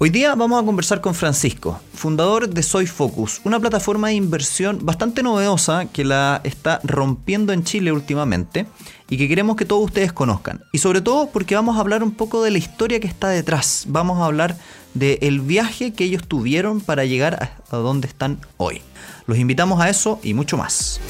Hoy 0.00 0.10
día 0.10 0.32
vamos 0.36 0.62
a 0.62 0.64
conversar 0.64 1.00
con 1.00 1.12
Francisco, 1.12 1.80
fundador 1.92 2.48
de 2.48 2.62
Soy 2.62 2.86
Focus, 2.86 3.40
una 3.42 3.58
plataforma 3.58 4.06
de 4.06 4.14
inversión 4.14 4.78
bastante 4.86 5.24
novedosa 5.24 5.86
que 5.86 6.04
la 6.04 6.40
está 6.44 6.80
rompiendo 6.84 7.52
en 7.52 7.64
Chile 7.64 7.90
últimamente 7.90 8.66
y 9.10 9.18
que 9.18 9.26
queremos 9.26 9.56
que 9.56 9.64
todos 9.64 9.84
ustedes 9.84 10.12
conozcan. 10.12 10.62
Y 10.72 10.78
sobre 10.78 11.00
todo 11.00 11.30
porque 11.30 11.56
vamos 11.56 11.76
a 11.76 11.80
hablar 11.80 12.04
un 12.04 12.12
poco 12.12 12.44
de 12.44 12.52
la 12.52 12.58
historia 12.58 13.00
que 13.00 13.08
está 13.08 13.30
detrás. 13.30 13.86
Vamos 13.88 14.20
a 14.20 14.26
hablar 14.26 14.56
del 14.94 15.40
viaje 15.40 15.92
que 15.92 16.04
ellos 16.04 16.22
tuvieron 16.28 16.80
para 16.80 17.04
llegar 17.04 17.58
a 17.68 17.76
donde 17.76 18.06
están 18.06 18.38
hoy. 18.56 18.82
Los 19.26 19.38
invitamos 19.38 19.80
a 19.80 19.88
eso 19.88 20.20
y 20.22 20.32
mucho 20.32 20.56
más. 20.56 21.00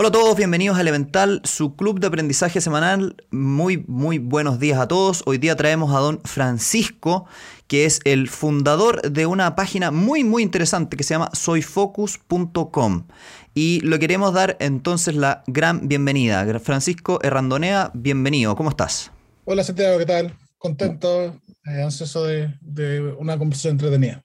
Hola 0.00 0.10
a 0.10 0.12
todos, 0.12 0.36
bienvenidos 0.36 0.78
a 0.78 0.82
Elemental, 0.82 1.40
su 1.42 1.74
club 1.74 1.98
de 1.98 2.06
aprendizaje 2.06 2.60
semanal. 2.60 3.16
Muy, 3.32 3.82
muy 3.88 4.18
buenos 4.18 4.60
días 4.60 4.78
a 4.78 4.86
todos. 4.86 5.24
Hoy 5.26 5.38
día 5.38 5.56
traemos 5.56 5.92
a 5.92 5.98
don 5.98 6.20
Francisco, 6.22 7.26
que 7.66 7.84
es 7.84 7.98
el 8.04 8.28
fundador 8.28 9.02
de 9.02 9.26
una 9.26 9.56
página 9.56 9.90
muy, 9.90 10.22
muy 10.22 10.44
interesante 10.44 10.96
que 10.96 11.02
se 11.02 11.14
llama 11.14 11.30
soyfocus.com. 11.32 13.08
Y 13.54 13.80
le 13.80 13.98
queremos 13.98 14.32
dar 14.32 14.56
entonces 14.60 15.16
la 15.16 15.42
gran 15.48 15.88
bienvenida. 15.88 16.46
Francisco 16.60 17.18
Errandonea, 17.24 17.90
bienvenido. 17.92 18.54
¿Cómo 18.54 18.70
estás? 18.70 19.10
Hola 19.46 19.64
Santiago, 19.64 19.98
¿qué 19.98 20.06
tal? 20.06 20.32
Contento, 20.58 21.40
eh, 21.64 21.82
ansioso 21.82 22.22
de, 22.22 22.54
de 22.60 23.00
una 23.18 23.36
conversación 23.36 23.72
entretenida. 23.72 24.22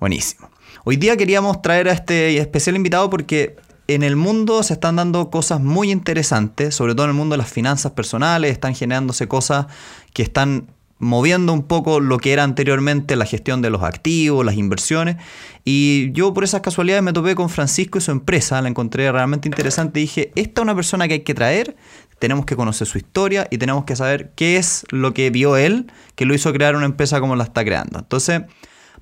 Buenísimo. 0.00 0.50
Hoy 0.82 0.96
día 0.96 1.16
queríamos 1.16 1.62
traer 1.62 1.88
a 1.88 1.92
este 1.92 2.38
especial 2.38 2.74
invitado 2.74 3.08
porque 3.08 3.54
en 3.94 4.02
el 4.02 4.16
mundo 4.16 4.62
se 4.62 4.74
están 4.74 4.96
dando 4.96 5.30
cosas 5.30 5.60
muy 5.60 5.90
interesantes, 5.90 6.74
sobre 6.74 6.94
todo 6.94 7.04
en 7.04 7.10
el 7.10 7.16
mundo 7.16 7.34
de 7.34 7.38
las 7.38 7.50
finanzas 7.50 7.92
personales, 7.92 8.52
están 8.52 8.74
generándose 8.74 9.28
cosas 9.28 9.66
que 10.12 10.22
están 10.22 10.68
moviendo 11.02 11.52
un 11.52 11.64
poco 11.64 11.98
lo 11.98 12.18
que 12.18 12.32
era 12.32 12.44
anteriormente 12.44 13.16
la 13.16 13.26
gestión 13.26 13.60
de 13.60 13.70
los 13.70 13.82
activos, 13.82 14.46
las 14.46 14.54
inversiones. 14.54 15.16
Y 15.64 16.12
yo 16.12 16.32
por 16.32 16.44
esas 16.44 16.60
casualidades 16.60 17.02
me 17.02 17.12
topé 17.12 17.34
con 17.34 17.50
Francisco 17.50 17.98
y 17.98 18.00
su 18.00 18.12
empresa, 18.12 18.62
la 18.62 18.68
encontré 18.68 19.10
realmente 19.10 19.48
interesante 19.48 19.98
y 19.98 20.02
dije, 20.02 20.32
esta 20.36 20.60
es 20.60 20.62
una 20.62 20.76
persona 20.76 21.08
que 21.08 21.14
hay 21.14 21.20
que 21.20 21.34
traer, 21.34 21.76
tenemos 22.20 22.46
que 22.46 22.54
conocer 22.54 22.86
su 22.86 22.98
historia 22.98 23.48
y 23.50 23.58
tenemos 23.58 23.84
que 23.84 23.96
saber 23.96 24.30
qué 24.36 24.56
es 24.56 24.86
lo 24.90 25.12
que 25.12 25.30
vio 25.30 25.56
él 25.56 25.90
que 26.14 26.24
lo 26.24 26.34
hizo 26.34 26.52
crear 26.52 26.76
una 26.76 26.86
empresa 26.86 27.18
como 27.18 27.34
la 27.34 27.42
está 27.42 27.64
creando. 27.64 27.98
Entonces, 27.98 28.42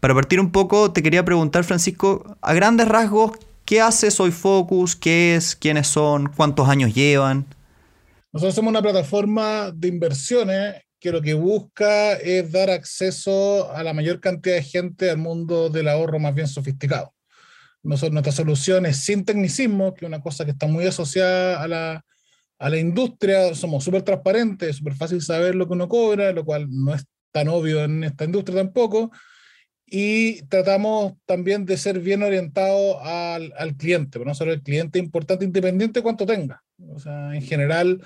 para 0.01 0.15
partir 0.15 0.41
un 0.41 0.53
poco, 0.53 0.93
te 0.93 1.03
quería 1.03 1.27
preguntar, 1.27 1.65
Francisco, 1.65 2.39
a 2.41 2.55
grandes 2.55 2.89
rasgos, 2.89 3.33
¿Qué 3.71 3.81
hace 3.81 4.11
Soy 4.11 4.33
Focus? 4.33 4.97
¿Qué 4.97 5.37
es? 5.37 5.55
¿Quiénes 5.55 5.87
son? 5.87 6.27
¿Cuántos 6.35 6.69
años 6.69 6.93
llevan? 6.93 7.47
Nosotros 8.33 8.57
somos 8.57 8.71
una 8.71 8.83
plataforma 8.83 9.71
de 9.71 9.87
inversiones 9.87 10.83
que 10.99 11.13
lo 11.13 11.23
que 11.23 11.35
busca 11.35 12.15
es 12.15 12.51
dar 12.51 12.69
acceso 12.69 13.71
a 13.71 13.85
la 13.85 13.93
mayor 13.93 14.19
cantidad 14.19 14.57
de 14.57 14.65
gente 14.65 15.09
al 15.09 15.19
mundo 15.19 15.69
del 15.69 15.87
ahorro 15.87 16.19
más 16.19 16.35
bien 16.35 16.49
sofisticado. 16.49 17.15
Nosotros, 17.85 18.13
nuestra 18.13 18.33
solución 18.33 18.87
es 18.87 19.05
sin 19.05 19.25
tecnicismo, 19.25 19.95
que 19.95 20.05
es 20.05 20.09
una 20.09 20.21
cosa 20.21 20.45
que 20.45 20.51
está 20.51 20.67
muy 20.67 20.85
asociada 20.87 21.63
a 21.63 21.69
la, 21.69 22.05
a 22.59 22.71
la 22.71 22.77
industria. 22.77 23.55
Somos 23.55 23.85
súper 23.85 24.03
transparentes, 24.03 24.79
súper 24.79 24.97
fácil 24.97 25.23
saber 25.23 25.55
lo 25.55 25.69
que 25.69 25.75
uno 25.75 25.89
cobra, 25.89 26.33
lo 26.33 26.45
cual 26.45 26.67
no 26.69 26.93
es 26.93 27.05
tan 27.31 27.47
obvio 27.47 27.85
en 27.85 28.03
esta 28.03 28.25
industria 28.25 28.65
tampoco 28.65 29.13
y 29.91 30.43
tratamos 30.43 31.15
también 31.27 31.67
de 31.67 31.77
ser 31.77 31.99
bien 31.99 32.23
orientados 32.23 32.97
al, 33.03 33.53
al, 33.59 33.75
cliente, 33.77 34.19
pero 34.19 34.25
no 34.25 34.35
solo 34.35 34.53
el 34.53 34.63
cliente 34.63 35.01
importante, 35.01 35.45
independiente 35.45 36.01
cuánto 36.01 36.25
tenga. 36.25 36.63
O 36.95 37.01
sea, 37.01 37.35
en 37.35 37.43
general, 37.43 38.01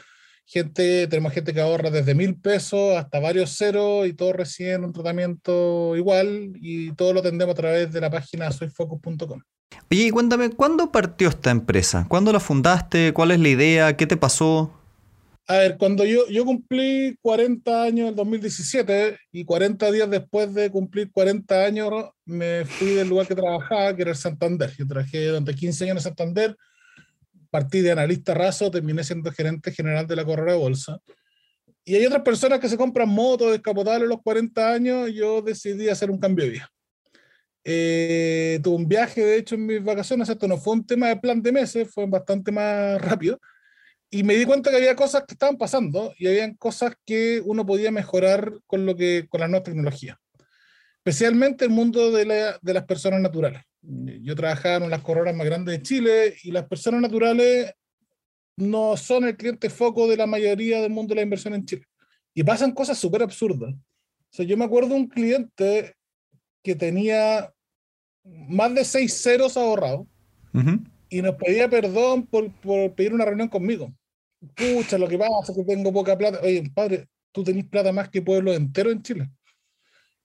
gente, 0.47 1.07
tenemos 1.09 1.33
gente 1.33 1.53
que 1.53 1.61
ahorra 1.61 1.91
desde 1.91 2.15
mil 2.15 2.37
pesos 2.41 2.97
hasta 2.97 3.21
varios 3.21 3.57
ceros 3.57 4.07
y 4.07 4.15
todos 4.15 4.35
reciben 4.35 4.85
un 4.85 4.93
tratamiento 4.93 5.95
igual 5.95 6.53
y 6.57 6.93
todo 6.93 7.13
lo 7.13 7.23
tendemos 7.23 7.53
a 7.53 7.57
través 7.57 7.93
de 7.93 8.01
la 8.01 8.11
página 8.11 8.51
soyfocus.com. 8.51 9.43
Oye, 9.91 10.11
cuéntame, 10.11 10.51
¿cuándo 10.51 10.91
partió 10.91 11.29
esta 11.29 11.51
empresa? 11.51 12.07
¿Cuándo 12.09 12.33
la 12.33 12.41
fundaste? 12.41 13.13
¿Cuál 13.13 13.31
es 13.33 13.41
la 13.41 13.49
idea? 13.49 13.97
¿Qué 13.97 14.07
te 14.07 14.17
pasó? 14.17 14.73
A 15.47 15.59
ver, 15.59 15.77
cuando 15.77 16.07
yo, 16.07 16.27
yo 16.29 16.45
cumplí 16.47 17.19
40 17.21 17.83
años 17.83 18.09
en 18.09 18.17
2017 18.17 19.19
y 19.31 19.45
40 19.45 19.93
días 19.93 20.09
después 20.09 20.55
de 20.55 20.71
cumplir 20.71 21.11
40 21.13 21.65
años 21.67 21.91
me 22.25 22.65
fui 22.65 22.95
del 22.95 23.09
lugar 23.09 23.27
que 23.27 23.35
trabajaba, 23.35 23.95
que 23.95 24.03
era 24.03 24.13
el 24.13 24.17
Santander. 24.17 24.73
Yo 24.79 24.87
trabajé 24.87 25.27
durante 25.27 25.55
15 25.55 25.85
años 25.85 25.97
en 25.99 26.03
Santander, 26.03 26.57
partí 27.51 27.83
de 27.83 27.93
analista 27.93 28.33
raso, 28.33 28.71
terminé 28.71 29.05
siendo 29.05 29.31
gerente 29.33 29.71
general 29.71 30.07
de 30.07 30.17
la 30.17 30.25
correa 30.25 30.55
de 30.55 30.61
bolsa. 30.61 30.99
Y 31.85 31.95
hay 31.95 32.07
otras 32.07 32.23
personas 32.23 32.59
que 32.59 32.69
se 32.71 32.79
compran 32.79 33.11
motos 33.11 33.53
descapotables 33.53 34.07
a 34.07 34.15
los 34.15 34.23
40 34.23 34.73
años 34.73 35.13
yo 35.13 35.43
decidí 35.43 35.91
hacer 35.91 36.11
un 36.11 36.19
cambio 36.19 36.47
de 36.47 36.53
vida. 36.53 36.71
Eh, 37.65 38.61
tuve 38.63 38.77
un 38.77 38.89
viaje, 38.89 39.23
de 39.23 39.37
hecho, 39.37 39.57
en 39.57 39.67
mis 39.67 39.85
vacaciones, 39.85 40.27
esto 40.27 40.49
no 40.49 40.57
fue 40.57 40.73
un 40.73 40.87
tema 40.87 41.09
de 41.09 41.17
plan 41.17 41.43
de 41.43 41.53
meses, 41.53 41.91
fue 41.93 42.07
bastante 42.07 42.51
más 42.51 42.99
rápido 43.03 43.39
y 44.15 44.23
me 44.23 44.37
di 44.37 44.45
cuenta 44.45 44.71
que 44.71 44.77
había 44.77 44.95
cosas 44.95 45.25
que 45.27 45.35
estaban 45.35 45.57
pasando 45.57 46.15
y 46.17 46.29
habían 46.29 46.55
cosas 46.55 46.95
que 47.05 47.43
uno 47.45 47.67
podía 47.67 47.91
mejorar 47.91 48.61
con, 48.65 48.87
lo 48.87 48.95
que, 48.95 49.27
con 49.29 49.41
las 49.41 49.51
nuevas 49.51 49.65
tecnologías. 49.65 50.17
Especialmente 50.99 51.65
el 51.65 51.73
mundo 51.73 52.13
de, 52.13 52.25
la, 52.25 52.57
de 52.63 52.75
las 52.75 52.85
personas 52.85 53.21
naturales. 53.21 53.63
Yo 53.83 54.37
trabajaba 54.37 54.85
en 54.85 54.93
las 54.93 55.03
coronas 55.03 55.35
más 55.35 55.45
grandes 55.45 55.77
de 55.77 55.83
Chile 55.83 56.37
y 56.45 56.53
las 56.53 56.65
personas 56.69 57.01
naturales 57.01 57.73
no 58.57 58.97
son 58.97 59.25
el 59.25 59.37
cliente 59.37 59.69
foco 59.69 60.07
de 60.07 60.17
la 60.17 60.29
mayoría 60.29 60.81
del 60.81 60.93
mundo 60.93 61.11
de 61.11 61.17
la 61.17 61.25
inversión 61.25 61.55
en 61.55 61.67
Chile. 61.67 61.85
Y 62.35 62.45
pasan 62.45 62.71
cosas 62.71 62.97
súper 62.97 63.25
absurdas. 63.25 63.75
O 63.75 64.31
sea, 64.31 64.47
yo 64.47 64.57
me 64.57 64.65
acuerdo 64.65 64.91
de 64.91 64.95
un 64.95 65.09
cliente 65.09 65.97
que 66.63 66.77
tenía 66.77 67.53
más 68.23 68.73
de 68.77 68.85
seis 68.85 69.21
ceros 69.21 69.57
ahorrados 69.57 70.07
y 71.09 71.21
nos 71.21 71.35
pedía 71.35 71.69
perdón 71.69 72.29
por, 72.29 72.53
por 72.61 72.95
pedir 72.95 73.13
una 73.13 73.25
reunión 73.25 73.49
conmigo 73.49 73.93
pucha, 74.55 74.99
lo 74.99 75.09
que 75.09 75.19
pasa 75.19 75.53
es 75.53 75.57
que 75.57 75.65
tengo 75.65 75.93
poca 75.93 76.17
plata. 76.17 76.41
Oye, 76.43 76.71
padre, 76.75 77.09
tú 77.33 77.43
tenés 77.43 77.67
plata 77.67 77.93
más 77.93 78.09
que 78.09 78.23
pueblo 78.23 78.53
entero 78.53 78.91
en 78.91 79.03
Chile. 79.03 79.31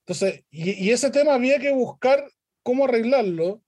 Entonces, 0.02 0.44
y, 0.50 0.90
ese 0.90 1.12
tema 1.12 1.34
había 1.34 1.60
que 1.60 1.72
buscar 1.72 2.24
cómo 2.64 2.86
arreglarlo. 2.86 3.62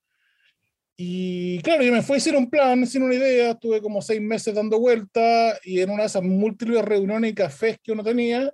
Y 0.97 1.59
claro, 1.61 1.83
yo 1.83 1.91
me 1.91 2.01
fui 2.01 2.17
hacer 2.17 2.35
un 2.35 2.49
plan, 2.49 2.85
sin 2.85 3.03
una 3.03 3.15
idea, 3.15 3.51
estuve 3.51 3.81
como 3.81 4.01
seis 4.01 4.21
meses 4.21 4.53
dando 4.53 4.79
vueltas 4.79 5.59
y 5.63 5.79
en 5.79 5.89
una 5.89 6.03
de 6.03 6.07
esas 6.07 6.23
múltiples 6.23 6.83
reuniones 6.83 7.31
y 7.31 7.35
cafés 7.35 7.79
que 7.81 7.91
uno 7.91 8.03
tenía, 8.03 8.53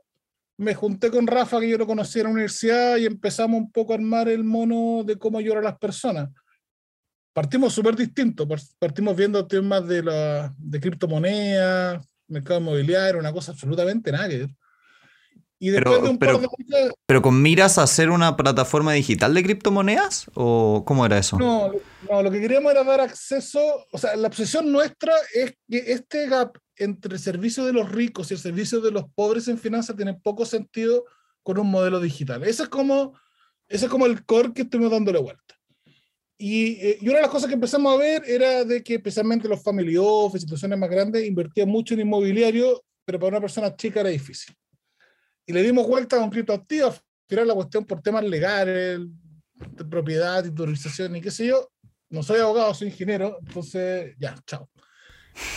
me 0.56 0.74
junté 0.74 1.12
con 1.12 1.28
Rafa, 1.28 1.60
que 1.60 1.70
yo 1.70 1.78
lo 1.78 1.86
conocía 1.86 2.22
en 2.22 2.28
la 2.28 2.34
universidad, 2.34 2.98
y 2.98 3.06
empezamos 3.06 3.60
un 3.60 3.72
poco 3.72 3.94
a 3.94 3.96
armar 3.96 4.30
el 4.30 4.44
mono 4.44 5.04
de 5.04 5.18
cómo 5.18 5.40
a 5.40 5.42
las 5.42 5.78
personas 5.78 6.30
partimos 7.38 7.72
súper 7.72 7.96
distintos, 7.96 8.48
partimos 8.80 9.16
viendo 9.16 9.46
temas 9.46 9.88
de, 9.88 10.02
la, 10.02 10.52
de 10.58 10.80
criptomonedas, 10.80 12.04
mercado 12.28 12.60
inmobiliario, 12.60 13.20
una 13.20 13.32
cosa 13.32 13.52
absolutamente 13.52 14.12
nada 14.12 14.28
Y 15.60 15.70
después 15.70 15.98
pero, 15.98 16.02
de 16.02 16.10
un 16.10 16.18
pero, 16.18 16.42
par 16.42 16.50
de 16.58 16.92
¿Pero 17.06 17.22
con 17.22 17.40
miras 17.40 17.78
a 17.78 17.84
hacer 17.84 18.10
una 18.10 18.36
plataforma 18.36 18.94
digital 18.94 19.36
de 19.36 19.44
criptomonedas? 19.44 20.32
¿O 20.34 20.84
cómo 20.84 21.06
era 21.06 21.20
eso? 21.20 21.38
No, 21.38 21.74
no, 22.10 22.24
lo 22.24 22.32
que 22.32 22.42
queríamos 22.42 22.72
era 22.72 22.84
dar 22.84 23.02
acceso, 23.02 23.86
o 23.92 23.98
sea, 24.00 24.16
la 24.16 24.30
obsesión 24.30 24.72
nuestra 24.72 25.14
es 25.36 25.54
que 25.70 25.92
este 25.92 26.28
gap 26.28 26.58
entre 26.76 27.14
el 27.14 27.20
servicio 27.20 27.66
de 27.66 27.74
los 27.74 27.92
ricos 27.92 28.32
y 28.32 28.34
el 28.34 28.40
servicio 28.40 28.82
de 28.82 28.90
los 28.90 29.04
pobres 29.14 29.48
en 29.48 29.60
finanzas 29.60 29.96
tiene 29.96 30.16
poco 30.16 30.44
sentido 30.44 31.06
con 31.44 31.60
un 31.60 31.70
modelo 31.70 32.00
digital. 32.00 32.44
Ese 32.46 32.64
es 32.64 32.70
como, 32.70 33.14
ese 33.68 33.86
es 33.86 33.92
como 33.92 34.08
el 34.08 34.26
core 34.26 34.54
que 34.54 34.64
estuvimos 34.64 34.92
dándole 34.92 35.20
vuelta. 35.20 35.57
Eh, 36.40 37.00
y, 37.02 37.08
una 37.08 37.18
de 37.18 37.22
las 37.24 37.32
cosas 37.32 37.48
que 37.48 37.56
empezamos 37.56 37.94
a 37.94 37.98
ver 37.98 38.24
era 38.28 38.64
de 38.64 38.84
que 38.84 38.96
especialmente 38.96 39.48
los 39.48 39.62
family 39.64 39.98
office, 39.98 40.38
instituciones 40.38 40.78
más 40.78 40.90
grandes, 40.90 41.26
invertían 41.26 41.70
mucho 41.70 41.94
en 41.94 42.02
inmobiliario, 42.02 42.84
pero 43.06 43.20
para 43.20 43.30
una 43.30 43.42
persona 43.42 43.76
chica 43.76 44.02
era 44.02 44.10
difícil. 44.10 44.56
Y 45.46 45.54
le 45.54 45.64
dimos 45.64 45.88
vuelta 45.88 46.18
con 46.18 46.30
criptoactivos, 46.30 47.02
tirar 47.26 47.48
la 47.48 47.54
cuestión 47.54 47.86
por 47.86 48.02
temas 48.02 48.24
legales, 48.24 49.00
de 49.54 49.86
propiedad, 49.86 50.44
titulización 50.44 51.16
y 51.16 51.22
qué 51.22 51.32
sé 51.32 51.48
yo. 51.48 51.72
No 52.10 52.22
soy 52.22 52.40
abogado, 52.40 52.74
soy 52.74 52.90
ingeniero, 52.90 53.40
entonces 53.46 54.16
ya, 54.20 54.36
chao. 54.46 54.70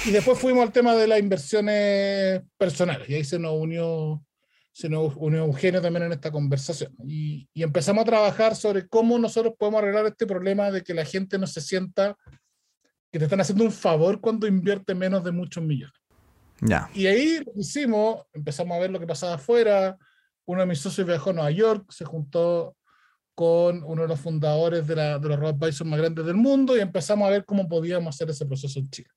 Y 0.06 0.10
después 0.10 0.38
fuimos 0.38 0.62
al 0.62 0.72
tema 0.72 0.94
de 0.94 1.06
las 1.06 1.18
inversiones 1.18 2.42
personales, 2.56 3.08
y 3.08 3.14
ahí 3.14 3.24
se 3.24 3.38
nos 3.38 3.52
unió 3.52 4.22
se 4.80 4.88
nos 4.88 5.12
unió 5.16 5.44
Eugenio 5.44 5.82
también 5.82 6.06
en 6.06 6.12
esta 6.12 6.30
conversación. 6.30 6.94
Y, 7.06 7.46
y, 7.52 7.62
empezamos 7.62 8.00
a 8.00 8.06
trabajar 8.06 8.56
sobre 8.56 8.88
cómo 8.88 9.18
nosotros 9.18 9.52
podemos 9.58 9.82
arreglar 9.82 10.06
este 10.06 10.26
problema 10.26 10.70
de 10.70 10.82
que 10.82 10.94
la 10.94 11.04
gente 11.04 11.38
no 11.38 11.46
se 11.46 11.60
sienta 11.60 12.16
que 13.12 13.18
te 13.18 13.26
están 13.26 13.42
haciendo 13.42 13.64
un 13.64 13.72
favor 13.72 14.22
cuando 14.22 14.46
invierte 14.46 14.94
menos 14.94 15.22
de 15.22 15.32
muchos 15.32 15.62
millones. 15.62 15.94
Ya. 16.62 16.88
Y 16.94 17.06
ahí 17.06 17.42
lo 17.44 17.52
hicimos, 17.60 18.24
empezamos 18.32 18.74
a 18.74 18.80
ver 18.80 18.90
lo 18.90 18.98
que 18.98 19.06
pasaba 19.06 19.34
afuera. 19.34 19.98
Uno 20.46 20.62
de 20.62 20.66
mis 20.66 20.78
socios 20.78 21.06
viajó 21.06 21.30
a 21.30 21.32
Nueva 21.34 21.50
York, 21.50 21.84
se 21.90 22.06
juntó 22.06 22.74
con 23.34 23.82
uno 23.84 24.02
de 24.02 24.08
los 24.08 24.20
fundadores 24.20 24.86
de, 24.86 24.96
la, 24.96 25.18
de 25.18 25.28
los 25.28 25.38
robo-advisors 25.38 25.84
más 25.84 25.98
grandes 25.98 26.24
del 26.24 26.36
mundo 26.36 26.74
y 26.74 26.80
empezamos 26.80 27.26
a 27.28 27.30
ver 27.30 27.44
cómo 27.44 27.68
podíamos 27.68 28.14
hacer 28.14 28.30
ese 28.30 28.46
proceso 28.46 28.78
en 28.78 28.88
Chile. 28.88 29.10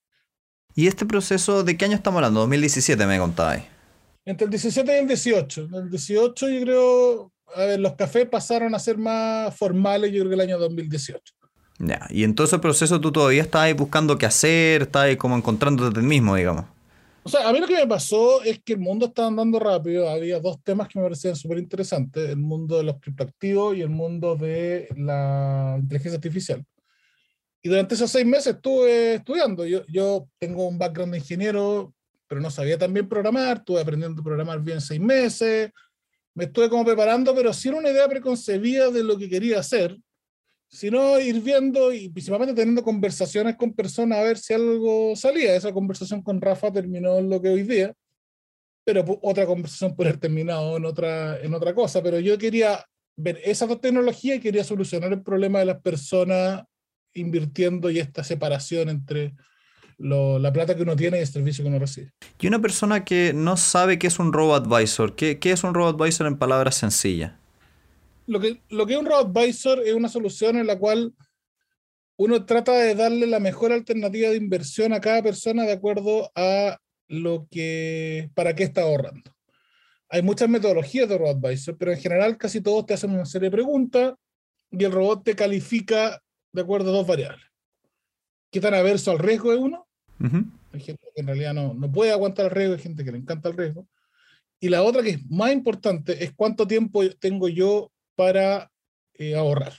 ¿Y 0.76 0.88
este 0.88 1.06
proceso 1.06 1.64
de 1.64 1.78
qué 1.78 1.86
año 1.86 1.96
estamos 1.96 2.18
hablando? 2.18 2.42
2017 2.42 3.06
me 3.06 3.18
contabais. 3.18 3.73
Entre 4.26 4.46
el 4.46 4.52
17 4.52 4.92
y 4.92 5.00
el 5.00 5.08
18. 5.08 5.62
En 5.64 5.74
el 5.76 5.90
18 5.90 6.50
yo 6.50 6.62
creo, 6.62 7.32
a 7.56 7.66
ver, 7.66 7.80
los 7.80 7.94
cafés 7.94 8.28
pasaron 8.28 8.74
a 8.74 8.80
ser 8.80 8.98
más 8.98 9.56
formales, 9.56 10.12
yo 10.12 10.20
creo 10.20 10.30
que 10.30 10.36
el 10.36 10.42
año 10.42 10.60
2018. 10.60 11.20
Ya, 11.80 12.08
y 12.10 12.24
en 12.24 12.36
todo 12.36 12.48
ese 12.48 12.60
proceso 12.60 13.02
tú 13.02 13.12
todavía 13.12 13.42
estabas 13.42 13.76
buscando 13.76 14.18
qué 14.18 14.26
hacer, 14.26 14.84
estabas 14.84 15.16
como 15.18 15.36
encontrándote 15.36 16.00
el 16.00 16.06
mismo, 16.06 16.36
digamos. 16.36 16.66
O 17.24 17.30
sea, 17.30 17.48
a 17.48 17.54
mí 17.54 17.60
lo 17.60 17.68
que 17.68 17.76
me 17.76 17.88
pasó 17.88 18.44
es 18.44 18.60
que 18.64 18.74
el 18.74 18.80
mundo 18.80 19.06
estaba 19.08 19.30
andando 19.30 19.58
rápido. 19.58 20.10
Había 20.10 20.40
dos 20.40 20.62
temas 20.62 20.90
que 20.90 21.00
me 21.00 21.06
parecían 21.06 21.36
súper 21.36 21.58
interesantes: 21.58 22.30
el 22.30 22.38
mundo 22.38 22.78
de 22.78 22.84
los 22.84 23.00
criptoactivos 23.00 23.78
y 23.78 23.82
el 23.82 23.90
mundo 23.90 24.36
de 24.36 24.90
la 24.98 25.78
inteligencia 25.80 26.18
artificial. 26.18 26.66
Y 27.62 27.70
durante 27.70 27.96
esos 27.96 28.12
seis 28.12 28.26
meses 28.26 28.56
estuve 28.56 29.16
estudiando. 29.16 29.66
Yo, 29.66 29.86
yo 29.88 30.28
tengo 30.38 30.68
un 30.68 30.78
background 30.78 31.14
de 31.14 31.20
ingeniero, 31.20 31.94
pero 32.34 32.42
no 32.42 32.50
sabía 32.50 32.80
también 32.80 33.08
programar. 33.08 33.58
Estuve 33.58 33.80
aprendiendo 33.80 34.20
a 34.20 34.24
programar 34.24 34.60
bien 34.60 34.82
seis 34.82 35.00
meses. 35.00 35.72
Me 36.34 36.46
estuve 36.46 36.68
como 36.68 36.84
preparando, 36.84 37.36
pero 37.36 37.54
sin 37.54 37.76
una 37.76 37.92
idea 37.92 38.10
preconcebida 38.10 38.90
de 38.90 39.04
lo 39.04 39.20
que 39.20 39.30
quería 39.30 39.60
hacer 39.60 39.96
sino 40.68 41.20
ir 41.20 41.40
viendo 41.40 41.94
y 41.94 42.10
principalmente 42.10 42.56
teniendo 42.56 42.82
conversaciones 42.82 43.58
con 43.58 43.74
personas 43.74 44.18
a 44.18 44.24
ver 44.24 44.40
si 44.40 44.56
algo 44.56 45.16
salía. 45.16 45.56
Esa 45.56 45.72
conversación 45.72 46.24
con 46.24 46.42
Rafa 46.42 46.74
terminó 46.74 47.20
en 47.20 47.30
lo 47.30 47.40
que 47.40 47.50
hoy 47.50 47.62
día, 47.62 47.94
pero 48.84 49.06
otra 49.22 49.46
conversación 49.46 49.96
puede 49.96 50.10
haber 50.10 50.22
terminado 50.22 50.78
en 50.78 50.86
otra, 50.86 51.40
en 51.40 51.54
otra 51.54 51.76
cosa. 51.76 52.02
Pero 52.02 52.18
yo 52.18 52.40
quería 52.40 52.84
ver 53.16 53.40
esas 53.44 53.70
dos 53.70 53.82
tecnologías 53.82 54.38
y 54.38 54.42
quería 54.42 54.64
solucionar 54.64 55.14
el 55.14 55.22
problema 55.22 55.60
de 55.60 55.66
las 55.66 55.80
personas 55.80 56.64
invirtiendo 57.14 57.92
y 57.92 58.00
esta 58.00 58.24
separación 58.24 58.90
entre 58.90 59.36
la 59.98 60.52
plata 60.54 60.76
que 60.76 60.82
uno 60.82 60.96
tiene 60.96 61.18
y 61.18 61.22
el 61.22 61.28
servicio 61.28 61.64
que 61.64 61.70
uno 61.70 61.80
recibe. 61.80 62.12
Y 62.40 62.48
una 62.48 62.60
persona 62.60 63.06
que 63.06 63.34
no 63.34 63.58
sabe 63.58 64.00
qué 64.00 64.08
es 64.08 64.20
un 64.20 64.34
robo 64.34 64.56
advisor, 64.56 65.16
¿qué, 65.16 65.40
qué 65.40 65.52
es 65.52 65.64
un 65.64 65.74
robo 65.74 65.90
advisor 65.90 66.28
en 66.28 66.38
palabras 66.38 66.76
sencillas? 66.76 67.34
lo 68.26 68.40
que, 68.40 68.62
lo 68.70 68.86
que 68.86 68.94
es 68.94 69.00
un 69.00 69.06
robo-advisor 69.06 69.82
es 69.86 69.94
una 69.94 70.10
solución 70.10 70.58
en 70.58 70.68
la 70.68 70.78
cual 70.78 71.14
uno 72.18 72.46
trata 72.46 72.74
de 72.74 72.96
darle 72.96 73.28
la 73.28 73.40
mejor 73.40 73.72
alternativa 73.72 74.30
de 74.30 74.38
inversión 74.38 74.94
a 74.94 75.02
cada 75.02 75.22
persona 75.24 75.64
de 75.64 75.74
acuerdo 75.74 76.32
a 76.36 76.78
lo 77.08 77.48
que, 77.50 78.30
para 78.34 78.56
qué 78.56 78.64
está 78.64 78.84
ahorrando. 78.84 79.32
Hay 80.10 80.22
muchas 80.22 80.48
metodologías 80.48 81.10
de 81.10 81.18
robo-advisor, 81.18 81.76
pero 81.78 81.92
en 81.92 82.00
general 82.00 82.38
casi 82.38 82.62
todos 82.62 82.86
te 82.86 82.94
hacen 82.94 83.12
una 83.12 83.26
serie 83.26 83.50
de 83.50 83.56
preguntas 83.56 84.14
y 84.72 84.84
el 84.84 84.92
robot 84.92 85.24
te 85.24 85.36
califica 85.36 86.22
de 86.52 86.62
acuerdo 86.62 86.92
a 86.92 86.94
dos 86.94 87.08
variables. 87.08 87.46
¿Qué 88.54 88.62
tan 88.62 88.76
averso 88.76 89.10
al 89.10 89.18
riesgo 89.18 89.52
es 89.52 89.58
uno? 89.58 89.88
Hay 90.72 90.80
gente 90.80 91.02
que 91.16 91.22
en 91.22 91.26
realidad 91.26 91.56
no, 91.56 91.74
no 91.74 91.92
puede 91.92 92.12
aguantar 92.12 92.46
el 92.46 92.52
riesgo, 92.52 92.76
hay 92.76 92.82
gente 92.82 93.04
que 93.04 93.12
le 93.12 93.18
encanta 93.18 93.50
el 93.50 93.58
riesgo. 93.58 93.88
Y 94.60 94.70
la 94.70 94.84
otra 94.84 95.02
que 95.02 95.10
es 95.10 95.30
más 95.32 95.52
importante 95.52 96.24
es 96.24 96.34
cuánto 96.36 96.68
tiempo 96.68 97.02
tengo 97.20 97.50
yo 97.50 97.92
para 98.16 98.72
eh, 99.16 99.36
ahorrar. 99.36 99.74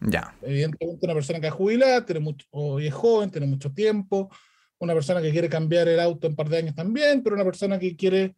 Ya. 0.00 0.34
Evidentemente, 0.40 1.04
una 1.04 1.12
persona 1.12 1.40
que 1.40 1.48
es 1.48 1.52
jubilada, 1.52 2.06
tiene 2.06 2.20
mucho, 2.20 2.46
o 2.50 2.80
es 2.80 2.92
joven, 2.92 3.30
tiene 3.30 3.46
mucho 3.46 3.70
tiempo. 3.70 4.30
Una 4.78 4.94
persona 4.94 5.20
que 5.20 5.30
quiere 5.30 5.50
cambiar 5.50 5.86
el 5.86 6.00
auto 6.00 6.26
en 6.26 6.32
un 6.32 6.36
par 6.36 6.48
de 6.48 6.56
años 6.56 6.74
también, 6.74 7.22
pero 7.22 7.36
una 7.36 7.44
persona 7.44 7.78
que 7.78 7.94
quiere 7.96 8.34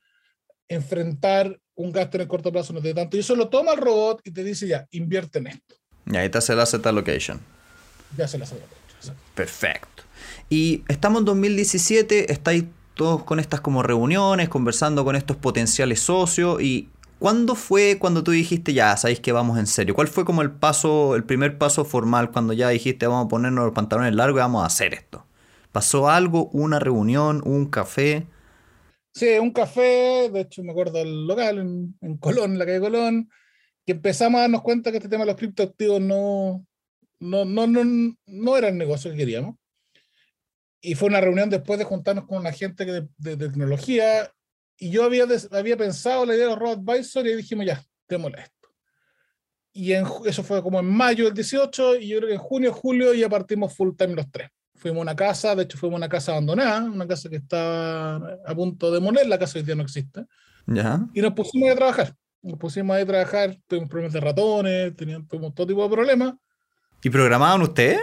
enfrentar 0.66 1.56
un 1.76 1.92
gasto 1.92 2.16
en 2.16 2.22
el 2.22 2.28
corto 2.28 2.50
plazo 2.50 2.72
no 2.72 2.80
tiene 2.80 2.96
tanto. 2.96 3.16
Y 3.16 3.20
eso 3.20 3.36
lo 3.36 3.48
toma 3.48 3.74
el 3.74 3.78
robot 3.78 4.22
y 4.24 4.32
te 4.32 4.42
dice 4.42 4.66
ya, 4.66 4.88
invierte 4.90 5.38
en 5.38 5.46
esto. 5.46 5.76
Y 6.06 6.16
ahí 6.16 6.28
te 6.28 6.38
hace 6.38 6.52
el 6.52 6.58
asset 6.58 6.84
allocation. 6.84 7.40
Ya 8.16 8.26
se 8.26 8.38
la 8.38 8.44
hace 8.44 8.56
allocation. 8.56 8.81
Perfecto. 9.34 10.02
Y 10.48 10.84
estamos 10.88 11.20
en 11.20 11.24
2017, 11.26 12.32
estáis 12.32 12.64
todos 12.94 13.24
con 13.24 13.40
estas 13.40 13.60
como 13.60 13.82
reuniones, 13.82 14.48
conversando 14.48 15.04
con 15.04 15.16
estos 15.16 15.36
potenciales 15.36 16.00
socios 16.00 16.60
y 16.62 16.88
¿Cuándo 17.22 17.54
fue 17.54 17.98
cuando 18.00 18.24
tú 18.24 18.32
dijiste, 18.32 18.72
ya, 18.72 18.96
sabéis 18.96 19.20
que 19.20 19.30
vamos 19.30 19.56
en 19.56 19.68
serio? 19.68 19.94
¿Cuál 19.94 20.08
fue 20.08 20.24
como 20.24 20.42
el 20.42 20.50
paso, 20.50 21.14
el 21.14 21.22
primer 21.22 21.56
paso 21.56 21.84
formal 21.84 22.32
cuando 22.32 22.52
ya 22.52 22.68
dijiste, 22.68 23.06
vamos 23.06 23.26
a 23.26 23.28
ponernos 23.28 23.64
los 23.64 23.74
pantalones 23.74 24.12
largos 24.16 24.40
y 24.40 24.42
vamos 24.42 24.64
a 24.64 24.66
hacer 24.66 24.92
esto? 24.92 25.24
¿Pasó 25.70 26.10
algo? 26.10 26.50
¿Una 26.52 26.80
reunión? 26.80 27.40
¿Un 27.44 27.66
café? 27.66 28.26
Sí, 29.14 29.38
un 29.38 29.52
café, 29.52 30.30
de 30.32 30.40
hecho 30.40 30.64
me 30.64 30.72
acuerdo 30.72 30.98
del 30.98 31.24
local 31.24 31.58
en, 32.00 32.16
Colón, 32.16 32.58
la 32.58 32.66
calle 32.66 32.80
Colón, 32.80 33.30
que 33.86 33.92
empezamos 33.92 34.38
a 34.38 34.42
darnos 34.42 34.62
cuenta 34.62 34.90
que 34.90 34.96
este 34.96 35.08
tema 35.08 35.22
de 35.22 35.30
los 35.30 35.38
criptoactivos 35.38 36.00
no, 36.00 36.66
no, 37.22 37.44
no, 37.44 37.66
no, 37.66 38.14
no 38.26 38.56
era 38.56 38.68
el 38.68 38.76
negocio 38.76 39.10
que 39.10 39.16
queríamos. 39.16 39.56
Y 40.80 40.94
fue 40.94 41.08
una 41.08 41.20
reunión 41.20 41.48
después 41.48 41.78
de 41.78 41.84
juntarnos 41.84 42.26
con 42.26 42.38
una 42.38 42.52
gente 42.52 42.84
de, 42.84 43.08
de 43.18 43.36
tecnología 43.36 44.30
y 44.82 44.90
yo 44.90 45.04
había, 45.04 45.26
había 45.52 45.76
pensado 45.76 46.26
la 46.26 46.34
idea 46.34 46.46
de 46.46 46.50
los 46.50 46.58
road 46.58 46.78
advisor 46.78 47.24
y 47.24 47.36
dijimos, 47.36 47.66
ya, 47.66 47.80
démosle 48.08 48.40
esto. 48.40 48.68
Y 49.72 49.92
en, 49.92 50.04
eso 50.26 50.42
fue 50.42 50.60
como 50.60 50.80
en 50.80 50.86
mayo 50.86 51.26
del 51.26 51.34
18, 51.34 51.96
y 51.96 52.08
yo 52.08 52.18
creo 52.18 52.28
que 52.28 52.34
en 52.34 52.40
junio, 52.40 52.72
julio 52.72 53.14
ya 53.14 53.28
partimos 53.28 53.76
full 53.76 53.94
time 53.96 54.16
los 54.16 54.28
tres. 54.32 54.50
Fuimos 54.74 54.98
a 54.98 55.02
una 55.02 55.14
casa, 55.14 55.54
de 55.54 55.62
hecho 55.62 55.78
fuimos 55.78 55.94
a 55.94 55.98
una 55.98 56.08
casa 56.08 56.32
abandonada, 56.32 56.82
una 56.82 57.06
casa 57.06 57.28
que 57.28 57.36
está 57.36 58.16
a 58.16 58.54
punto 58.56 58.90
de 58.90 58.98
morir, 58.98 59.26
la 59.28 59.38
casa 59.38 59.56
hoy 59.56 59.64
día 59.64 59.76
no 59.76 59.84
existe. 59.84 60.24
Ya. 60.66 61.06
Y 61.14 61.20
nos 61.20 61.32
pusimos 61.32 61.70
a 61.70 61.76
trabajar. 61.76 62.14
Nos 62.42 62.58
pusimos 62.58 62.96
a 62.96 63.06
trabajar, 63.06 63.56
tuvimos 63.68 63.88
problemas 63.88 64.12
de 64.12 64.20
ratones, 64.20 64.96
teníamos 64.96 65.28
todo 65.54 65.64
tipo 65.64 65.84
de 65.84 65.90
problemas. 65.90 66.34
¿Y 67.02 67.10
programaban 67.10 67.62
ustedes? 67.62 68.00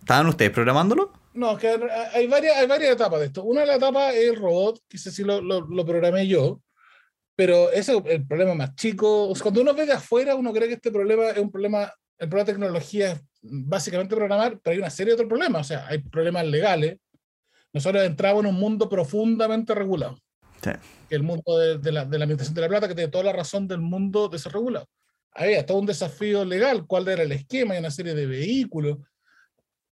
¿Estaban 0.00 0.26
ustedes 0.26 0.50
programándolo? 0.50 1.10
No, 1.32 1.56
que 1.56 1.68
hay 2.12 2.26
varias, 2.26 2.56
hay 2.56 2.66
varias 2.66 2.92
etapas 2.92 3.20
de 3.20 3.26
esto. 3.26 3.42
Una 3.42 3.62
de 3.62 3.66
las 3.66 3.76
etapas 3.76 4.14
es 4.14 4.30
el 4.30 4.36
robot, 4.36 4.80
que 4.88 4.98
ese 4.98 5.10
sí 5.10 5.24
lo, 5.24 5.40
lo, 5.40 5.86
programé 5.86 6.28
yo, 6.28 6.60
pero 7.34 7.72
ese 7.72 7.96
es 7.96 8.02
el 8.06 8.26
problema 8.26 8.54
más 8.54 8.76
chico. 8.76 9.32
cuando 9.42 9.62
uno 9.62 9.74
ve 9.74 9.86
de 9.86 9.94
afuera, 9.94 10.36
uno 10.36 10.52
cree 10.52 10.68
que 10.68 10.74
este 10.74 10.92
problema 10.92 11.30
es 11.30 11.38
un 11.38 11.50
problema, 11.50 11.92
el 12.18 12.28
problema 12.28 12.46
de 12.46 12.52
tecnología 12.52 13.12
es 13.12 13.20
básicamente 13.42 14.14
programar, 14.14 14.60
pero 14.62 14.74
hay 14.74 14.78
una 14.78 14.90
serie 14.90 15.12
de 15.12 15.14
otros 15.14 15.28
problemas. 15.28 15.62
O 15.62 15.64
sea, 15.64 15.86
hay 15.88 15.98
problemas 15.98 16.46
legales. 16.46 16.98
Nosotros 17.72 18.04
entramos 18.04 18.44
en 18.44 18.50
un 18.50 18.60
mundo 18.60 18.88
profundamente 18.88 19.74
regulado. 19.74 20.18
Sí. 20.62 20.70
Que 21.08 21.16
el 21.16 21.22
mundo 21.24 21.58
de, 21.58 21.78
de, 21.78 21.90
la, 21.90 22.04
de 22.04 22.18
la 22.18 22.24
administración 22.24 22.54
de 22.54 22.60
la 22.60 22.68
plata, 22.68 22.86
que 22.86 22.94
tiene 22.94 23.10
toda 23.10 23.24
la 23.24 23.32
razón 23.32 23.66
del 23.66 23.80
mundo 23.80 24.28
desregulado. 24.28 24.86
Había 25.34 25.66
todo 25.66 25.78
un 25.78 25.86
desafío 25.86 26.44
legal, 26.44 26.86
cuál 26.86 27.08
era 27.08 27.22
el 27.22 27.32
esquema, 27.32 27.74
hay 27.74 27.80
una 27.80 27.90
serie 27.90 28.14
de 28.14 28.26
vehículos 28.26 28.98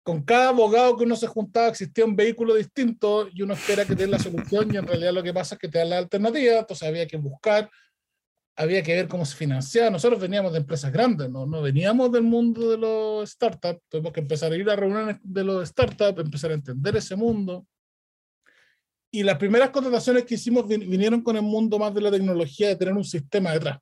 con 0.07 0.23
cada 0.23 0.47
abogado 0.47 0.95
que 0.95 1.03
uno 1.03 1.17
se 1.17 1.27
juntaba 1.27 1.67
existía 1.67 2.05
un 2.05 2.15
vehículo 2.15 2.55
distinto 2.55 3.27
y 3.27 3.41
uno 3.41 3.55
espera 3.55 3.83
que 3.83 3.93
te 3.93 4.03
den 4.03 4.11
la 4.11 4.19
solución 4.19 4.73
y 4.73 4.77
en 4.77 4.87
realidad 4.87 5.11
lo 5.11 5.21
que 5.21 5.33
pasa 5.33 5.55
es 5.55 5.59
que 5.59 5.67
te 5.67 5.79
dan 5.79 5.89
la 5.89 5.97
alternativa, 5.97 6.59
entonces 6.59 6.87
había 6.87 7.05
que 7.05 7.17
buscar, 7.17 7.69
había 8.55 8.81
que 8.81 8.95
ver 8.95 9.09
cómo 9.09 9.25
se 9.25 9.35
financiaba. 9.35 9.89
Nosotros 9.89 10.21
veníamos 10.21 10.53
de 10.53 10.59
empresas 10.59 10.93
grandes, 10.93 11.29
no, 11.29 11.45
no 11.45 11.61
veníamos 11.61 12.09
del 12.09 12.23
mundo 12.23 12.69
de 12.69 12.77
los 12.77 13.29
startups, 13.29 13.81
tuvimos 13.89 14.13
que 14.13 14.21
empezar 14.21 14.49
a 14.49 14.55
ir 14.55 14.69
a 14.69 14.77
reuniones 14.77 15.17
de 15.21 15.43
los 15.43 15.67
startups, 15.67 16.21
empezar 16.21 16.51
a 16.51 16.53
entender 16.53 16.95
ese 16.95 17.17
mundo. 17.17 17.67
Y 19.11 19.23
las 19.23 19.37
primeras 19.37 19.71
contrataciones 19.71 20.23
que 20.23 20.35
hicimos 20.35 20.65
vinieron 20.69 21.21
con 21.21 21.35
el 21.35 21.41
mundo 21.41 21.77
más 21.77 21.93
de 21.93 21.99
la 21.99 22.11
tecnología, 22.11 22.69
de 22.69 22.77
tener 22.77 22.93
un 22.93 23.03
sistema 23.03 23.51
detrás. 23.51 23.79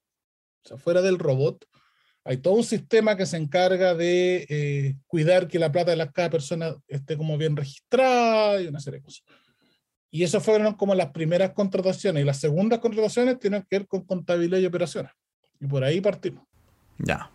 O 0.66 0.68
sea, 0.68 0.78
fuera 0.78 1.02
del 1.02 1.20
robot, 1.20 1.66
hay 2.24 2.38
todo 2.38 2.56
un 2.56 2.64
sistema 2.64 3.16
que 3.16 3.28
se 3.28 3.38
encarga 3.38 3.94
de 3.94 4.48
eh, 4.50 4.96
cuidar 5.06 5.48
que 5.48 5.60
la 5.60 5.72
plata 5.72 5.96
de 5.96 6.12
cada 6.12 6.32
persona 6.32 6.76
esté 6.88 7.16
como 7.18 7.38
bien 7.38 7.56
registrada 7.56 8.60
y 8.62 8.68
una 8.68 8.80
serie 8.80 9.00
de 9.00 9.06
cosas. 9.06 9.24
Y 10.10 10.24
eso 10.24 10.42
fueron 10.42 10.74
como 10.74 10.96
las 10.96 11.12
primeras 11.12 11.52
contrataciones. 11.52 12.24
Y 12.24 12.26
las 12.26 12.40
segundas 12.40 12.80
contrataciones 12.80 13.40
tienen 13.40 13.62
que 13.70 13.80
ver 13.80 13.88
con 13.88 14.06
contabilidad 14.06 14.58
y 14.58 14.66
operaciones. 14.66 15.12
Y 15.60 15.68
por 15.68 15.84
ahí 15.84 16.02
partimos. 16.02 16.44
Ya. 16.98 17.30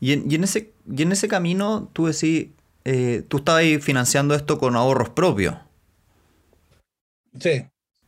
Y 0.00 0.14
en, 0.14 0.28
y 0.28 0.34
en 0.34 0.44
ese, 0.44 0.72
y 0.90 1.02
en 1.02 1.12
ese 1.12 1.28
camino, 1.28 1.88
tú 1.92 2.06
decís, 2.06 2.48
eh, 2.84 3.22
tú 3.28 3.36
estabas 3.36 3.62
financiando 3.80 4.34
esto 4.34 4.58
con 4.58 4.74
ahorros 4.74 5.10
propios. 5.10 5.54
Sí, 7.38 7.66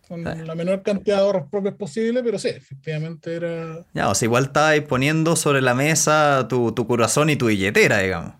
con 0.09 0.23
la 0.23 0.55
menor 0.55 0.83
cantidad 0.83 1.17
de 1.17 1.23
ahorros 1.23 1.49
propios 1.51 1.75
posible, 1.75 2.23
pero 2.23 2.39
sí, 2.39 2.49
efectivamente 2.49 3.35
era... 3.35 3.85
Ya, 3.93 4.09
o 4.09 4.15
sea, 4.15 4.27
igual 4.27 4.45
estabas 4.45 4.81
poniendo 4.81 5.37
sobre 5.37 5.63
la 5.63 5.75
mesa 5.75 6.47
tu, 6.49 6.73
tu, 6.73 6.87
corazón 6.87 7.31
y 7.31 7.37
tu 7.37 7.47
billetera, 7.47 7.99
digamos. 7.99 8.35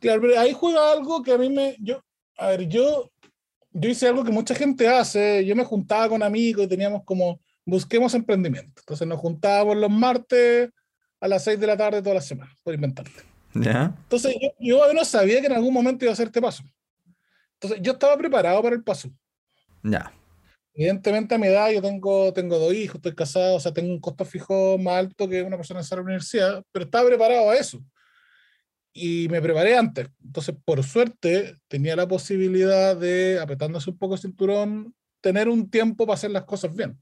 Claro, 0.00 0.20
pero 0.20 0.38
ahí 0.40 0.52
juega 0.52 0.92
algo 0.92 1.22
que 1.22 1.32
a 1.32 1.38
mí 1.38 1.50
me... 1.50 1.76
Yo, 1.80 2.02
a 2.38 2.48
ver, 2.48 2.68
yo, 2.68 3.10
yo 3.70 3.90
hice 3.90 4.08
algo 4.08 4.24
que 4.24 4.32
mucha 4.32 4.54
gente 4.54 4.88
hace, 4.88 5.44
yo 5.44 5.54
me 5.54 5.64
juntaba 5.64 6.08
con 6.08 6.22
amigos 6.22 6.64
y 6.64 6.68
teníamos 6.68 7.02
como, 7.04 7.40
busquemos 7.64 8.14
emprendimiento. 8.14 8.80
Entonces 8.80 9.06
nos 9.06 9.20
juntábamos 9.20 9.76
los 9.76 9.90
martes 9.90 10.70
a 11.20 11.28
las 11.28 11.44
6 11.44 11.60
de 11.60 11.66
la 11.66 11.76
tarde 11.76 12.02
todas 12.02 12.16
las 12.16 12.26
semanas, 12.26 12.56
por 12.62 12.74
inventarte. 12.74 13.22
¿Ya? 13.54 13.94
Entonces 14.04 14.34
yo, 14.40 14.48
yo 14.58 14.92
no 14.92 15.04
sabía 15.04 15.40
que 15.40 15.46
en 15.46 15.52
algún 15.52 15.74
momento 15.74 16.04
iba 16.04 16.10
a 16.10 16.14
hacer 16.14 16.26
este 16.26 16.40
paso. 16.40 16.64
Entonces 17.60 17.80
yo 17.82 17.92
estaba 17.92 18.16
preparado 18.16 18.62
para 18.62 18.74
el 18.74 18.82
paso. 18.82 19.08
Ya 19.82 20.12
evidentemente 20.74 21.34
a 21.34 21.38
mi 21.38 21.46
edad 21.46 21.70
yo 21.70 21.82
tengo, 21.82 22.32
tengo 22.32 22.58
dos 22.58 22.72
hijos, 22.74 22.96
estoy 22.96 23.14
casado, 23.14 23.56
o 23.56 23.60
sea, 23.60 23.72
tengo 23.72 23.92
un 23.92 24.00
costo 24.00 24.24
fijo 24.24 24.78
más 24.78 24.94
alto 24.94 25.28
que 25.28 25.42
una 25.42 25.56
persona 25.56 25.80
en 25.80 25.86
la 25.90 26.02
universidad, 26.02 26.62
pero 26.72 26.84
estaba 26.84 27.08
preparado 27.08 27.50
a 27.50 27.56
eso. 27.56 27.82
Y 28.94 29.28
me 29.30 29.40
preparé 29.40 29.76
antes. 29.76 30.08
Entonces, 30.22 30.54
por 30.64 30.82
suerte, 30.84 31.56
tenía 31.68 31.96
la 31.96 32.06
posibilidad 32.06 32.94
de, 32.94 33.38
apretándose 33.40 33.90
un 33.90 33.98
poco 33.98 34.14
el 34.14 34.20
cinturón, 34.20 34.94
tener 35.20 35.48
un 35.48 35.70
tiempo 35.70 36.06
para 36.06 36.14
hacer 36.14 36.30
las 36.30 36.44
cosas 36.44 36.74
bien. 36.74 36.98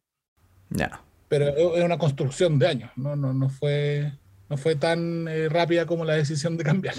Ya. 0.68 1.02
Pero 1.28 1.76
es 1.76 1.84
una 1.84 1.98
construcción 1.98 2.58
de 2.58 2.66
años, 2.66 2.90
no, 2.96 3.14
no, 3.16 3.32
no, 3.32 3.48
fue, 3.48 4.12
no 4.48 4.56
fue 4.56 4.74
tan 4.74 5.28
eh, 5.28 5.48
rápida 5.48 5.86
como 5.86 6.04
la 6.04 6.14
decisión 6.14 6.56
de 6.56 6.64
cambiar. 6.64 6.94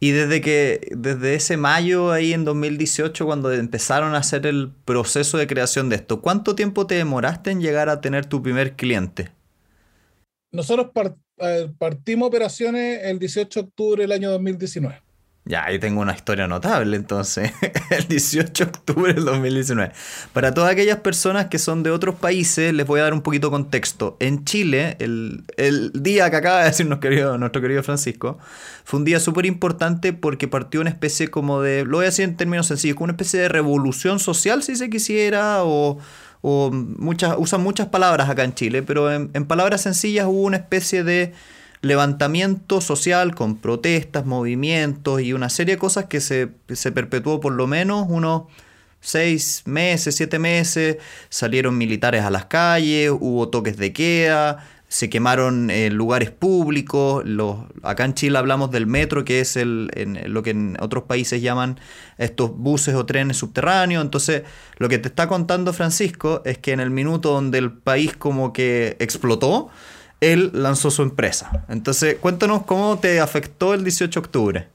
Y 0.00 0.12
desde 0.12 0.40
que, 0.40 0.88
desde 0.96 1.34
ese 1.34 1.56
mayo 1.56 2.12
ahí 2.12 2.32
en 2.32 2.44
2018, 2.44 3.26
cuando 3.26 3.52
empezaron 3.52 4.14
a 4.14 4.18
hacer 4.18 4.46
el 4.46 4.70
proceso 4.84 5.38
de 5.38 5.46
creación 5.46 5.88
de 5.88 5.96
esto, 5.96 6.20
¿cuánto 6.20 6.54
tiempo 6.54 6.86
te 6.86 6.94
demoraste 6.94 7.50
en 7.50 7.60
llegar 7.60 7.88
a 7.88 8.00
tener 8.00 8.26
tu 8.26 8.42
primer 8.42 8.76
cliente? 8.76 9.32
Nosotros 10.52 10.88
partimos 11.78 12.28
operaciones 12.28 13.00
el 13.04 13.18
18 13.18 13.60
de 13.60 13.66
octubre 13.66 14.02
del 14.02 14.12
año 14.12 14.30
2019. 14.30 15.07
Ya, 15.48 15.64
ahí 15.64 15.78
tengo 15.78 16.02
una 16.02 16.12
historia 16.12 16.46
notable 16.46 16.94
entonces, 16.94 17.52
el 17.90 18.06
18 18.06 18.66
de 18.66 18.70
octubre 18.70 19.14
del 19.14 19.24
2019. 19.24 19.92
Para 20.34 20.52
todas 20.52 20.70
aquellas 20.70 20.98
personas 20.98 21.46
que 21.46 21.58
son 21.58 21.82
de 21.82 21.90
otros 21.90 22.16
países, 22.16 22.74
les 22.74 22.86
voy 22.86 23.00
a 23.00 23.04
dar 23.04 23.14
un 23.14 23.22
poquito 23.22 23.46
de 23.46 23.52
contexto. 23.52 24.18
En 24.20 24.44
Chile, 24.44 24.98
el, 24.98 25.42
día 25.94 26.28
que 26.28 26.36
acaba 26.36 26.58
de 26.58 26.64
decirnos 26.66 26.98
querido, 26.98 27.38
nuestro 27.38 27.62
querido 27.62 27.82
Francisco, 27.82 28.38
fue 28.84 28.98
un 28.98 29.06
día 29.06 29.20
súper 29.20 29.46
importante 29.46 30.12
porque 30.12 30.48
partió 30.48 30.82
una 30.82 30.90
especie 30.90 31.28
como 31.28 31.62
de, 31.62 31.86
lo 31.86 31.96
voy 31.96 32.04
a 32.04 32.08
decir 32.10 32.26
en 32.26 32.36
términos 32.36 32.66
sencillos, 32.66 32.96
como 32.96 33.04
una 33.04 33.14
especie 33.14 33.40
de 33.40 33.48
revolución 33.48 34.18
social, 34.18 34.62
si 34.62 34.76
se 34.76 34.90
quisiera, 34.90 35.64
o, 35.64 35.98
muchas, 36.42 37.36
usan 37.38 37.62
muchas 37.62 37.86
palabras 37.86 38.28
acá 38.28 38.44
en 38.44 38.52
Chile, 38.52 38.82
pero 38.82 39.10
en 39.10 39.46
palabras 39.46 39.80
sencillas 39.80 40.26
hubo 40.26 40.42
una 40.42 40.58
especie 40.58 41.04
de 41.04 41.32
levantamiento 41.80 42.80
social 42.80 43.34
con 43.34 43.56
protestas, 43.56 44.26
movimientos 44.26 45.20
y 45.20 45.32
una 45.32 45.48
serie 45.48 45.76
de 45.76 45.78
cosas 45.78 46.06
que 46.06 46.20
se, 46.20 46.50
se 46.72 46.92
perpetuó 46.92 47.40
por 47.40 47.52
lo 47.52 47.66
menos 47.66 48.06
unos 48.08 48.42
seis 49.00 49.62
meses, 49.64 50.16
siete 50.16 50.38
meses, 50.38 50.98
salieron 51.28 51.78
militares 51.78 52.24
a 52.24 52.30
las 52.30 52.46
calles, 52.46 53.10
hubo 53.10 53.48
toques 53.48 53.76
de 53.76 53.92
queda, 53.92 54.66
se 54.88 55.10
quemaron 55.10 55.70
eh, 55.70 55.90
lugares 55.90 56.30
públicos, 56.30 57.22
los, 57.24 57.58
acá 57.82 58.06
en 58.06 58.14
Chile 58.14 58.38
hablamos 58.38 58.70
del 58.70 58.86
metro, 58.86 59.24
que 59.24 59.40
es 59.40 59.56
el, 59.56 59.90
en, 59.94 60.32
lo 60.32 60.42
que 60.42 60.50
en 60.50 60.76
otros 60.80 61.04
países 61.04 61.42
llaman 61.42 61.78
estos 62.16 62.56
buses 62.56 62.94
o 62.94 63.04
trenes 63.04 63.36
subterráneos, 63.36 64.02
entonces 64.02 64.42
lo 64.78 64.88
que 64.88 64.98
te 64.98 65.08
está 65.08 65.28
contando 65.28 65.72
Francisco 65.74 66.42
es 66.46 66.58
que 66.58 66.72
en 66.72 66.80
el 66.80 66.90
minuto 66.90 67.32
donde 67.32 67.58
el 67.58 67.70
país 67.70 68.16
como 68.16 68.52
que 68.54 68.96
explotó, 68.98 69.68
él 70.20 70.50
lanzó 70.54 70.90
su 70.90 71.02
empresa. 71.02 71.64
Entonces, 71.68 72.16
cuéntanos 72.16 72.64
cómo 72.64 72.98
te 72.98 73.20
afectó 73.20 73.74
el 73.74 73.84
18 73.84 74.20
de 74.20 74.26
octubre. 74.26 74.68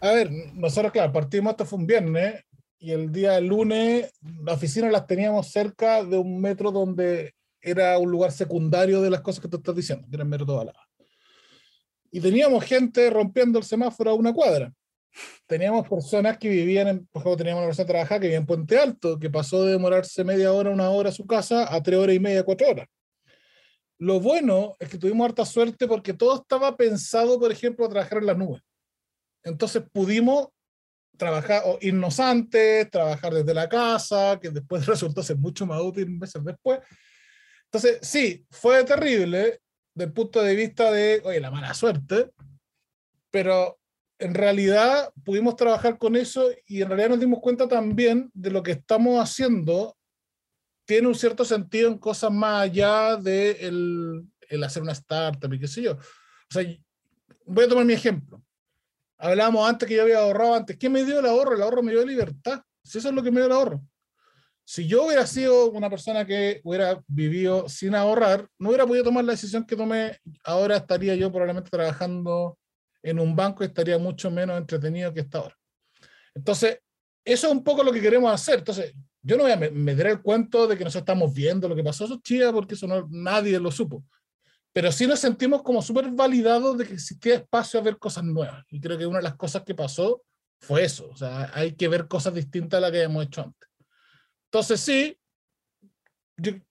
A 0.00 0.12
ver, 0.12 0.30
nosotros, 0.54 0.92
claro, 0.92 1.12
partimos, 1.12 1.50
esto 1.50 1.66
fue 1.66 1.78
un 1.78 1.86
viernes, 1.86 2.42
y 2.78 2.92
el 2.92 3.12
día 3.12 3.38
lunes 3.40 4.10
la 4.42 4.54
oficina 4.54 4.90
las 4.90 5.06
teníamos 5.06 5.48
cerca 5.48 6.02
de 6.02 6.16
un 6.16 6.40
metro 6.40 6.72
donde 6.72 7.34
era 7.60 7.98
un 7.98 8.10
lugar 8.10 8.32
secundario 8.32 9.02
de 9.02 9.10
las 9.10 9.20
cosas 9.20 9.42
que 9.42 9.48
tú 9.48 9.58
estás 9.58 9.76
diciendo, 9.76 10.06
que 10.08 10.16
era 10.16 10.22
el 10.24 10.30
metro 10.30 10.46
toda 10.46 10.64
la. 10.64 10.72
Y 12.10 12.20
teníamos 12.20 12.64
gente 12.64 13.08
rompiendo 13.10 13.58
el 13.58 13.64
semáforo 13.64 14.10
a 14.10 14.14
una 14.14 14.32
cuadra. 14.32 14.72
Teníamos 15.46 15.86
personas 15.86 16.38
que 16.38 16.48
vivían, 16.48 16.88
en, 16.88 17.06
por 17.06 17.20
ejemplo, 17.20 17.36
teníamos 17.36 17.60
una 17.60 17.68
persona 17.68 17.86
que 17.86 17.92
trabajaba 17.92 18.20
que 18.20 18.26
vivía 18.26 18.38
en 18.38 18.46
Puente 18.46 18.78
Alto, 18.78 19.18
que 19.18 19.28
pasó 19.28 19.64
de 19.64 19.72
demorarse 19.72 20.24
media 20.24 20.52
hora, 20.52 20.70
una 20.70 20.88
hora 20.88 21.10
a 21.10 21.12
su 21.12 21.26
casa 21.26 21.72
a 21.72 21.82
tres 21.82 21.98
horas 21.98 22.16
y 22.16 22.20
media, 22.20 22.42
cuatro 22.42 22.68
horas. 22.70 22.88
Lo 24.00 24.18
bueno 24.18 24.76
es 24.78 24.88
que 24.88 24.96
tuvimos 24.96 25.26
harta 25.26 25.44
suerte 25.44 25.86
porque 25.86 26.14
todo 26.14 26.36
estaba 26.36 26.74
pensado, 26.74 27.38
por 27.38 27.52
ejemplo, 27.52 27.84
a 27.84 27.90
trabajar 27.90 28.18
en 28.18 28.26
la 28.26 28.34
nube. 28.34 28.62
Entonces 29.42 29.82
pudimos 29.92 30.48
trabajar, 31.18 31.64
o 31.66 31.76
irnos 31.82 32.18
antes, 32.18 32.90
trabajar 32.90 33.34
desde 33.34 33.52
la 33.52 33.68
casa, 33.68 34.40
que 34.40 34.48
después 34.48 34.86
resultó 34.86 35.22
ser 35.22 35.36
mucho 35.36 35.66
más 35.66 35.82
útil 35.82 36.08
meses 36.08 36.42
después. 36.42 36.80
Entonces, 37.66 37.98
sí, 38.00 38.46
fue 38.50 38.82
terrible 38.84 39.60
desde 39.94 40.08
el 40.08 40.12
punto 40.14 40.42
de 40.42 40.56
vista 40.56 40.90
de, 40.90 41.20
oye, 41.22 41.38
la 41.38 41.50
mala 41.50 41.74
suerte, 41.74 42.30
pero 43.30 43.78
en 44.18 44.32
realidad 44.32 45.12
pudimos 45.24 45.56
trabajar 45.56 45.98
con 45.98 46.16
eso 46.16 46.48
y 46.66 46.80
en 46.80 46.88
realidad 46.88 47.10
nos 47.10 47.20
dimos 47.20 47.40
cuenta 47.40 47.68
también 47.68 48.30
de 48.32 48.50
lo 48.50 48.62
que 48.62 48.72
estamos 48.72 49.20
haciendo 49.22 49.94
tiene 50.90 51.06
un 51.06 51.14
cierto 51.14 51.44
sentido 51.44 51.88
en 51.88 51.98
cosas 51.98 52.32
más 52.32 52.62
allá 52.62 53.14
de 53.14 53.52
el, 53.60 54.26
el 54.48 54.64
hacer 54.64 54.82
una 54.82 54.90
startup 54.90 55.54
y 55.54 55.60
qué 55.60 55.68
sé 55.68 55.82
yo. 55.82 55.92
O 55.92 55.98
sea, 56.50 56.64
voy 57.46 57.64
a 57.64 57.68
tomar 57.68 57.84
mi 57.84 57.92
ejemplo. 57.92 58.42
Hablábamos 59.16 59.68
antes 59.68 59.88
que 59.88 59.94
yo 59.94 60.02
había 60.02 60.18
ahorrado 60.18 60.56
antes. 60.56 60.76
¿Qué 60.76 60.88
me 60.88 61.04
dio 61.04 61.20
el 61.20 61.26
ahorro? 61.26 61.54
El 61.54 61.62
ahorro 61.62 61.84
me 61.84 61.92
dio 61.92 62.04
libertad. 62.04 62.60
Si 62.82 62.98
eso 62.98 63.08
es 63.08 63.14
lo 63.14 63.22
que 63.22 63.30
me 63.30 63.36
dio 63.36 63.46
el 63.46 63.52
ahorro. 63.52 63.80
Si 64.64 64.88
yo 64.88 65.06
hubiera 65.06 65.28
sido 65.28 65.70
una 65.70 65.88
persona 65.88 66.26
que 66.26 66.60
hubiera 66.64 67.00
vivido 67.06 67.68
sin 67.68 67.94
ahorrar, 67.94 68.48
no 68.58 68.70
hubiera 68.70 68.84
podido 68.84 69.04
tomar 69.04 69.24
la 69.24 69.34
decisión 69.34 69.64
que 69.64 69.76
tomé. 69.76 70.18
Ahora 70.42 70.78
estaría 70.78 71.14
yo 71.14 71.30
probablemente 71.30 71.70
trabajando 71.70 72.58
en 73.00 73.20
un 73.20 73.36
banco 73.36 73.62
y 73.62 73.68
estaría 73.68 73.96
mucho 73.96 74.28
menos 74.28 74.58
entretenido 74.58 75.14
que 75.14 75.20
está 75.20 75.38
ahora. 75.38 75.56
Entonces, 76.34 76.80
eso 77.24 77.46
es 77.46 77.52
un 77.52 77.62
poco 77.62 77.84
lo 77.84 77.92
que 77.92 78.00
queremos 78.00 78.32
hacer. 78.32 78.58
Entonces, 78.58 78.92
yo 79.22 79.36
no 79.36 79.42
voy 79.42 79.52
a 79.52 79.56
meter 79.56 80.06
el 80.06 80.22
cuento 80.22 80.66
de 80.66 80.76
que 80.76 80.84
nos 80.84 80.96
estamos 80.96 81.32
viendo 81.34 81.68
lo 81.68 81.76
que 81.76 81.84
pasó, 81.84 82.04
eso 82.04 82.20
porque 82.52 82.74
eso 82.74 82.86
no, 82.86 83.06
nadie 83.10 83.58
lo 83.60 83.70
supo. 83.70 84.04
Pero 84.72 84.92
sí 84.92 85.06
nos 85.06 85.18
sentimos 85.18 85.62
como 85.62 85.82
súper 85.82 86.10
validados 86.10 86.78
de 86.78 86.86
que 86.86 86.94
existía 86.94 87.34
espacio 87.34 87.80
a 87.80 87.82
ver 87.82 87.98
cosas 87.98 88.24
nuevas. 88.24 88.64
Y 88.70 88.80
creo 88.80 88.96
que 88.96 89.06
una 89.06 89.18
de 89.18 89.24
las 89.24 89.34
cosas 89.34 89.62
que 89.64 89.74
pasó 89.74 90.22
fue 90.60 90.84
eso. 90.84 91.08
O 91.10 91.16
sea, 91.16 91.50
hay 91.54 91.72
que 91.72 91.88
ver 91.88 92.06
cosas 92.06 92.34
distintas 92.34 92.78
a 92.78 92.80
las 92.80 92.90
que 92.92 92.98
habíamos 92.98 93.26
hecho 93.26 93.42
antes. 93.42 93.68
Entonces 94.46 94.80
sí, 94.80 95.18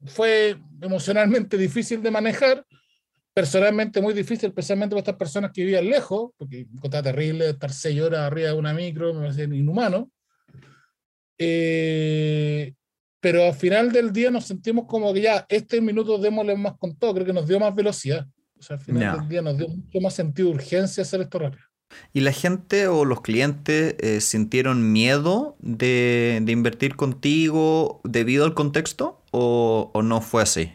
fue 0.05 0.57
emocionalmente 0.81 1.57
difícil 1.57 2.01
de 2.01 2.11
manejar, 2.11 2.65
personalmente 3.33 4.01
muy 4.01 4.13
difícil, 4.13 4.49
especialmente 4.49 4.95
para 4.95 5.01
estas 5.01 5.15
personas 5.15 5.51
que 5.53 5.63
vivían 5.63 5.89
lejos, 5.89 6.31
porque 6.37 6.61
encontraba 6.61 7.03
terrible 7.03 7.49
estar 7.49 7.71
seis 7.71 8.01
horas 8.01 8.21
arriba 8.21 8.49
de 8.49 8.55
una 8.55 8.73
micro, 8.73 9.13
me 9.13 9.21
parece 9.21 9.43
inhumano. 9.43 10.09
Eh, 11.39 12.73
pero 13.21 13.45
al 13.45 13.53
final 13.53 13.91
del 13.91 14.11
día 14.13 14.29
nos 14.29 14.45
sentimos 14.45 14.85
como 14.85 15.13
que 15.13 15.21
ya, 15.21 15.45
este 15.49 15.81
minuto 15.81 16.17
démosle 16.17 16.55
más 16.55 16.77
con 16.77 16.95
todo, 16.95 17.13
creo 17.13 17.25
que 17.25 17.33
nos 17.33 17.47
dio 17.47 17.59
más 17.59 17.73
velocidad. 17.73 18.27
O 18.57 18.61
sea, 18.61 18.75
al 18.75 18.81
final 18.81 19.19
del 19.19 19.29
día 19.29 19.41
nos 19.41 19.57
dio 19.57 19.69
mucho 19.69 20.01
más 20.01 20.13
sentido 20.13 20.49
de 20.49 20.55
urgencia 20.55 21.01
hacer 21.03 21.21
esto 21.21 21.39
rápido. 21.39 21.63
¿Y 22.13 22.19
la 22.19 22.31
gente 22.31 22.87
o 22.87 23.03
los 23.03 23.21
clientes 23.21 23.95
eh, 23.99 24.21
sintieron 24.21 24.91
miedo 24.91 25.55
de, 25.59 26.39
de, 26.43 26.51
invertir 26.51 26.95
contigo 26.95 27.99
debido 28.03 28.45
al 28.45 28.53
contexto 28.53 29.23
o, 29.31 29.89
o, 29.93 30.01
no 30.03 30.21
fue 30.21 30.43
así? 30.43 30.71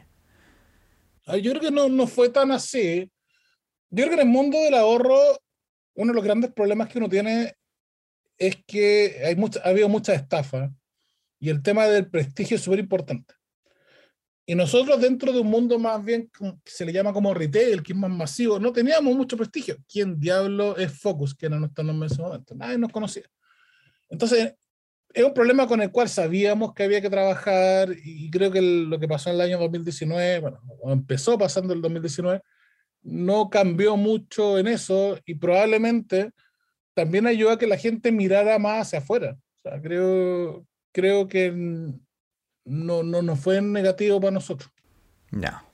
Yo 1.41 1.53
creo 1.53 1.61
que 1.61 1.71
no, 1.71 1.89
no 1.89 2.07
fue 2.07 2.31
tan 2.31 2.51
así. 2.51 3.11
Yo 3.91 4.05
creo 4.05 4.09
que 4.09 4.23
en 4.23 4.29
el 4.29 4.33
mundo 4.33 4.59
del 4.59 4.75
ahorro, 4.75 5.19
uno 5.95 6.13
de 6.13 6.17
los 6.17 6.25
grandes 6.25 6.53
problemas 6.53 6.89
que 6.89 6.99
uno 6.99 7.09
tiene 7.09 7.55
es 8.39 8.57
que 8.67 9.23
hay 9.25 9.37
mucha, 9.37 9.61
ha 9.61 9.69
habido 9.69 9.89
mucha 9.89 10.15
estafa 10.15 10.73
y 11.39 11.51
el 11.51 11.63
tema 11.63 11.87
del 11.87 12.09
prestigio 12.09 12.57
es 12.57 12.63
súper 12.63 12.81
importante. 12.81 13.35
Y 14.47 14.55
nosotros 14.55 15.01
dentro 15.01 15.33
de 15.33 15.41
un 15.41 15.47
mundo 15.47 15.79
más 15.79 16.05
bien 16.05 16.31
que 16.39 16.71
se 16.71 16.85
le 16.85 16.93
llama 16.93 17.13
como 17.13 17.33
retail, 17.33 17.83
que 17.83 17.93
es 17.93 17.99
más 17.99 18.11
masivo, 18.11 18.59
no 18.59 18.73
teníamos 18.73 19.17
mucho 19.17 19.37
prestigio. 19.37 19.77
¿Quién 19.91 20.21
diablo 20.21 20.77
es 20.77 21.01
Focus? 21.01 21.35
Que 21.35 21.47
era 21.47 21.59
nuestro 21.59 21.83
nombre 21.83 22.09
en 22.09 22.13
ese 22.13 22.23
momento. 22.23 22.55
Nadie 22.55 22.77
nos 22.77 22.93
conocía. 22.93 23.25
Entonces, 24.11 24.55
es 25.15 25.25
un 25.25 25.33
problema 25.33 25.67
con 25.67 25.81
el 25.81 25.91
cual 25.91 26.09
sabíamos 26.09 26.75
que 26.75 26.83
había 26.83 27.01
que 27.01 27.09
trabajar 27.09 27.89
y 28.05 28.31
creo 28.31 28.51
que 28.51 28.61
lo 28.61 28.99
que 28.99 29.09
pasó 29.09 29.31
en 29.31 29.37
el 29.37 29.43
año 29.43 29.59
2019, 29.59 30.41
bueno, 30.41 30.61
empezó 30.85 31.39
pasando 31.39 31.73
el 31.73 31.81
2019, 31.81 32.43
no 33.03 33.49
cambió 33.49 33.97
mucho 33.97 34.59
en 34.59 34.67
eso 34.67 35.19
y 35.25 35.37
probablemente 35.37 36.33
también 36.95 37.27
ayudó 37.27 37.51
a 37.51 37.59
que 37.59 37.67
la 37.67 37.77
gente 37.77 38.13
mirara 38.13 38.59
más 38.59 38.87
hacia 38.87 39.01
afuera. 39.01 39.37
O 39.59 39.69
sea, 39.69 39.81
creo, 39.81 40.65
creo 40.93 41.29
que 41.29 41.51
no, 42.65 43.03
no, 43.03 43.23
no 43.23 43.37
fue 43.37 43.61
negativo 43.61 44.21
para 44.21 44.33
nosotros. 44.33 44.71
Ya. 45.31 45.65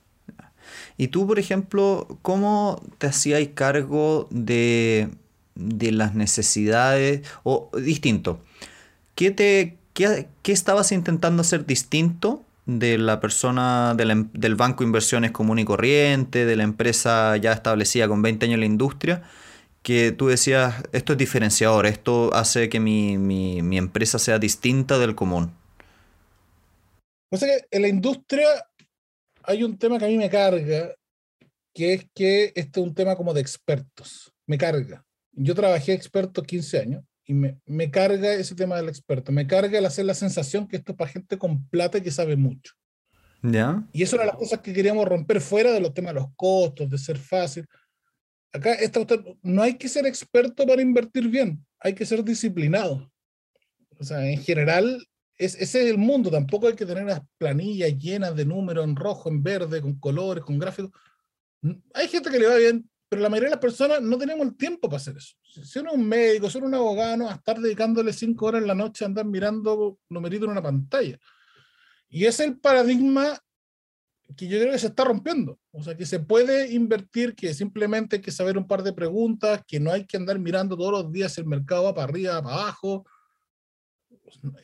Y 0.97 1.07
tú, 1.07 1.27
por 1.27 1.39
ejemplo, 1.39 2.07
¿cómo 2.21 2.81
te 2.97 3.07
hacías 3.07 3.41
cargo 3.53 4.27
de, 4.31 5.09
de 5.55 5.91
las 5.91 6.15
necesidades? 6.15 7.27
O 7.43 7.69
distinto, 7.77 8.39
¿qué, 9.15 9.31
te, 9.31 9.77
qué, 9.93 10.27
qué 10.41 10.51
estabas 10.51 10.91
intentando 10.91 11.41
hacer 11.41 11.65
distinto 11.65 12.43
de 12.65 12.97
la 12.97 13.19
persona 13.19 13.95
em, 13.97 14.29
del 14.33 14.55
banco 14.55 14.83
de 14.83 14.87
inversiones 14.87 15.31
común 15.31 15.59
y 15.59 15.65
corriente, 15.65 16.45
de 16.45 16.55
la 16.55 16.63
empresa 16.63 17.35
ya 17.37 17.51
establecida 17.53 18.07
con 18.07 18.21
20 18.21 18.45
años 18.45 18.55
en 18.55 18.59
la 18.61 18.65
industria? 18.65 19.23
Que 19.81 20.11
tú 20.11 20.27
decías, 20.27 20.83
esto 20.91 21.13
es 21.13 21.17
diferenciador, 21.17 21.85
esto 21.85 22.33
hace 22.33 22.69
que 22.69 22.79
mi, 22.79 23.17
mi, 23.17 23.61
mi 23.61 23.77
empresa 23.77 24.19
sea 24.19 24.39
distinta 24.39 24.99
del 24.99 25.15
común? 25.15 25.53
O 27.31 27.37
sea 27.37 27.47
que 27.47 27.65
en 27.71 27.81
la 27.81 27.87
industria 27.87 28.47
hay 29.43 29.63
un 29.63 29.77
tema 29.77 29.97
que 29.97 30.05
a 30.05 30.09
mí 30.09 30.17
me 30.17 30.29
carga, 30.29 30.93
que 31.73 31.93
es 31.93 32.05
que 32.13 32.51
este 32.55 32.79
es 32.79 32.85
un 32.85 32.93
tema 32.93 33.15
como 33.15 33.33
de 33.33 33.41
expertos. 33.41 34.33
Me 34.45 34.57
carga. 34.57 35.05
Yo 35.31 35.55
trabajé 35.55 35.93
experto 35.93 36.43
15 36.43 36.79
años 36.79 37.03
y 37.25 37.33
me, 37.33 37.57
me 37.65 37.89
carga 37.89 38.33
ese 38.33 38.55
tema 38.55 38.75
del 38.75 38.89
experto. 38.89 39.31
Me 39.31 39.47
carga 39.47 39.79
el 39.79 39.85
hacer 39.85 40.05
la 40.05 40.13
sensación 40.13 40.67
que 40.67 40.77
esto 40.77 40.91
es 40.91 40.97
para 40.97 41.11
gente 41.11 41.37
con 41.37 41.67
plata 41.69 41.97
y 41.97 42.01
que 42.01 42.11
sabe 42.11 42.35
mucho. 42.35 42.73
¿Ya? 43.41 43.83
Y 43.91 44.03
eso 44.03 44.17
era 44.17 44.25
las 44.25 44.35
cosas 44.35 44.59
que 44.59 44.73
queríamos 44.73 45.07
romper 45.07 45.41
fuera 45.41 45.71
de 45.71 45.79
los 45.79 45.93
temas 45.93 46.13
de 46.13 46.19
los 46.19 46.29
costos, 46.35 46.89
de 46.89 46.97
ser 46.97 47.17
fácil. 47.17 47.65
Acá 48.53 48.77
no 49.43 49.61
hay 49.61 49.75
que 49.75 49.87
ser 49.87 50.05
experto 50.05 50.65
para 50.65 50.81
invertir 50.81 51.29
bien, 51.29 51.65
hay 51.79 51.93
que 51.93 52.05
ser 52.05 52.23
disciplinado. 52.23 53.09
O 53.97 54.03
sea, 54.03 54.25
en 54.29 54.41
general, 54.41 55.05
es, 55.37 55.55
ese 55.55 55.83
es 55.83 55.91
el 55.91 55.97
mundo. 55.97 56.29
Tampoco 56.29 56.67
hay 56.67 56.75
que 56.75 56.85
tener 56.85 57.05
las 57.05 57.21
planillas 57.37 57.97
llenas 57.97 58.35
de 58.35 58.45
números 58.45 58.83
en 58.83 58.95
rojo, 58.95 59.29
en 59.29 59.41
verde, 59.41 59.81
con 59.81 59.99
colores, 59.99 60.43
con 60.43 60.59
gráficos. 60.59 60.91
Hay 61.93 62.07
gente 62.07 62.29
que 62.29 62.39
le 62.39 62.47
va 62.47 62.57
bien, 62.57 62.89
pero 63.07 63.21
la 63.21 63.29
mayoría 63.29 63.49
de 63.49 63.55
las 63.55 63.61
personas 63.61 64.01
no 64.01 64.17
tenemos 64.17 64.45
el 64.47 64.55
tiempo 64.55 64.89
para 64.89 64.97
hacer 64.97 65.17
eso. 65.17 65.35
Si 65.43 65.79
uno 65.79 65.91
es 65.91 65.97
un 65.97 66.07
médico, 66.07 66.49
si 66.49 66.57
uno 66.57 66.67
es 66.67 66.69
un 66.69 66.75
abogado, 66.75 67.29
a 67.29 67.33
estar 67.33 67.59
dedicándole 67.59 68.11
cinco 68.13 68.47
horas 68.47 68.61
en 68.61 68.67
la 68.67 68.75
noche 68.75 69.03
a 69.03 69.07
andar 69.07 69.25
mirando 69.25 69.99
numeritos 70.09 70.45
en 70.45 70.51
una 70.51 70.63
pantalla. 70.63 71.17
Y 72.09 72.25
es 72.25 72.39
el 72.39 72.57
paradigma 72.57 73.39
que 74.35 74.47
yo 74.47 74.59
creo 74.59 74.71
que 74.71 74.79
se 74.79 74.87
está 74.87 75.03
rompiendo. 75.03 75.59
O 75.71 75.83
sea, 75.83 75.95
que 75.95 76.05
se 76.05 76.19
puede 76.19 76.71
invertir, 76.71 77.35
que 77.35 77.53
simplemente 77.53 78.17
hay 78.17 78.21
que 78.21 78.31
saber 78.31 78.57
un 78.57 78.67
par 78.67 78.83
de 78.83 78.93
preguntas, 78.93 79.61
que 79.67 79.79
no 79.79 79.91
hay 79.91 80.05
que 80.05 80.17
andar 80.17 80.39
mirando 80.39 80.77
todos 80.77 80.91
los 80.91 81.11
días 81.11 81.37
el 81.37 81.45
mercado 81.45 81.83
va 81.83 81.95
para 81.95 82.05
arriba, 82.05 82.41
para 82.41 82.55
abajo. 82.55 83.05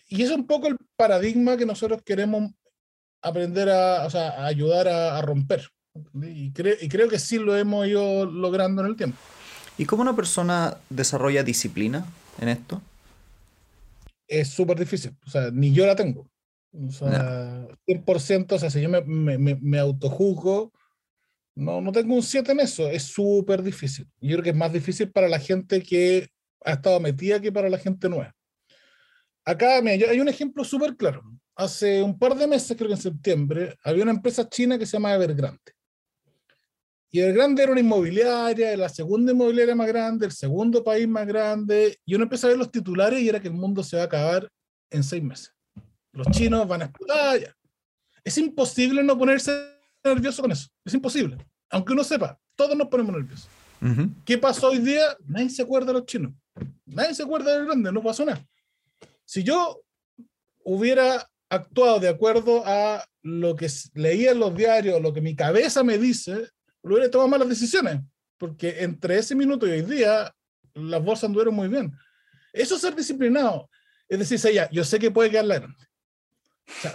Y 0.07 0.21
es 0.21 0.31
un 0.31 0.47
poco 0.47 0.67
el 0.67 0.77
paradigma 0.95 1.57
que 1.57 1.65
nosotros 1.65 2.01
queremos 2.03 2.51
aprender 3.21 3.69
a, 3.69 4.05
o 4.05 4.09
sea, 4.09 4.29
a 4.29 4.45
ayudar 4.45 4.87
a, 4.87 5.17
a 5.17 5.21
romper. 5.21 5.67
Y, 6.21 6.51
y 6.81 6.89
creo 6.89 7.09
que 7.09 7.19
sí 7.19 7.39
lo 7.39 7.57
hemos 7.57 7.87
ido 7.87 8.25
logrando 8.25 8.81
en 8.81 8.87
el 8.89 8.95
tiempo. 8.95 9.17
¿Y 9.77 9.85
cómo 9.85 10.01
una 10.01 10.15
persona 10.15 10.77
desarrolla 10.89 11.43
disciplina 11.43 12.05
en 12.39 12.49
esto? 12.49 12.81
Es 14.27 14.49
súper 14.49 14.77
difícil. 14.77 15.15
O 15.25 15.29
sea, 15.29 15.49
ni 15.51 15.71
yo 15.71 15.85
la 15.85 15.95
tengo. 15.95 16.27
O 16.73 16.91
sea, 16.91 17.67
100%, 17.87 18.55
o 18.55 18.59
sea, 18.59 18.69
si 18.69 18.81
yo 18.81 18.89
me, 18.89 19.01
me, 19.01 19.55
me 19.55 19.79
autojuzgo, 19.79 20.71
no, 21.55 21.81
no 21.81 21.91
tengo 21.91 22.13
un 22.13 22.21
7 22.21 22.51
en 22.51 22.59
eso, 22.59 22.87
es 22.87 23.03
súper 23.03 23.63
difícil. 23.63 24.07
Yo 24.21 24.35
creo 24.35 24.43
que 24.43 24.49
es 24.51 24.55
más 24.55 24.71
difícil 24.71 25.11
para 25.11 25.27
la 25.27 25.39
gente 25.39 25.81
que 25.81 26.29
ha 26.63 26.73
estado 26.73 26.99
metida 26.99 27.39
que 27.39 27.51
para 27.51 27.69
la 27.69 27.79
gente 27.79 28.07
nueva. 28.09 28.35
Acá 29.43 29.81
mira, 29.81 30.11
hay 30.11 30.19
un 30.19 30.27
ejemplo 30.27 30.63
súper 30.63 30.95
claro. 30.95 31.23
Hace 31.55 32.03
un 32.03 32.19
par 32.19 32.35
de 32.35 32.45
meses, 32.45 32.77
creo 32.77 32.89
que 32.89 32.95
en 32.95 33.01
septiembre, 33.01 33.75
había 33.83 34.03
una 34.03 34.11
empresa 34.11 34.47
china 34.47 34.77
que 34.77 34.85
se 34.85 34.93
llama 34.93 35.15
Evergrande. 35.15 35.73
Y 37.09 37.21
Evergrande 37.21 37.63
era 37.63 37.71
una 37.71 37.81
inmobiliaria, 37.81 38.77
la 38.77 38.89
segunda 38.89 39.31
inmobiliaria 39.31 39.73
más 39.73 39.87
grande, 39.87 40.27
el 40.27 40.33
segundo 40.33 40.83
país 40.83 41.07
más 41.07 41.25
grande. 41.25 41.97
Y 42.05 42.13
uno 42.13 42.25
empieza 42.25 42.45
a 42.45 42.49
ver 42.51 42.59
los 42.59 42.69
titulares 42.69 43.19
y 43.19 43.29
era 43.29 43.39
que 43.39 43.47
el 43.47 43.55
mundo 43.55 43.81
se 43.81 43.95
va 43.95 44.03
a 44.03 44.05
acabar 44.05 44.47
en 44.91 45.03
seis 45.03 45.23
meses 45.23 45.56
los 46.11 46.27
chinos 46.31 46.67
van 46.67 46.81
a 46.81 46.85
explotar. 46.85 47.55
Es 48.23 48.37
imposible 48.37 49.03
no 49.03 49.17
ponerse 49.17 49.51
nervioso 50.03 50.41
con 50.41 50.51
eso. 50.51 50.67
Es 50.83 50.93
imposible. 50.93 51.37
Aunque 51.69 51.93
uno 51.93 52.03
sepa, 52.03 52.39
todos 52.55 52.75
nos 52.75 52.87
ponemos 52.87 53.13
nerviosos. 53.13 53.47
¿Qué 54.25 54.37
pasó 54.37 54.69
hoy 54.69 54.79
día? 54.79 55.15
Nadie 55.25 55.49
se 55.49 55.61
acuerda 55.61 55.87
de 55.87 55.93
los 55.93 56.05
chinos. 56.05 56.33
Nadie 56.85 57.13
se 57.13 57.23
acuerda 57.23 57.55
del 57.55 57.65
grande, 57.65 57.91
no 57.91 58.01
pasó 58.01 58.25
nada. 58.25 58.43
Si 59.25 59.43
yo 59.43 59.81
hubiera 60.63 61.29
actuado 61.49 61.99
de 61.99 62.09
acuerdo 62.09 62.63
a 62.65 63.05
lo 63.21 63.55
que 63.55 63.69
leía 63.93 64.31
en 64.31 64.39
los 64.39 64.55
diarios, 64.55 65.01
lo 65.01 65.13
que 65.13 65.21
mi 65.21 65.35
cabeza 65.35 65.83
me 65.83 65.97
dice, 65.97 66.49
hubiera 66.81 67.11
tomado 67.11 67.29
malas 67.29 67.49
decisiones. 67.49 68.01
Porque 68.37 68.83
entre 68.83 69.17
ese 69.17 69.35
minuto 69.35 69.67
y 69.67 69.71
hoy 69.71 69.81
día, 69.81 70.33
las 70.73 71.03
bolsas 71.03 71.25
anduvieron 71.25 71.55
muy 71.55 71.67
bien. 71.67 71.91
Eso 72.53 72.75
es 72.75 72.81
ser 72.81 72.95
disciplinado. 72.95 73.69
Es 74.07 74.19
decir, 74.19 74.53
ya, 74.53 74.69
yo 74.69 74.83
sé 74.83 74.99
que 74.99 75.11
puede 75.11 75.29
quedar 75.29 75.45
la 75.45 75.59
grande. 75.59 75.86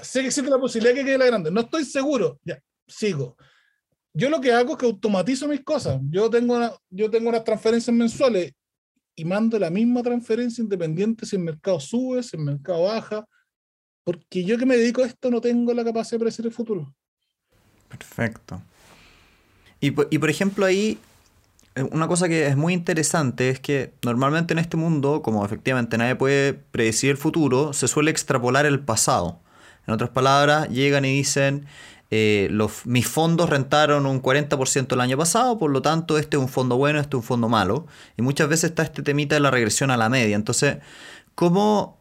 Sé 0.03 0.21
que 0.21 0.27
existe 0.27 0.51
la 0.51 0.59
posibilidad 0.59 0.95
que 0.95 1.05
quede 1.05 1.19
la 1.19 1.27
grande. 1.27 1.51
No 1.51 1.63
estoy 1.63 1.85
seguro. 1.85 2.39
Ya, 2.45 2.61
sigo. 2.87 3.37
Yo 4.15 4.29
lo 4.29 4.41
que 4.41 4.53
hago 4.53 4.73
es 4.73 4.79
que 4.79 4.87
automatizo 4.87 5.49
mis 5.49 5.63
cosas. 5.63 5.99
Yo 6.11 6.29
tengo, 6.29 6.57
una, 6.57 6.73
yo 6.91 7.11
tengo 7.11 7.31
unas 7.31 7.45
transferencias 7.45 7.95
mensuales 7.95 8.53
y 9.17 9.25
mando 9.25 9.59
la 9.59 9.71
misma 9.71 10.03
transferencia 10.03 10.63
independiente 10.63 11.27
si 11.27 11.37
el 11.37 11.43
mercado 11.43 11.81
sube, 11.81 12.23
si 12.23 12.37
el 12.37 12.43
mercado 12.43 12.85
baja, 12.85 13.27
porque 14.05 14.45
yo 14.45 14.59
que 14.59 14.67
me 14.67 14.77
dedico 14.77 15.03
a 15.03 15.07
esto 15.07 15.31
no 15.31 15.41
tengo 15.41 15.73
la 15.73 15.85
capacidad 15.85 16.13
de 16.13 16.19
predecir 16.21 16.47
el 16.47 16.53
futuro. 16.53 16.95
Perfecto. 17.89 18.63
Y, 19.81 19.89
y 19.89 20.19
por 20.19 20.31
ejemplo 20.31 20.65
ahí, 20.65 20.99
eh, 21.75 21.83
una 21.83 22.09
cosa 22.09 22.29
que 22.29 22.47
es 22.47 22.57
muy 22.57 22.75
interesante 22.75 23.49
es 23.51 23.61
que 23.61 23.95
normalmente 24.03 24.53
en 24.53 24.59
este 24.59 24.77
mundo, 24.77 25.23
como 25.23 25.45
efectivamente 25.45 25.99
nadie 25.99 26.17
puede 26.17 26.55
predecir 26.55 27.11
el 27.11 27.17
futuro, 27.17 27.73
se 27.73 27.89
suele 27.89 28.11
extrapolar 28.11 28.67
el 28.67 28.81
pasado. 28.81 29.42
En 29.87 29.95
otras 29.95 30.11
palabras, 30.11 30.69
llegan 30.69 31.05
y 31.05 31.13
dicen, 31.13 31.67
eh, 32.15 32.49
los, 32.51 32.85
mis 32.85 33.09
fondos 33.09 33.49
rentaron 33.49 34.05
un 34.05 34.21
40% 34.21 34.93
el 34.93 35.01
año 35.01 35.17
pasado, 35.17 35.59
por 35.59 35.71
lo 35.71 35.81
tanto 35.81 36.19
este 36.19 36.37
es 36.37 36.43
un 36.43 36.51
fondo 36.51 36.77
bueno, 36.77 37.01
este 37.01 37.17
es 37.17 37.23
un 37.23 37.23
fondo 37.23 37.49
malo. 37.49 37.87
Y 38.19 38.23
muchas 38.23 38.51
veces 38.51 38.71
está 38.71 38.83
este 38.83 39.03
temita 39.03 39.35
de 39.35 39.41
la 39.41 39.51
regresión 39.51 39.91
a 39.91 39.97
la 39.97 40.11
media. 40.11 40.37
Entonces, 40.37 40.77
¿cómo, 41.35 41.99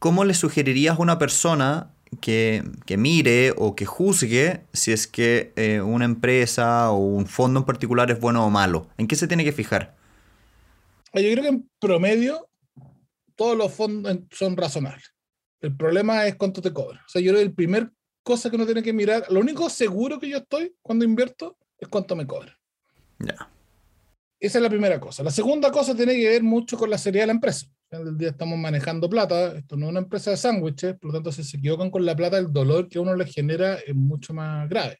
cómo 0.00 0.24
le 0.24 0.34
sugerirías 0.34 0.98
a 0.98 1.02
una 1.02 1.20
persona 1.20 1.92
que, 2.20 2.64
mire 2.98 3.54
o 3.56 3.76
que 3.76 3.86
juzgue 3.86 4.64
si 4.72 4.90
es 4.90 5.06
que 5.06 5.52
eh, 5.54 5.80
una 5.80 6.06
empresa 6.06 6.90
o 6.90 6.96
un 6.96 7.26
fondo 7.26 7.60
en 7.60 7.64
particular 7.64 8.10
es 8.10 8.18
bueno 8.18 8.44
o 8.44 8.50
malo? 8.50 8.88
¿En 8.98 9.06
qué 9.06 9.14
se 9.14 9.28
tiene 9.28 9.44
que 9.44 9.52
fijar? 9.52 9.94
Yo 11.14 11.20
creo 11.20 11.42
que 11.42 11.48
en 11.48 11.70
promedio 11.78 12.48
todos 13.36 13.56
los 13.56 13.72
fondos 13.72 14.18
son 14.32 14.56
razonables. 14.56 15.12
El 15.62 15.76
problema 15.76 16.26
es 16.26 16.34
cuánto 16.34 16.60
te 16.60 16.72
cobra. 16.72 17.00
O 17.06 17.08
sea, 17.08 17.22
yo 17.22 17.30
creo 17.30 17.40
que 17.40 17.46
el 17.46 17.54
primer 17.54 17.90
cosa 18.24 18.50
que 18.50 18.56
uno 18.56 18.66
tiene 18.66 18.82
que 18.82 18.92
mirar, 18.92 19.24
lo 19.30 19.40
único 19.40 19.70
seguro 19.70 20.18
que 20.18 20.28
yo 20.28 20.38
estoy 20.38 20.74
cuando 20.82 21.04
invierto 21.04 21.56
es 21.78 21.88
cuánto 21.88 22.16
me 22.16 22.26
cobra. 22.26 22.58
Ya. 23.20 23.48
Esa 24.40 24.58
es 24.58 24.62
la 24.62 24.68
primera 24.68 24.98
cosa. 24.98 25.22
La 25.22 25.30
segunda 25.30 25.70
cosa 25.70 25.94
tiene 25.94 26.14
que 26.14 26.28
ver 26.28 26.42
mucho 26.42 26.76
con 26.76 26.90
la 26.90 26.98
seriedad 26.98 27.22
de 27.22 27.26
la 27.28 27.34
empresa. 27.34 27.66
El 27.90 28.18
día 28.18 28.30
estamos 28.30 28.58
manejando 28.58 29.08
plata, 29.08 29.56
esto 29.56 29.76
no 29.76 29.86
es 29.86 29.90
una 29.90 30.00
empresa 30.00 30.30
de 30.30 30.36
sándwiches, 30.36 30.94
por 30.98 31.08
lo 31.08 31.12
tanto, 31.12 31.30
si 31.30 31.44
se 31.44 31.58
equivocan 31.58 31.90
con 31.90 32.04
la 32.04 32.16
plata, 32.16 32.38
el 32.38 32.52
dolor 32.52 32.88
que 32.88 32.98
a 32.98 33.02
uno 33.02 33.14
le 33.14 33.26
genera 33.26 33.74
es 33.74 33.94
mucho 33.94 34.34
más 34.34 34.68
grave. 34.68 34.98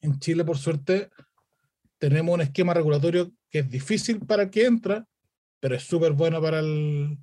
En 0.00 0.18
Chile, 0.20 0.44
por 0.44 0.58
suerte, 0.58 1.10
tenemos 1.98 2.34
un 2.34 2.42
esquema 2.42 2.72
regulatorio 2.72 3.32
que 3.50 3.60
es 3.60 3.70
difícil 3.70 4.20
para 4.20 4.44
el 4.44 4.50
que 4.50 4.66
entra, 4.66 5.04
pero 5.58 5.74
es 5.74 5.82
súper 5.82 6.12
bueno 6.12 6.40
para 6.40 6.60
el, 6.60 7.18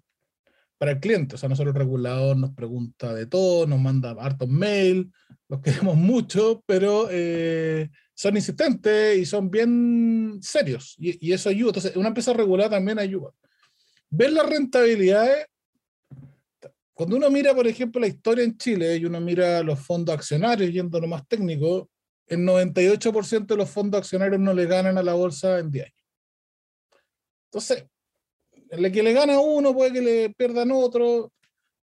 para 0.78 0.92
el 0.92 1.00
cliente. 1.00 1.36
O 1.36 1.38
sea, 1.38 1.50
nosotros 1.50 1.74
el 1.76 1.80
regulador 1.80 2.38
nos 2.38 2.52
pregunta 2.52 3.14
de 3.14 3.26
todo, 3.26 3.68
nos 3.68 3.80
manda 3.80 4.16
hartos 4.20 4.48
mail, 4.48 5.12
los 5.48 5.62
queremos 5.62 5.96
mucho, 5.96 6.64
pero 6.66 7.08
eh, 7.10 7.90
son 8.14 8.36
insistentes 8.36 9.18
y 9.18 9.26
son 9.26 9.50
bien 9.50 10.40
serios 10.42 10.96
y, 10.98 11.32
eso 11.32 11.50
ayuda. 11.50 11.70
Entonces, 11.70 11.96
una 11.96 12.10
empresa 12.10 12.34
regular 12.34 12.70
también 12.70 13.00
ayuda. 13.00 13.32
Ver 14.10 14.32
las 14.32 14.50
rentabilidades, 14.50 15.48
cuando 16.94 17.18
uno 17.18 17.30
mira, 17.30 17.54
por 17.54 17.68
ejemplo, 17.68 18.02
la 18.02 18.08
historia 18.08 18.44
en 18.44 18.58
Chile 18.58 18.98
y 18.98 19.06
uno 19.06 19.20
mira 19.20 19.62
los 19.62 19.80
fondos 19.80 20.16
accionarios, 20.16 20.72
yendo 20.72 21.00
lo 21.00 21.08
más 21.08 21.28
técnico, 21.28 21.90
el 22.26 22.40
98% 22.40 23.46
de 23.46 23.56
los 23.56 23.70
fondos 23.70 24.00
accionarios 24.00 24.40
no 24.40 24.54
le 24.54 24.66
ganan 24.66 24.98
a 24.98 25.04
la 25.04 25.14
bolsa 25.14 25.60
en 25.60 25.70
10 25.70 25.86
años. 25.86 25.98
Entonces, 27.46 27.86
el 28.70 28.92
que 28.92 29.04
le 29.04 29.14
gana 29.14 29.40
uno 29.40 29.74
puede 29.74 29.94
que 29.94 30.02
le 30.02 30.30
pierdan 30.32 30.72
otro. 30.72 31.32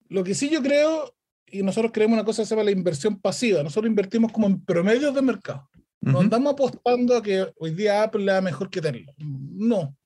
Lo 0.08 0.24
que 0.24 0.34
sí 0.34 0.48
yo 0.48 0.62
creo, 0.62 1.14
y 1.50 1.62
nosotros 1.62 1.92
creemos 1.92 2.14
una 2.14 2.24
cosa 2.24 2.42
que 2.42 2.46
se 2.46 2.54
llama 2.54 2.64
la 2.64 2.70
inversión 2.70 3.20
pasiva, 3.20 3.62
nosotros 3.62 3.88
invertimos 3.88 4.32
como 4.32 4.46
en 4.46 4.64
promedios 4.64 5.14
de 5.14 5.22
mercado. 5.22 5.68
No 6.00 6.20
andamos 6.20 6.52
apostando 6.52 7.16
a 7.16 7.22
que 7.22 7.46
hoy 7.56 7.72
día 7.72 8.02
Apple 8.02 8.24
le 8.24 8.32
da 8.32 8.40
mejor 8.40 8.70
que 8.70 8.80
tenerlo. 8.80 9.12
No. 9.18 9.96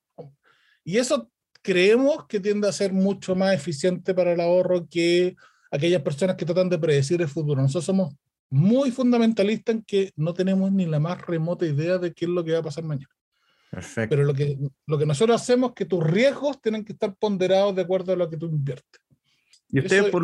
Y 0.83 0.97
eso 0.97 1.29
creemos 1.61 2.25
que 2.27 2.39
tiende 2.39 2.67
a 2.67 2.73
ser 2.73 2.91
mucho 2.91 3.35
más 3.35 3.53
eficiente 3.53 4.13
para 4.13 4.33
el 4.33 4.41
ahorro 4.41 4.87
que 4.89 5.35
aquellas 5.71 6.01
personas 6.01 6.35
que 6.35 6.45
tratan 6.45 6.69
de 6.69 6.79
predecir 6.79 7.21
el 7.21 7.27
futuro. 7.27 7.61
Nosotros 7.61 7.85
somos 7.85 8.13
muy 8.49 8.91
fundamentalistas 8.91 9.75
en 9.75 9.83
que 9.83 10.11
no 10.15 10.33
tenemos 10.33 10.71
ni 10.71 10.85
la 10.85 10.99
más 10.99 11.21
remota 11.25 11.65
idea 11.65 11.97
de 11.97 12.13
qué 12.13 12.25
es 12.25 12.31
lo 12.31 12.43
que 12.43 12.51
va 12.51 12.59
a 12.59 12.63
pasar 12.63 12.83
mañana. 12.83 13.09
Perfecto. 13.73 14.15
Pero 14.15 14.23
lo 14.23 14.35
que, 14.35 14.55
lo 14.85 14.99
que 14.99 15.05
nosotros 15.07 15.41
hacemos 15.41 15.69
es 15.69 15.75
que 15.75 15.85
tus 15.85 16.03
riesgos 16.03 16.61
tienen 16.61 16.85
que 16.85 16.93
estar 16.93 17.15
ponderados 17.15 17.75
de 17.75 17.81
acuerdo 17.81 18.13
a 18.13 18.15
lo 18.15 18.29
que 18.29 18.37
tú 18.37 18.45
inviertes. 18.45 19.01
Y 19.71 19.79
ustedes 19.79 20.11
por... 20.11 20.23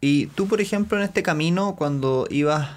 Y 0.00 0.26
tú, 0.26 0.46
por 0.46 0.60
ejemplo, 0.60 0.96
en 0.98 1.02
este 1.02 1.24
camino, 1.24 1.74
cuando 1.74 2.28
ibas 2.30 2.68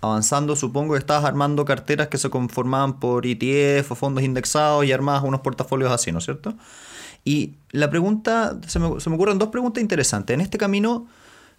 avanzando, 0.00 0.56
supongo 0.56 0.94
que 0.94 0.98
estabas 0.98 1.26
armando 1.26 1.66
carteras 1.66 2.08
que 2.08 2.16
se 2.16 2.30
conformaban 2.30 2.98
por 2.98 3.26
ETF 3.26 3.92
o 3.92 3.94
fondos 3.96 4.24
indexados 4.24 4.86
y 4.86 4.92
armabas 4.92 5.24
unos 5.24 5.40
portafolios 5.40 5.92
así, 5.92 6.10
¿no 6.10 6.18
es 6.18 6.24
cierto? 6.24 6.54
Y 7.22 7.56
la 7.72 7.90
pregunta, 7.90 8.58
se 8.66 8.78
me, 8.78 8.98
se 8.98 9.10
me 9.10 9.16
ocurren 9.16 9.36
dos 9.36 9.50
preguntas 9.50 9.82
interesantes. 9.82 10.32
En 10.32 10.40
este 10.40 10.56
camino, 10.56 11.06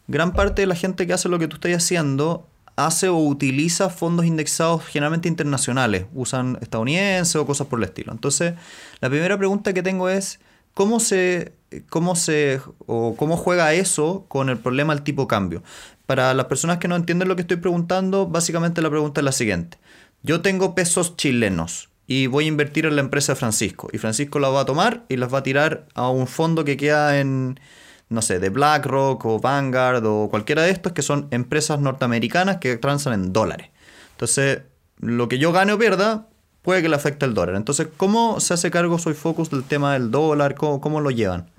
gran 0.08 0.34
parte 0.34 0.64
de 0.64 0.68
la 0.68 0.76
gente 0.76 1.06
que 1.06 1.14
hace 1.14 1.30
lo 1.30 1.38
que 1.38 1.48
tú 1.48 1.58
estás 1.58 1.72
haciendo 1.74 2.48
hace 2.78 3.10
o 3.10 3.18
utiliza 3.18 3.90
fondos 3.90 4.26
indexados 4.26 4.86
generalmente 4.86 5.28
internacionales, 5.28 6.06
usan 6.14 6.58
estadounidenses 6.62 7.36
o 7.36 7.46
cosas 7.46 7.68
por 7.68 7.80
el 7.80 7.86
estilo. 7.86 8.14
Entonces, 8.14 8.54
la 9.02 9.10
primera 9.10 9.38
pregunta 9.38 9.74
que 9.74 9.84
tengo 9.84 10.08
es, 10.10 10.40
¿cómo 10.74 11.00
se, 11.00 11.54
cómo 11.90 12.16
se 12.16 12.62
o 12.86 13.16
cómo 13.18 13.36
juega 13.36 13.74
eso 13.74 14.26
con 14.28 14.50
el 14.50 14.60
problema 14.60 14.94
del 14.94 15.04
tipo 15.04 15.28
cambio? 15.28 15.64
Para 16.06 16.34
las 16.36 16.46
personas 16.46 16.78
que 16.78 16.88
no 16.88 16.96
entienden 16.96 17.28
lo 17.28 17.36
que 17.36 17.42
estoy 17.42 17.58
preguntando, 17.58 18.28
básicamente 18.28 18.82
la 18.82 18.92
pregunta 18.92 19.22
es 19.22 19.26
la 19.26 19.32
siguiente. 19.32 19.80
Yo 20.22 20.42
tengo 20.42 20.76
pesos 20.76 21.18
chilenos 21.18 21.90
y 22.06 22.28
voy 22.28 22.46
a 22.46 22.48
invertir 22.48 22.86
en 22.86 22.96
la 22.96 23.02
empresa 23.02 23.34
de 23.34 23.38
Francisco. 23.38 23.90
Y 23.92 23.98
Francisco 23.98 24.40
la 24.40 24.50
va 24.50 24.62
a 24.62 24.66
tomar 24.66 25.04
y 25.10 25.18
las 25.18 25.34
va 25.34 25.40
a 25.40 25.44
tirar 25.44 25.88
a 25.96 26.10
un 26.10 26.28
fondo 26.28 26.64
que 26.64 26.78
queda 26.78 27.20
en, 27.20 27.60
no 28.10 28.22
sé, 28.22 28.40
de 28.40 28.50
BlackRock 28.50 29.26
o 29.26 29.40
Vanguard 29.40 30.06
o 30.06 30.30
cualquiera 30.30 30.64
de 30.64 30.72
estos 30.72 30.94
que 30.94 31.02
son 31.02 31.28
empresas 31.32 31.80
norteamericanas 31.80 32.58
que 32.58 32.78
transan 32.78 33.14
en 33.14 33.34
dólares. 33.34 33.70
Entonces, 34.12 34.62
lo 35.00 35.28
que 35.28 35.38
yo 35.38 35.52
gane 35.52 35.74
o 35.74 35.78
pierda 35.78 36.28
puede 36.62 36.82
que 36.82 36.90
le 36.90 36.96
afecte 36.96 37.26
el 37.26 37.34
dólar. 37.34 37.56
Entonces, 37.56 37.88
¿cómo 37.98 38.40
se 38.40 38.54
hace 38.54 38.72
cargo 38.72 38.98
Soy 38.98 39.14
Focus 39.14 39.50
del 39.50 39.64
tema 39.64 39.94
del 39.94 40.12
dólar? 40.12 40.56
¿Cómo, 40.56 40.82
cómo 40.82 41.02
lo 41.02 41.12
llevan? 41.12 41.50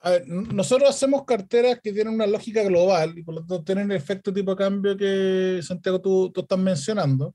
A 0.00 0.10
ver, 0.10 0.28
nosotros 0.28 0.88
hacemos 0.88 1.24
carteras 1.24 1.80
que 1.82 1.92
tienen 1.92 2.14
una 2.14 2.26
lógica 2.26 2.62
global 2.62 3.18
y 3.18 3.22
por 3.22 3.34
lo 3.34 3.40
tanto 3.40 3.64
tienen 3.64 3.90
el 3.90 3.96
efecto 3.96 4.32
tipo 4.32 4.54
cambio 4.54 4.96
que 4.96 5.60
Santiago 5.62 6.00
tú, 6.00 6.30
tú 6.30 6.42
estás 6.42 6.58
mencionando. 6.58 7.34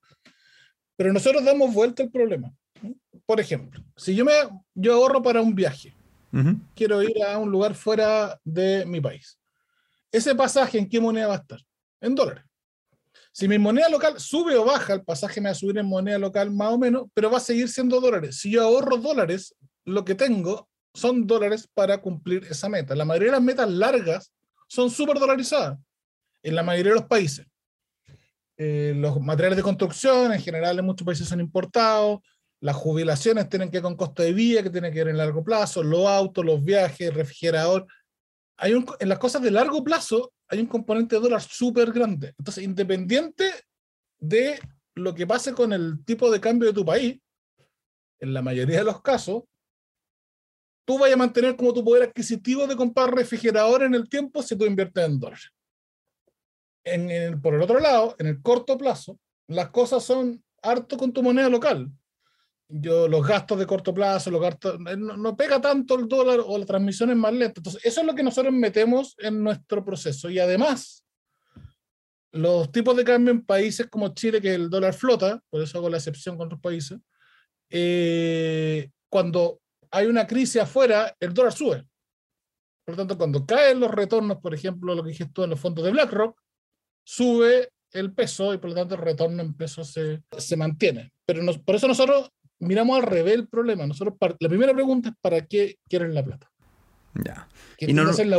Pero 0.96 1.12
nosotros 1.12 1.44
damos 1.44 1.74
vuelta 1.74 2.04
al 2.04 2.10
problema. 2.10 2.54
Por 3.26 3.40
ejemplo, 3.40 3.82
si 3.96 4.16
yo, 4.16 4.24
me, 4.24 4.32
yo 4.74 4.94
ahorro 4.94 5.22
para 5.22 5.42
un 5.42 5.54
viaje, 5.54 5.94
quiero 6.76 7.04
ir 7.04 7.24
a 7.24 7.38
un 7.38 7.52
lugar 7.52 7.76
fuera 7.76 8.40
de 8.44 8.86
mi 8.86 9.00
país. 9.00 9.38
Ese 10.12 10.36
pasaje, 10.36 10.78
¿en 10.78 10.90
qué 10.90 11.00
moneda 11.00 11.28
va 11.28 11.36
a 11.36 11.38
estar? 11.38 11.60
En 12.02 12.16
dólares. 12.16 12.44
Si 13.32 13.48
mi 13.48 13.58
moneda 13.58 13.90
local 13.90 14.20
sube 14.20 14.56
o 14.56 14.66
baja, 14.66 14.94
el 14.94 15.04
pasaje 15.04 15.42
me 15.42 15.50
va 15.50 15.54
a 15.54 15.56
subir 15.56 15.78
en 15.78 15.88
moneda 15.88 16.20
local 16.20 16.52
más 16.52 16.74
o 16.74 16.78
menos, 16.78 17.08
pero 17.14 17.32
va 17.32 17.38
a 17.38 17.42
seguir 17.42 17.68
siendo 17.68 18.00
dólares. 18.00 18.38
Si 18.38 18.52
yo 18.52 18.64
ahorro 18.64 18.98
dólares, 18.98 19.56
lo 19.86 20.06
que 20.06 20.16
tengo 20.16 20.70
son 20.94 21.26
dólares 21.26 21.68
para 21.74 22.00
cumplir 22.00 22.46
esa 22.50 22.70
meta. 22.70 22.96
La 22.96 23.06
mayoría 23.06 23.30
de 23.30 23.38
las 23.38 23.42
metas 23.42 23.70
largas 23.70 24.32
son 24.68 24.92
súper 24.92 25.18
dolarizadas 25.18 25.80
en 26.44 26.56
la 26.56 26.64
mayoría 26.64 26.92
de 26.92 27.00
los 27.00 27.08
países. 27.08 27.48
Eh, 28.56 28.94
los 28.96 29.20
materiales 29.20 29.58
de 29.58 29.64
construcción 29.64 30.32
en 30.32 30.40
general 30.40 30.78
en 30.78 30.86
muchos 30.86 31.06
países 31.06 31.28
son 31.28 31.40
importados, 31.40 32.20
las 32.64 32.78
jubilaciones 32.78 33.50
tienen 33.50 33.70
que 33.70 33.80
ver 33.80 33.84
con 33.84 33.98
costo 33.98 34.24
de 34.24 34.32
vida, 34.32 34.64
que 34.64 34.70
tiene 34.70 34.90
que 34.90 35.00
ver 35.00 35.10
en 35.10 35.18
largo 35.18 35.44
plazo, 35.44 35.84
los 35.84 36.08
autos, 36.08 36.46
los 36.46 36.64
viajes, 36.64 37.10
el 37.10 37.14
refrigerador. 37.14 37.86
Hay 38.56 38.74
un, 38.74 38.86
en 39.02 39.10
las 39.10 39.20
cosas 39.20 39.42
de 39.42 39.52
largo 39.52 39.84
plazo 39.84 40.32
hay 40.48 40.60
un 40.60 40.68
componente 40.68 41.18
de 41.18 41.22
dólar 41.22 41.42
súper 41.42 41.92
grande. 41.92 42.34
Entonces, 42.38 42.64
independiente 42.64 43.52
de 44.18 44.62
lo 44.96 45.14
que 45.14 45.28
pase 45.28 45.54
con 45.54 45.74
el 45.74 46.06
tipo 46.06 46.32
de 46.32 46.40
cambio 46.40 46.70
de 46.70 46.74
tu 46.74 46.86
país, 46.86 47.20
en 48.22 48.34
la 48.34 48.42
mayoría 48.42 48.78
de 48.78 48.86
los 48.86 49.02
casos, 49.02 49.44
tú 50.86 50.98
vas 50.98 51.12
a 51.12 51.18
mantener 51.18 51.58
como 51.58 51.74
tu 51.74 51.84
poder 51.84 52.04
adquisitivo 52.04 52.66
de 52.66 52.78
comprar 52.78 53.14
refrigerador 53.14 53.84
en 53.84 53.94
el 53.94 54.08
tiempo 54.08 54.42
si 54.42 54.56
tú 54.56 54.64
inviertes 54.64 55.04
en 55.04 55.20
dólares. 55.20 55.52
En 56.86 57.42
por 57.42 57.56
el 57.56 57.62
otro 57.62 57.82
lado, 57.82 58.16
en 58.20 58.28
el 58.28 58.42
corto 58.42 58.78
plazo, 58.78 59.20
las 59.48 59.70
cosas 59.72 60.02
son 60.02 60.42
harto 60.62 60.96
con 60.96 61.12
tu 61.12 61.22
moneda 61.22 61.50
local 61.50 61.92
yo 62.76 63.08
los 63.08 63.26
gastos 63.26 63.60
de 63.60 63.68
corto 63.68 63.94
plazo, 63.94 64.32
los 64.32 64.42
gastos, 64.42 64.80
eh, 64.90 64.98
no, 64.98 65.38
pega 65.38 65.62
tanto 65.62 65.96
el 65.96 66.08
dólar 66.08 66.40
o 66.44 66.58
la 66.58 66.66
transmisión 66.66 67.12
es 67.12 67.16
más 67.16 67.34
lenta. 67.34 67.60
Entonces, 67.60 67.86
eso 67.86 68.02
es 68.02 68.08
lo 68.08 68.16
que 68.16 68.24
nosotros 68.24 68.52
metemos 68.52 69.16
en 69.20 69.44
nuestro 69.44 69.86
proceso. 69.86 70.30
Y 70.30 70.40
además, 70.40 71.06
los 72.32 72.72
tipos 72.72 72.98
de 72.98 73.04
cambio 73.04 73.32
en 73.32 73.46
países 73.46 73.88
como 73.90 74.14
Chile, 74.16 74.42
que 74.42 74.56
el 74.56 74.70
dólar 74.70 74.96
flota, 74.96 75.40
por 75.52 75.62
eso 75.62 75.78
hago 75.78 75.90
la 75.90 75.98
excepción 75.98 76.36
con 76.36 76.48
otros 76.48 76.62
países, 76.62 77.00
eh, 77.70 78.90
cuando 79.08 79.60
hay 79.92 80.08
una 80.08 80.26
crisis 80.26 80.62
afuera, 80.62 81.16
el 81.20 81.34
dólar 81.34 81.54
sube. 81.54 81.86
Por 82.84 82.96
lo 82.96 82.98
tanto, 82.98 83.18
cuando 83.18 83.46
caen 83.46 83.80
los 83.80 83.92
retornos, 83.92 84.40
por 84.40 84.54
ejemplo, 84.54 84.96
lo 84.96 85.04
que 85.04 85.10
dijiste 85.10 85.32
tú 85.32 85.44
en 85.44 85.52
los 85.52 85.60
fondos 85.60 85.86
de 85.86 85.92
BlackRock, 85.92 86.42
sube 87.06 87.70
el 87.92 88.14
peso 88.14 88.52
y 88.54 88.58
por 88.58 88.72
lo 88.72 88.76
tanto 88.76 88.96
el 88.96 89.02
retorno 89.02 89.44
en 89.44 89.54
peso 89.54 89.84
se, 89.84 90.24
se 90.36 90.58
mantiene. 90.58 91.14
Pero 91.26 91.44
por 91.64 91.76
eso 91.76 91.88
nosotros 91.88 92.32
miramos 92.64 92.98
al 92.98 93.04
revés 93.04 93.36
el 93.36 93.48
problema. 93.48 93.86
Nosotros, 93.86 94.16
la 94.40 94.50
primera 94.50 94.74
pregunta 94.74 95.10
es: 95.10 95.16
¿para 95.22 95.46
qué 95.46 95.78
quieren 95.88 96.14
la 96.14 96.24
plata? 96.24 96.50
Ya. 97.14 97.48
Y, 97.78 97.94
no, 97.94 98.04
la 98.04 98.38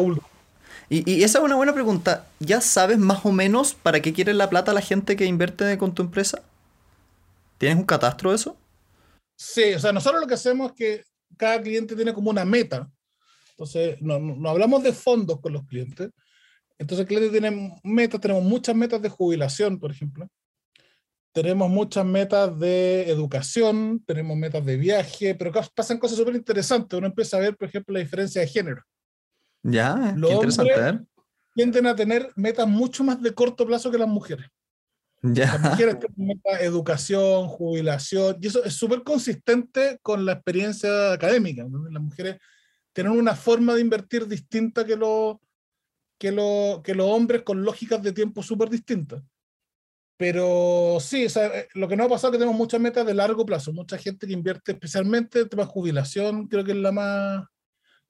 Y, 0.89 1.11
y, 1.11 1.23
esa 1.23 1.39
es 1.39 1.45
una 1.45 1.57
buena 1.57 1.73
pregunta. 1.73 2.27
¿Ya 2.41 2.61
sabes 2.61 2.99
más 2.99 3.25
o 3.25 3.33
menos 3.33 3.75
para 3.75 4.01
qué 4.01 4.13
quiere 4.13 4.35
la 4.35 4.51
plata 4.51 4.73
la 4.73 4.81
gente 4.81 5.17
que 5.17 5.27
invierte 5.27 5.77
con 5.79 5.95
tu 5.95 6.03
empresa? 6.03 6.43
¿Tienes 7.59 7.79
un 7.79 7.85
catastro 7.85 8.31
de 8.31 8.37
eso? 8.37 8.57
Sí, 9.37 9.75
o 9.75 9.79
sea, 9.79 9.93
nosotros 9.93 10.21
lo 10.21 10.27
que 10.27 10.35
hacemos 10.35 10.71
es 10.71 10.77
que 10.77 11.05
cada 11.37 11.61
cliente 11.61 11.95
tiene 11.95 12.15
como 12.15 12.31
una 12.31 12.45
meta. 12.45 12.91
Entonces, 13.51 14.01
no, 14.01 14.19
no 14.19 14.49
hablamos 14.49 14.83
de 14.83 14.93
fondos 14.93 15.41
con 15.41 15.53
los 15.53 15.65
clientes. 15.67 16.11
Entonces, 16.79 17.03
el 17.03 17.07
cliente 17.07 17.31
tiene 17.31 17.81
metas, 17.85 18.21
tenemos 18.21 18.43
muchas 18.43 18.75
metas 18.75 19.01
de 19.01 19.09
jubilación, 19.09 19.79
por 19.79 19.91
ejemplo 19.91 20.29
tenemos 21.35 21.69
muchas 21.69 22.07
metas 22.07 22.57
de 22.61 23.11
educación, 23.11 24.01
tenemos 24.07 24.37
metas 24.37 24.65
de 24.65 24.77
viaje, 24.77 25.35
pero 25.35 25.51
pasan 25.75 25.99
cosas 25.99 26.17
súper 26.17 26.37
interesantes. 26.37 26.97
Uno 26.97 27.09
empieza 27.09 27.37
a 27.37 27.41
ver, 27.41 27.57
por 27.57 27.67
ejemplo, 27.67 27.93
la 27.93 27.99
diferencia 27.99 28.41
de 28.41 28.47
género. 28.47 28.83
Ya, 29.65 30.15
qué 30.15 30.33
interesante. 30.33 30.73
¿eh? 30.77 31.01
Tienden 31.57 31.89
a 31.89 31.97
tener 31.97 32.31
metas 32.37 32.69
mucho 32.69 33.03
más 33.03 33.21
de 33.21 33.35
corto 33.35 33.67
plazo 33.67 33.91
que 33.91 33.99
las 33.99 34.07
mujeres. 34.07 34.47
Ya. 35.23 35.47
Las 35.47 35.73
mujeres 35.73 35.99
tienen 35.99 36.37
metas 36.37 36.61
educación, 36.61 37.49
jubilación, 37.49 38.37
y 38.41 38.47
eso 38.47 38.63
es 38.63 38.75
súper 38.75 39.03
consistente 39.03 39.99
con 40.03 40.25
la 40.25 40.35
experiencia 40.35 41.13
académica. 41.13 41.67
Las 41.91 42.03
mujeres 42.03 42.37
tienen 42.93 43.13
una 43.13 43.35
forma 43.35 43.75
de 43.75 43.81
invertir 43.81 44.29
distinta 44.29 44.87
que, 44.87 44.95
lo, 44.95 45.41
que, 46.17 46.31
lo, 46.31 46.81
que 46.85 46.95
los 46.95 47.09
hombres 47.09 47.43
con 47.43 47.65
lógicas 47.65 48.01
de 48.05 48.13
tiempo 48.13 48.41
súper 48.41 48.71
distintas. 48.71 49.21
Pero 50.17 50.99
sí, 51.01 51.27
eh, 51.27 51.69
lo 51.75 51.89
que 51.89 51.97
no 51.97 52.05
ha 52.05 52.09
pasado 52.09 52.29
es 52.29 52.33
que 52.33 52.39
tenemos 52.39 52.57
muchas 52.57 52.81
metas 52.81 53.05
de 53.05 53.15
largo 53.15 53.45
plazo, 53.45 53.73
mucha 53.73 53.99
gente 53.99 54.27
que 54.27 54.33
invierte 54.33 54.73
especialmente 54.73 55.41
en 55.41 55.49
temas 55.49 55.67
de 55.67 55.73
jubilación, 55.73 56.47
creo 56.47 56.65
que 56.65 56.73
es 56.73 56.79
la 56.79 56.93
más, 56.93 57.45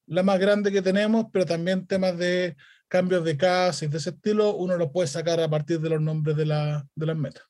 la 0.06 0.22
más 0.22 0.38
grande 0.38 0.70
que 0.70 0.82
tenemos, 0.82 1.26
pero 1.32 1.46
también 1.46 1.86
temas 1.86 2.16
de 2.18 2.56
cambios 2.88 3.24
de 3.24 3.36
casa 3.36 3.84
y 3.84 3.88
de 3.88 3.96
ese 3.96 4.10
estilo, 4.10 4.54
uno 4.54 4.76
lo 4.76 4.92
puede 4.92 5.08
sacar 5.08 5.40
a 5.40 5.48
partir 5.48 5.80
de 5.80 5.88
los 5.88 6.00
nombres 6.00 6.36
de, 6.36 6.46
la, 6.46 6.86
de 6.94 7.06
las 7.06 7.16
metas. 7.16 7.42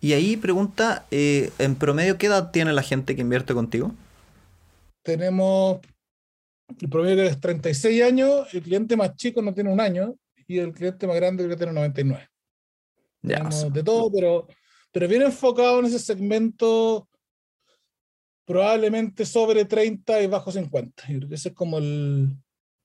Y 0.00 0.14
ahí 0.14 0.36
pregunta, 0.36 1.06
eh, 1.10 1.50
en 1.58 1.76
promedio, 1.76 2.18
¿qué 2.18 2.26
edad 2.26 2.50
tiene 2.50 2.72
la 2.72 2.82
gente 2.82 3.14
que 3.14 3.20
invierte 3.20 3.54
contigo? 3.54 3.94
Tenemos 5.02 5.80
el 6.80 6.88
promedio 6.88 7.16
que 7.16 7.26
es 7.26 7.40
36 7.40 8.02
años, 8.02 8.52
el 8.52 8.62
cliente 8.62 8.96
más 8.96 9.14
chico 9.16 9.42
no 9.42 9.52
tiene 9.52 9.70
un 9.70 9.80
año 9.80 10.14
y 10.46 10.58
el 10.58 10.72
cliente 10.72 11.06
más 11.06 11.16
grande 11.16 11.44
creo 11.44 11.56
que 11.56 11.64
tiene 11.64 11.72
99 11.72 12.29
de 13.22 13.82
todo, 13.82 14.10
pero, 14.12 14.48
pero 14.92 15.08
bien 15.08 15.22
enfocado 15.22 15.80
en 15.80 15.86
ese 15.86 15.98
segmento 15.98 17.08
probablemente 18.46 19.24
sobre 19.26 19.64
30 19.64 20.22
y 20.22 20.26
bajo 20.26 20.50
50. 20.50 21.04
Yo 21.08 21.18
creo 21.18 21.28
que 21.28 21.34
ese 21.36 21.50
es 21.50 21.54
como 21.54 21.78
el, 21.78 22.36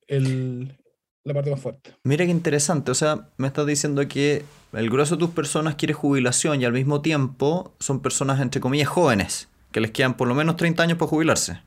el, 0.08 0.78
la 1.24 1.34
parte 1.34 1.50
más 1.50 1.60
fuerte. 1.60 1.95
Mira 2.04 2.26
qué 2.26 2.32
interesante, 2.32 2.91
o 2.91 2.95
sea, 2.95 3.30
me 3.38 3.48
estás 3.48 3.65
diciendo 3.65 4.08
que 4.08 4.43
el 4.74 4.89
grueso 4.89 5.15
de 5.15 5.19
tus 5.19 5.32
personas 5.32 5.76
quiere 5.76 5.93
jubilación 5.93 6.62
y 6.62 6.65
al 6.65 6.74
mismo 6.74 7.02
tiempo 7.02 7.74
son 7.80 8.02
personas 8.02 8.39
entre 8.41 8.62
comillas 8.62 8.89
jóvenes, 8.89 9.50
que 9.71 9.80
les 9.80 9.91
quedan 9.91 10.17
por 10.17 10.28
lo 10.28 10.36
menos 10.36 10.56
30 10.56 10.84
años 10.84 10.98
para 10.98 11.10
jubilarse. 11.10 11.62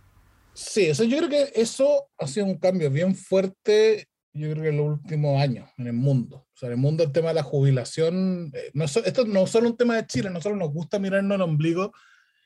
Sí, 0.54 0.90
o 0.90 0.94
sea, 0.94 1.06
yo 1.06 1.18
creo 1.18 1.28
que 1.28 1.52
eso 1.54 2.08
ha 2.18 2.26
sido 2.26 2.46
un 2.46 2.58
cambio 2.58 2.90
bien 2.90 3.14
fuerte 3.14 4.07
yo 4.38 4.50
creo 4.50 4.62
que 4.62 4.68
en 4.70 4.76
los 4.76 4.86
últimos 4.86 5.40
años 5.40 5.68
en 5.76 5.86
el 5.88 5.92
mundo. 5.92 6.46
O 6.52 6.56
sea, 6.56 6.68
en 6.68 6.74
el 6.74 6.78
mundo 6.78 7.04
el 7.04 7.12
tema 7.12 7.28
de 7.28 7.34
la 7.34 7.42
jubilación, 7.42 8.50
eh, 8.54 8.70
no, 8.74 8.84
esto 8.84 9.24
no 9.26 9.44
es 9.44 9.50
solo 9.50 9.68
un 9.68 9.76
tema 9.76 9.96
de 9.96 10.06
Chile, 10.06 10.30
nosotros 10.30 10.58
nos 10.58 10.72
gusta 10.72 10.98
mirarnos 10.98 11.36
el 11.36 11.42
ombligo 11.42 11.92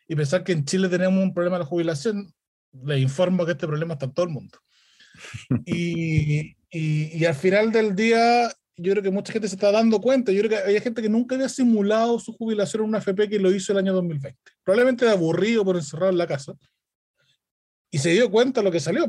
y 0.08 0.16
pensar 0.16 0.44
que 0.44 0.52
en 0.52 0.64
Chile 0.64 0.88
tenemos 0.88 1.22
un 1.22 1.32
problema 1.32 1.56
de 1.56 1.64
la 1.64 1.68
jubilación. 1.68 2.32
Les 2.84 3.00
informo 3.00 3.44
que 3.44 3.52
este 3.52 3.66
problema 3.66 3.94
está 3.94 4.06
en 4.06 4.14
todo 4.14 4.26
el 4.26 4.32
mundo. 4.32 4.58
Y, 5.66 6.56
y, 6.70 7.18
y, 7.18 7.24
al 7.26 7.34
final 7.34 7.70
del 7.70 7.94
día, 7.94 8.48
yo 8.76 8.92
creo 8.92 9.02
que 9.02 9.10
mucha 9.10 9.32
gente 9.32 9.46
se 9.46 9.56
está 9.56 9.70
dando 9.70 10.00
cuenta. 10.00 10.32
Yo 10.32 10.42
creo 10.42 10.50
que 10.50 10.70
hay 10.70 10.80
gente 10.80 11.02
que 11.02 11.08
nunca 11.08 11.34
había 11.34 11.48
simulado 11.48 12.18
su 12.18 12.32
jubilación 12.32 12.82
en 12.82 12.88
una 12.88 12.98
FP 12.98 13.28
que 13.28 13.38
lo 13.38 13.52
hizo 13.54 13.72
el 13.72 13.78
año 13.78 13.92
2020. 13.92 14.38
Probablemente 14.64 15.04
de 15.04 15.10
aburrido 15.12 15.64
por 15.64 15.76
encerrado 15.76 16.10
en 16.10 16.18
la 16.18 16.26
casa. 16.26 16.54
Y 17.90 17.98
se 17.98 18.10
dio 18.10 18.30
cuenta 18.30 18.60
de 18.60 18.64
lo 18.64 18.72
que 18.72 18.80
salió. 18.80 19.06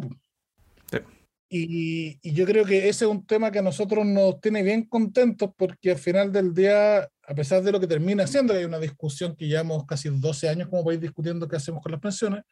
Sí. 1.53 2.19
Y, 2.23 2.33
yo 2.33 2.45
creo 2.45 2.65
que 2.65 2.89
ese 2.89 3.05
es 3.05 3.11
un 3.11 3.25
tema 3.25 3.51
que 3.51 3.59
a 3.59 3.63
nosotros 3.63 4.05
nos 4.05 4.41
tiene 4.41 4.63
bien 4.63 4.85
contentos 4.85 5.51
porque 5.55 5.91
al 5.91 5.97
final 5.97 6.31
del 6.31 6.53
día, 6.53 7.03
a 7.03 7.35
pesar 7.35 7.61
de 7.61 7.71
lo 7.71 7.79
que 7.79 7.85
termina 7.85 8.25
siendo, 8.25 8.53
hay 8.53 8.65
una 8.65 8.79
discusión 8.79 9.35
que 9.35 9.47
llevamos 9.47 9.85
casi 9.85 10.09
12 10.09 10.49
años 10.49 10.67
como 10.67 10.83
país 10.83 10.99
discutiendo 10.99 11.47
qué 11.47 11.57
hacemos 11.57 11.83
con 11.83 11.91
las 11.91 12.01
pensiones, 12.01 12.43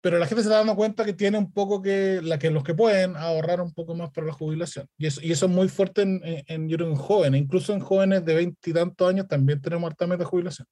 pero 0.00 0.18
la 0.18 0.26
gente 0.26 0.42
se 0.42 0.48
está 0.48 0.58
dando 0.58 0.74
cuenta 0.74 1.04
que 1.04 1.12
tiene 1.12 1.38
un 1.38 1.52
poco 1.52 1.80
que, 1.80 2.20
la 2.22 2.38
que 2.38 2.50
los 2.50 2.64
que 2.64 2.74
pueden 2.74 3.16
ahorrar 3.16 3.60
un 3.60 3.72
poco 3.72 3.94
más 3.94 4.10
para 4.10 4.26
la 4.26 4.32
jubilación. 4.32 4.88
Y 4.98 5.06
eso, 5.06 5.20
y 5.22 5.30
eso 5.30 5.46
es 5.46 5.52
muy 5.52 5.68
fuerte 5.68 6.02
en, 6.02 6.20
en, 6.24 6.70
en, 6.70 6.96
jóvenes, 6.96 7.40
incluso 7.40 7.74
en 7.74 7.80
jóvenes 7.80 8.24
de 8.24 8.34
veintitantos 8.34 9.08
años 9.08 9.28
también 9.28 9.60
tenemos 9.60 9.88
harta 9.88 10.06
de 10.06 10.24
jubilación. 10.24 10.66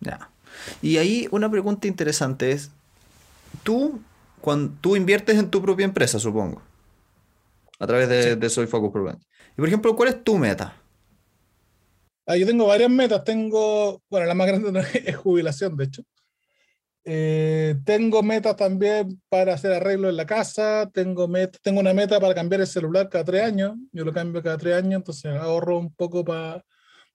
Ya. 0.00 0.30
Y 0.80 0.98
ahí 0.98 1.26
una 1.32 1.50
pregunta 1.50 1.88
interesante 1.88 2.52
es, 2.52 2.70
tú, 3.64 4.00
cuando, 4.40 4.72
tú 4.80 4.94
inviertes 4.94 5.38
en 5.38 5.50
tu 5.50 5.60
propia 5.60 5.84
empresa, 5.84 6.20
supongo, 6.20 6.62
a 7.78 7.86
través 7.86 8.08
de, 8.08 8.36
de 8.36 8.50
Soy 8.50 8.66
Focus 8.66 8.92
Prevent. 8.92 9.22
Y 9.52 9.56
por 9.56 9.68
ejemplo, 9.68 9.96
¿cuál 9.96 10.10
es 10.10 10.24
tu 10.24 10.38
meta? 10.38 10.76
Ah, 12.26 12.36
yo 12.36 12.46
tengo 12.46 12.66
varias 12.66 12.90
metas. 12.90 13.24
Tengo, 13.24 14.02
bueno, 14.10 14.26
la 14.26 14.34
más 14.34 14.46
grande 14.46 14.82
es 15.06 15.16
jubilación, 15.16 15.76
de 15.76 15.84
hecho. 15.84 16.02
Eh, 17.04 17.76
tengo 17.86 18.22
metas 18.22 18.54
también 18.54 19.18
para 19.30 19.54
hacer 19.54 19.72
arreglos 19.72 20.10
en 20.10 20.16
la 20.18 20.26
casa. 20.26 20.90
Tengo, 20.92 21.26
tengo 21.62 21.80
una 21.80 21.94
meta 21.94 22.20
para 22.20 22.34
cambiar 22.34 22.60
el 22.60 22.66
celular 22.66 23.08
cada 23.08 23.24
tres 23.24 23.42
años. 23.44 23.76
Yo 23.92 24.04
lo 24.04 24.12
cambio 24.12 24.42
cada 24.42 24.58
tres 24.58 24.74
años, 24.74 24.96
entonces 24.96 25.34
ahorro 25.34 25.78
un 25.78 25.94
poco 25.94 26.22
para 26.22 26.62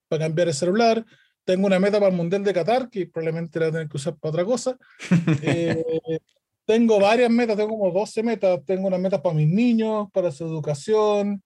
cambiar 0.09 0.47
el 0.47 0.53
celular. 0.55 1.05
Tengo 1.43 1.67
una 1.67 1.79
meta 1.79 1.99
para 1.99 2.09
el 2.09 2.17
Mundial 2.17 2.43
de 2.43 2.53
Qatar, 2.53 2.89
que 2.89 3.05
probablemente 3.05 3.59
la 3.59 3.65
voy 3.65 3.69
a 3.69 3.73
tener 3.73 3.89
que 3.89 3.97
usar 3.97 4.15
para 4.15 4.31
otra 4.31 4.45
cosa. 4.45 4.77
Eh, 5.43 6.19
tengo 6.65 6.99
varias 6.99 7.29
metas, 7.29 7.57
tengo 7.57 7.77
como 7.77 7.91
12 7.91 8.23
metas. 8.23 8.59
Tengo 8.65 8.87
una 8.87 8.97
meta 8.97 9.21
para 9.21 9.35
mis 9.35 9.47
niños, 9.47 10.07
para 10.11 10.31
su 10.31 10.45
educación. 10.45 11.43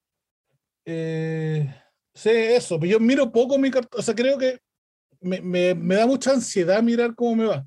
Eh, 0.86 1.73
sí, 2.13 2.30
eso. 2.30 2.80
Pero 2.80 2.93
yo 2.93 2.99
miro 2.99 3.32
poco 3.32 3.58
mi 3.58 3.71
carta. 3.71 3.97
O 3.97 4.01
sea, 4.01 4.15
creo 4.15 4.38
que 4.38 4.60
me, 5.19 5.41
me, 5.41 5.73
me 5.73 5.95
da 5.95 6.06
mucha 6.06 6.32
ansiedad 6.32 6.82
mirar 6.84 7.15
cómo 7.15 7.36
me 7.36 7.45
va. 7.45 7.65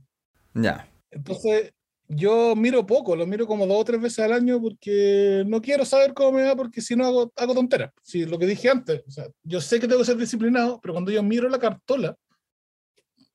Ya. 0.55 0.89
Entonces, 1.11 1.73
yo 2.13 2.57
miro 2.57 2.85
poco, 2.87 3.15
lo 3.15 3.27
miro 3.27 3.47
como 3.47 3.67
dos 3.67 3.81
o 3.81 3.85
tres 3.85 4.01
veces 4.01 4.19
al 4.21 4.33
año 4.33 4.61
porque 4.61 5.45
no 5.47 5.63
quiero 5.63 5.85
saber 5.85 6.13
cómo 6.13 6.33
me 6.33 6.43
va 6.43 6.57
porque 6.57 6.81
si 6.81 6.97
no 6.97 7.07
hago, 7.07 7.33
hago 7.37 7.55
tonteras. 7.55 7.93
Sí, 8.03 8.27
lo 8.27 8.37
que 8.37 8.47
dije 8.47 8.69
antes, 8.69 9.03
o 9.07 9.11
sea, 9.11 9.29
yo 9.45 9.61
sé 9.61 9.79
que 9.79 9.87
tengo 9.87 10.01
que 10.01 10.07
ser 10.07 10.17
disciplinado, 10.17 10.81
pero 10.81 10.95
cuando 10.95 11.13
yo 11.13 11.23
miro 11.23 11.49
la 11.49 11.61
cartola, 11.61 12.17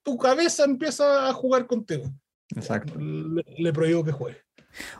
tu 0.03 0.17
cabeza 0.17 0.65
empieza 0.65 1.29
a 1.29 1.33
jugar 1.33 1.67
contigo. 1.67 2.11
Exacto. 2.55 2.99
Le, 2.99 3.43
le 3.57 3.73
prohíbo 3.73 4.03
que 4.03 4.11
juegue. 4.11 4.37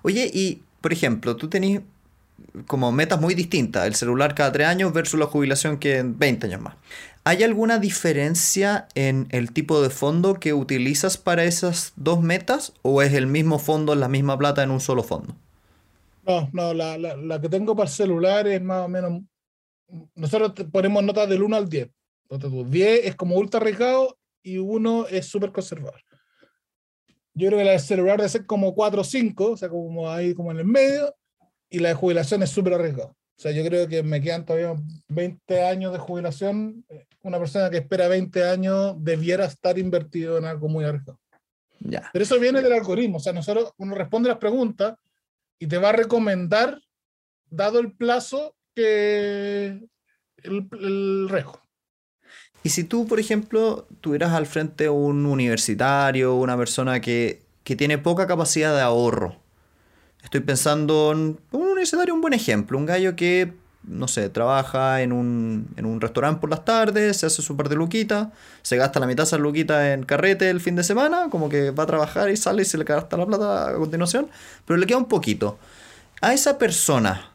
Oye, 0.04 0.30
y 0.34 0.62
por 0.82 0.94
ejemplo, 0.94 1.36
tú 1.36 1.50
tenés 1.50 1.82
como 2.68 2.92
metas 2.92 3.20
muy 3.20 3.34
distintas, 3.34 3.86
el 3.86 3.96
celular 3.96 4.36
cada 4.36 4.52
tres 4.52 4.68
años 4.68 4.94
versus 4.94 5.20
la 5.20 5.26
jubilación 5.26 5.78
que 5.78 5.98
en 5.98 6.18
20 6.18 6.48
años 6.48 6.62
más. 6.62 6.76
¿Hay 7.24 7.44
alguna 7.44 7.80
diferencia 7.80 8.88
en 8.94 9.28
el 9.32 9.52
tipo 9.52 9.82
de 9.82 9.90
fondo 9.90 10.36
que 10.36 10.54
utilizas 10.54 11.18
para 11.18 11.44
esas 11.44 11.94
dos 11.96 12.22
metas 12.22 12.74
o 12.84 13.02
es 13.02 13.14
el 13.14 13.28
mismo 13.28 13.58
fondo, 13.58 13.96
la 13.96 14.08
misma 14.08 14.38
plata 14.38 14.64
en 14.64 14.72
un 14.72 14.80
solo 14.80 15.02
fondo? 15.02 15.36
No, 16.26 16.50
no, 16.54 16.74
la, 16.74 16.98
la, 16.98 17.16
la 17.16 17.42
que 17.42 17.50
tengo 17.50 17.76
para 17.76 17.90
el 17.90 17.96
celular 17.96 18.48
es 18.48 18.62
más 18.62 18.86
o 18.86 18.88
menos... 18.88 19.22
Nosotros 20.16 20.54
ponemos 20.72 21.04
notas 21.04 21.30
del 21.30 21.44
1 21.44 21.56
al 21.56 21.70
10. 21.70 21.90
Entonces, 22.30 22.72
10 22.72 23.06
es 23.06 23.16
como 23.16 23.36
ultra 23.36 23.60
arriesgado 23.60 24.18
y 24.44 24.58
1 24.58 25.08
es 25.08 25.28
súper 25.28 25.52
conservador. 25.52 26.02
Yo 27.36 27.48
creo 27.48 27.60
que 27.60 27.66
la 27.66 27.72
del 27.72 27.80
celular 27.82 28.18
debe 28.18 28.30
ser 28.30 28.46
como 28.46 28.74
4 28.74 29.02
o 29.02 29.04
5, 29.04 29.52
o 29.52 29.58
sea, 29.58 29.70
como 29.70 30.10
ahí 30.10 30.34
como 30.34 30.52
en 30.52 30.60
el 30.60 30.66
medio, 30.66 31.14
y 31.70 31.80
la 31.80 31.90
de 31.90 31.96
jubilación 31.96 32.42
es 32.44 32.50
súper 32.50 32.74
arriesgado. 32.74 33.10
O 33.10 33.42
sea, 33.42 33.52
yo 33.52 33.66
creo 33.66 33.88
que 33.90 34.02
me 34.02 34.22
quedan 34.22 34.46
todavía 34.46 34.74
20 35.10 35.64
años 35.64 35.92
de 35.92 36.00
jubilación. 36.00 36.86
Una 37.22 37.38
persona 37.38 37.70
que 37.70 37.78
espera 37.78 38.08
20 38.08 38.46
años 38.46 38.96
debiera 39.00 39.44
estar 39.46 39.78
invertido 39.78 40.38
en 40.38 40.46
algo 40.46 40.70
muy 40.70 40.86
arriesgado. 40.86 41.20
Ya. 41.82 42.10
Pero 42.14 42.24
eso 42.24 42.40
viene 42.40 42.62
del 42.62 42.72
algoritmo. 42.72 43.18
O 43.18 43.20
sea, 43.20 43.34
nosotros, 43.34 43.74
uno 43.78 43.94
responde 43.94 44.30
las 44.30 44.38
preguntas 44.38 44.96
y 45.60 45.68
te 45.68 45.78
va 45.78 45.90
a 45.90 45.94
recomendar, 45.94 46.80
dado 47.50 47.80
el 47.80 47.92
plazo, 47.92 48.56
que 48.74 49.82
el, 50.38 50.68
el 50.72 51.28
riesgo. 51.30 51.60
Y 52.66 52.70
si 52.72 52.84
tú, 52.84 53.06
por 53.06 53.20
ejemplo, 53.20 53.88
tuvieras 54.02 54.34
al 54.34 54.48
frente 54.48 54.90
un 54.90 55.28
universitario, 55.28 56.34
una 56.34 56.58
persona 56.58 57.00
que, 57.00 57.44
que 57.64 57.76
tiene 57.76 58.00
poca 58.00 58.26
capacidad 58.26 58.76
de 58.76 58.82
ahorro, 58.82 59.38
Estoy 60.24 60.42
pensando 60.42 61.12
en 61.12 61.40
un 61.52 61.62
universitario, 61.62 62.16
un 62.16 62.22
buen 62.22 62.34
ejemplo. 62.34 62.80
Un 62.80 62.88
gallo 62.88 63.16
que, 63.16 63.54
no 63.84 64.08
sé, 64.08 64.28
trabaja 64.30 65.04
en 65.04 65.12
un, 65.12 65.68
en 65.78 65.86
un 65.86 66.02
restaurante 66.02 66.42
por 66.42 66.50
las 66.50 66.66
tardes, 66.66 67.18
se 67.18 67.28
hace 67.28 67.44
su 67.44 67.56
par 67.56 67.70
de 67.70 67.76
luquita, 67.76 68.34
se 68.64 68.76
gasta 68.76 69.00
la 69.00 69.06
mitad 69.06 69.22
de 69.22 69.28
esa 69.28 69.38
luquita 69.38 69.94
en 69.94 70.02
carrete 70.04 70.50
el 70.50 70.60
fin 70.60 70.76
de 70.76 70.84
semana, 70.84 71.28
como 71.30 71.48
que 71.48 71.70
va 71.70 71.84
a 71.84 71.86
trabajar 71.86 72.32
y 72.32 72.38
sale 72.38 72.64
y 72.64 72.66
se 72.66 72.80
le 72.80 72.86
gasta 72.86 73.18
la 73.18 73.28
plata 73.28 73.70
a 73.70 73.74
continuación, 73.76 74.28
pero 74.66 74.78
le 74.78 74.88
queda 74.88 74.98
un 74.98 75.06
poquito. 75.06 75.60
A 76.22 76.34
esa 76.34 76.58
persona, 76.58 77.30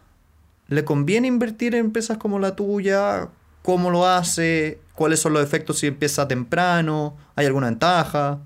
¿le 0.67 0.85
conviene 0.85 1.29
invertir 1.29 1.77
en 1.77 1.87
empresas 1.87 2.19
como 2.19 2.41
la 2.41 2.57
tuya? 2.57 3.29
¿Cómo 3.63 3.91
lo 3.91 4.07
hace? 4.07 4.81
¿Cuáles 4.95 5.21
son 5.21 5.33
los 5.33 5.43
efectos 5.43 5.79
si 5.79 5.87
empieza 5.87 6.29
temprano? 6.29 7.17
¿Hay 7.35 7.47
alguna 7.47 7.67
ventaja? 7.67 8.41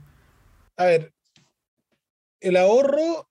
A 0.76 0.84
ver, 0.84 1.12
el 2.40 2.56
ahorro 2.56 3.28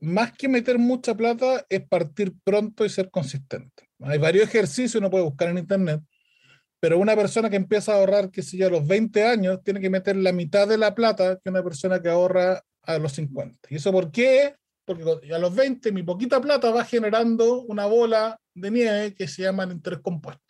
más 0.00 0.32
que 0.32 0.48
meter 0.48 0.78
mucha 0.78 1.14
plata, 1.14 1.64
es 1.68 1.86
partir 1.86 2.32
pronto 2.42 2.84
y 2.84 2.88
ser 2.88 3.10
consistente. 3.10 3.88
Hay 4.00 4.18
varios 4.18 4.48
ejercicios, 4.48 4.96
uno 4.96 5.10
puede 5.10 5.24
buscar 5.24 5.48
en 5.48 5.58
internet, 5.58 6.00
pero 6.80 6.98
una 6.98 7.14
persona 7.14 7.50
que 7.50 7.56
empieza 7.56 7.92
a 7.92 7.96
ahorrar, 7.96 8.30
qué 8.30 8.42
sé 8.42 8.56
yo, 8.56 8.66
a 8.66 8.70
los 8.70 8.86
20 8.86 9.24
años, 9.24 9.62
tiene 9.62 9.80
que 9.80 9.90
meter 9.90 10.16
la 10.16 10.32
mitad 10.32 10.66
de 10.66 10.78
la 10.78 10.94
plata 10.94 11.38
que 11.42 11.50
una 11.50 11.62
persona 11.62 12.00
que 12.00 12.08
ahorra 12.08 12.62
a 12.82 12.98
los 12.98 13.12
50. 13.12 13.68
¿Y 13.68 13.76
eso 13.76 13.92
por 13.92 14.10
qué? 14.10 14.56
Porque 14.86 15.04
a 15.32 15.38
los 15.38 15.54
20 15.54 15.92
mi 15.92 16.02
poquita 16.02 16.40
plata 16.40 16.70
va 16.70 16.84
generando 16.84 17.60
una 17.62 17.84
bola 17.84 18.40
de 18.54 18.70
nieve 18.70 19.14
que 19.14 19.28
se 19.28 19.42
llama 19.42 19.64
el 19.64 19.72
interés 19.72 20.00
compuesto. 20.00 20.49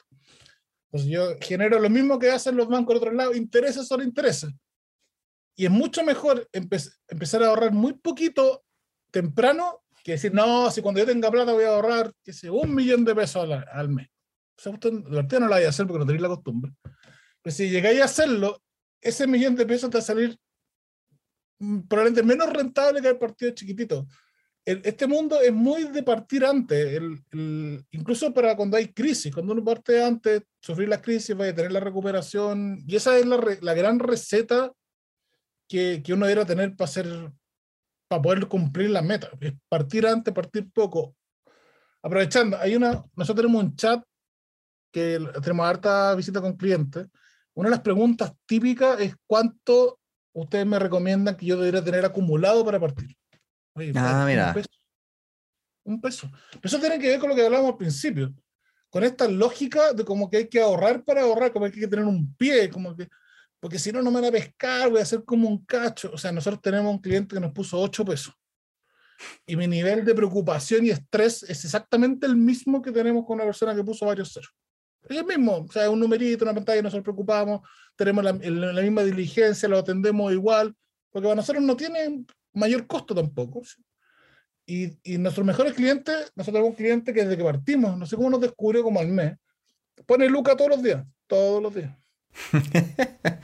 Entonces 0.93 1.11
yo 1.11 1.37
genero 1.41 1.79
lo 1.79 1.89
mismo 1.89 2.19
que 2.19 2.31
hacen 2.31 2.57
los 2.57 2.69
bancos 2.69 2.95
al 2.95 2.99
otro 2.99 3.13
lado, 3.13 3.35
intereses 3.35 3.87
sobre 3.87 4.05
intereses. 4.05 4.51
Y 5.57 5.67
es 5.67 5.71
mucho 5.71 6.03
mejor 6.03 6.49
empezar 6.53 7.43
a 7.43 7.49
ahorrar 7.49 7.73
muy 7.73 7.93
poquito 7.93 8.65
temprano 9.13 9.83
que 10.03 10.13
decir, 10.13 10.35
no, 10.35 10.71
si 10.71 10.81
cuando 10.83 11.01
yo 11.01 11.07
tenga 11.07 11.31
plata 11.31 11.53
voy 11.53 11.65
a 11.65 11.75
ahorrar, 11.75 12.13
que 12.25 12.33
sé, 12.33 12.51
un 12.51 12.75
millón 12.75 13.05
de 13.05 13.15
pesos 13.15 13.45
al, 13.45 13.65
al 13.71 13.89
mes. 13.89 14.09
O 14.59 14.63
sea, 14.63 14.73
usted 14.73 14.93
no 14.93 15.49
la 15.49 15.57
vaya 15.57 15.67
a 15.67 15.71
hacer 15.71 15.87
porque 15.87 16.01
no 16.01 16.07
tenéis 16.07 16.23
la 16.23 16.29
costumbre. 16.29 16.73
Pero 17.43 17.55
si 17.55 17.71
llegáis 17.71 18.01
a 18.01 18.05
hacerlo, 18.05 18.63
ese 19.01 19.27
millón 19.27 19.55
de 19.55 19.67
pesos 19.67 19.91
te 19.91 19.99
va 19.99 20.03
a 20.03 20.05
salir 20.05 20.39
mm, 21.61 21.81
probablemente 21.83 22.23
menos 22.23 22.53
rentable 22.53 23.01
que 23.01 23.09
el 23.09 23.19
partido 23.19 23.53
chiquitito. 23.53 24.07
El, 24.71 24.83
este 24.85 25.07
mundo 25.07 25.41
es 25.41 25.53
muy 25.53 25.85
de 25.85 26.03
partir 26.03 26.45
antes, 26.45 26.95
el, 26.95 27.85
incluso 27.91 28.33
para 28.33 28.55
cuando 28.55 28.77
hay 28.77 28.93
crisis, 28.93 29.35
cuando 29.35 29.53
uno 29.53 29.65
parte 29.65 30.03
antes, 30.03 30.43
sufrir 30.61 30.89
la 30.89 31.03
crisis, 31.03 31.37
vaya 31.37 31.53
a 31.53 31.55
tener 31.55 31.73
la 31.73 31.81
recuperación, 31.81 32.79
y 32.87 32.95
esa 32.95 33.19
es 33.19 33.27
la, 33.27 33.41
la 33.61 33.75
gran 33.75 33.99
receta 33.99 34.73
que, 35.69 36.03
que 36.05 36.13
uno 36.13 36.27
debería 36.27 36.47
tener 36.47 36.77
para 36.77 36.89
ser 36.89 37.33
para 38.11 38.23
poder 38.23 38.49
cumplir 38.49 38.91
las 38.91 39.05
metas. 39.05 39.31
Es 39.41 39.55
partir 39.69 40.05
antes, 40.05 40.35
partir 40.35 40.69
poco. 40.73 41.15
Aprovechando, 42.03 42.57
hay 42.59 42.75
una, 42.75 43.05
nosotros 43.15 43.37
tenemos 43.37 43.63
un 43.63 43.77
chat 43.77 44.03
que 44.93 45.21
tenemos 45.41 45.67
harta 45.67 46.15
visita 46.17 46.41
con 46.41 46.57
clientes. 46.57 47.07
Una 47.55 47.69
de 47.69 47.77
las 47.77 47.83
preguntas 47.83 48.33
típicas 48.47 49.01
es 49.01 49.15
cuánto 49.27 50.01
ustedes 50.33 50.67
me 50.67 50.81
recomiendan 50.81 51.37
que 51.37 51.47
yo 51.47 51.57
debería 51.57 51.85
tener 51.85 52.05
acumulado 52.05 52.65
para 52.65 52.81
partir. 52.81 53.17
Oye, 53.75 53.93
ah, 53.95 54.25
mira. 54.27 54.49
Un 54.49 54.55
peso. 54.55 54.69
un 55.85 56.01
peso. 56.01 56.31
Eso 56.63 56.79
tiene 56.79 56.99
que 56.99 57.09
ver 57.09 57.21
con 57.21 57.29
lo 57.29 57.35
que 57.35 57.45
hablábamos 57.45 57.73
al 57.73 57.79
principio. 57.79 58.35
Con 58.89 59.05
esta 59.05 59.29
lógica 59.29 59.93
de 59.93 60.05
como 60.05 60.29
que 60.29 60.39
hay 60.39 60.49
que 60.49 60.61
ahorrar 60.61 61.05
para 61.05 61.23
ahorrar, 61.23 61.53
como 61.53 61.67
que 61.67 61.75
hay 61.75 61.81
que 61.81 61.89
tener 61.89 62.05
un 62.05 62.35
pie, 62.35 62.69
como 62.69 62.97
que 62.97 63.09
porque 63.61 63.79
si 63.79 63.93
no, 63.93 64.03
no 64.03 64.11
me 64.11 64.21
van 64.21 64.31
a 64.31 64.33
pescar, 64.33 64.89
voy 64.89 65.01
a 65.01 65.03
hacer 65.03 65.23
como 65.23 65.47
un 65.47 65.65
cacho. 65.67 66.11
O 66.15 66.19
sea, 66.19 66.33
nosotros 66.33 66.63
tenemos 66.63 66.91
un 66.91 66.99
cliente 66.99 67.35
que 67.35 67.41
nos 67.41 67.53
puso 67.53 67.79
8 67.79 68.05
pesos. 68.07 68.35
Y 69.47 69.55
mi 69.55 69.67
nivel 69.67 70.03
de 70.03 70.15
preocupación 70.15 70.87
y 70.87 70.91
estrés 70.91 71.43
es 71.43 71.63
exactamente 71.67 72.27
el 72.27 72.37
mismo 72.37 72.81
que 72.81 72.91
tenemos 72.91 73.27
con 73.27 73.35
una 73.35 73.45
persona 73.45 73.75
que 73.75 73.85
puso 73.85 74.07
varios 74.07 74.33
ceros. 74.33 74.51
Es 75.03 75.17
el 75.17 75.27
mismo, 75.27 75.67
o 75.69 75.71
sea, 75.71 75.91
un 75.91 76.01
numerito, 76.01 76.45
una 76.45 76.55
pantalla, 76.55 76.81
nosotros 76.81 77.05
preocupamos, 77.05 77.61
tenemos 77.97 78.25
la, 78.25 78.33
la, 78.33 78.83
misma 78.83 79.03
diligencia, 79.03 79.69
lo 79.69 79.79
atendemos 79.79 80.33
igual, 80.33 80.75
porque 81.11 81.25
para 81.25 81.37
nosotros 81.37 81.63
no 81.63 81.77
tiene 81.77 82.25
mayor 82.53 82.87
costo 82.87 83.15
tampoco. 83.15 83.63
Y, 84.67 84.99
y 85.03 85.19
nuestros 85.19 85.45
mejores 85.45 85.75
clientes, 85.75 86.33
nosotros 86.37 86.47
tenemos 86.47 86.71
un 86.71 86.77
cliente 86.77 87.13
que 87.13 87.23
desde 87.23 87.37
que 87.37 87.45
partimos, 87.45 87.97
no 87.97 88.07
sé 88.07 88.17
cómo 88.17 88.31
nos 88.31 88.41
descubrió 88.41 88.83
como 88.83 89.01
al 89.01 89.09
mes, 89.09 89.37
pone 90.07 90.29
Luca 90.29 90.57
todos 90.57 90.71
los 90.71 90.83
días, 90.83 91.05
todos 91.27 91.63
los 91.63 91.75
días. 91.75 91.97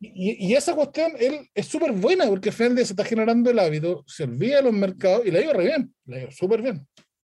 y, 0.00 0.46
y, 0.46 0.54
esa 0.54 0.74
cuestión 0.74 1.12
él, 1.18 1.50
es 1.54 1.66
súper 1.66 1.92
buena 1.92 2.26
porque 2.26 2.48
al 2.48 2.54
final 2.54 2.76
se 2.76 2.82
está 2.82 3.04
generando 3.04 3.50
el 3.50 3.58
hábito, 3.58 4.04
se 4.06 4.24
olvida 4.24 4.56
de 4.56 4.62
los 4.62 4.72
mercados 4.72 5.26
y 5.26 5.30
la 5.30 5.40
ido 5.40 5.52
re 5.52 5.64
bien, 5.64 5.94
la 6.06 6.20
ido 6.20 6.30
súper 6.30 6.62
bien. 6.62 6.86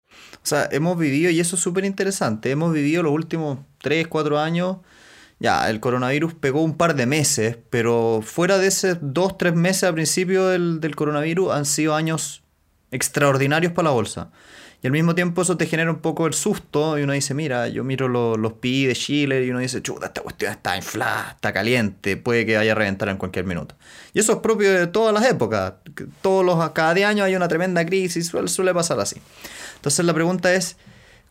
O 0.08 0.46
sea, 0.48 0.68
hemos 0.70 0.96
vivido, 0.96 1.30
y 1.30 1.40
eso 1.40 1.56
es 1.56 1.62
súper 1.62 1.84
interesante, 1.84 2.50
hemos 2.50 2.72
vivido 2.72 3.02
los 3.02 3.12
últimos 3.12 3.58
3, 3.82 4.06
4 4.06 4.38
años 4.38 4.78
ya, 5.38 5.68
el 5.68 5.80
coronavirus 5.80 6.34
pegó 6.34 6.62
un 6.62 6.76
par 6.76 6.96
de 6.96 7.06
meses, 7.06 7.58
pero 7.70 8.22
fuera 8.24 8.58
de 8.58 8.68
esos 8.68 8.98
dos, 9.00 9.36
tres 9.36 9.54
meses 9.54 9.84
al 9.84 9.94
principio 9.94 10.46
del, 10.46 10.80
del 10.80 10.96
coronavirus 10.96 11.52
han 11.52 11.66
sido 11.66 11.94
años 11.94 12.42
extraordinarios 12.90 13.72
para 13.72 13.88
la 13.88 13.94
bolsa. 13.94 14.30
Y 14.82 14.86
al 14.86 14.92
mismo 14.92 15.14
tiempo 15.14 15.42
eso 15.42 15.56
te 15.56 15.66
genera 15.66 15.90
un 15.90 16.00
poco 16.00 16.26
el 16.26 16.34
susto 16.34 16.98
y 16.98 17.02
uno 17.02 17.12
dice, 17.12 17.34
mira, 17.34 17.68
yo 17.68 17.82
miro 17.82 18.08
los 18.08 18.52
PI 18.54 18.86
de 18.86 18.94
Chile 18.94 19.44
y 19.44 19.50
uno 19.50 19.58
dice, 19.58 19.82
chuta, 19.82 20.06
esta 20.06 20.20
cuestión 20.20 20.52
está 20.52 20.76
inflada, 20.76 21.32
está 21.34 21.52
caliente, 21.52 22.16
puede 22.16 22.44
que 22.44 22.56
vaya 22.56 22.72
a 22.72 22.74
reventar 22.74 23.08
en 23.08 23.16
cualquier 23.16 23.46
minuto. 23.46 23.74
Y 24.12 24.20
eso 24.20 24.32
es 24.32 24.38
propio 24.38 24.70
de 24.72 24.86
todas 24.86 25.14
las 25.14 25.24
épocas. 25.24 25.74
Todos 26.20 26.44
los, 26.44 26.70
cada 26.70 26.92
10 26.92 27.08
años 27.08 27.26
hay 27.26 27.36
una 27.36 27.48
tremenda 27.48 27.84
crisis, 27.86 28.26
suele, 28.26 28.48
suele 28.48 28.74
pasar 28.74 29.00
así. 29.00 29.16
Entonces 29.76 30.04
la 30.04 30.12
pregunta 30.12 30.54
es, 30.54 30.76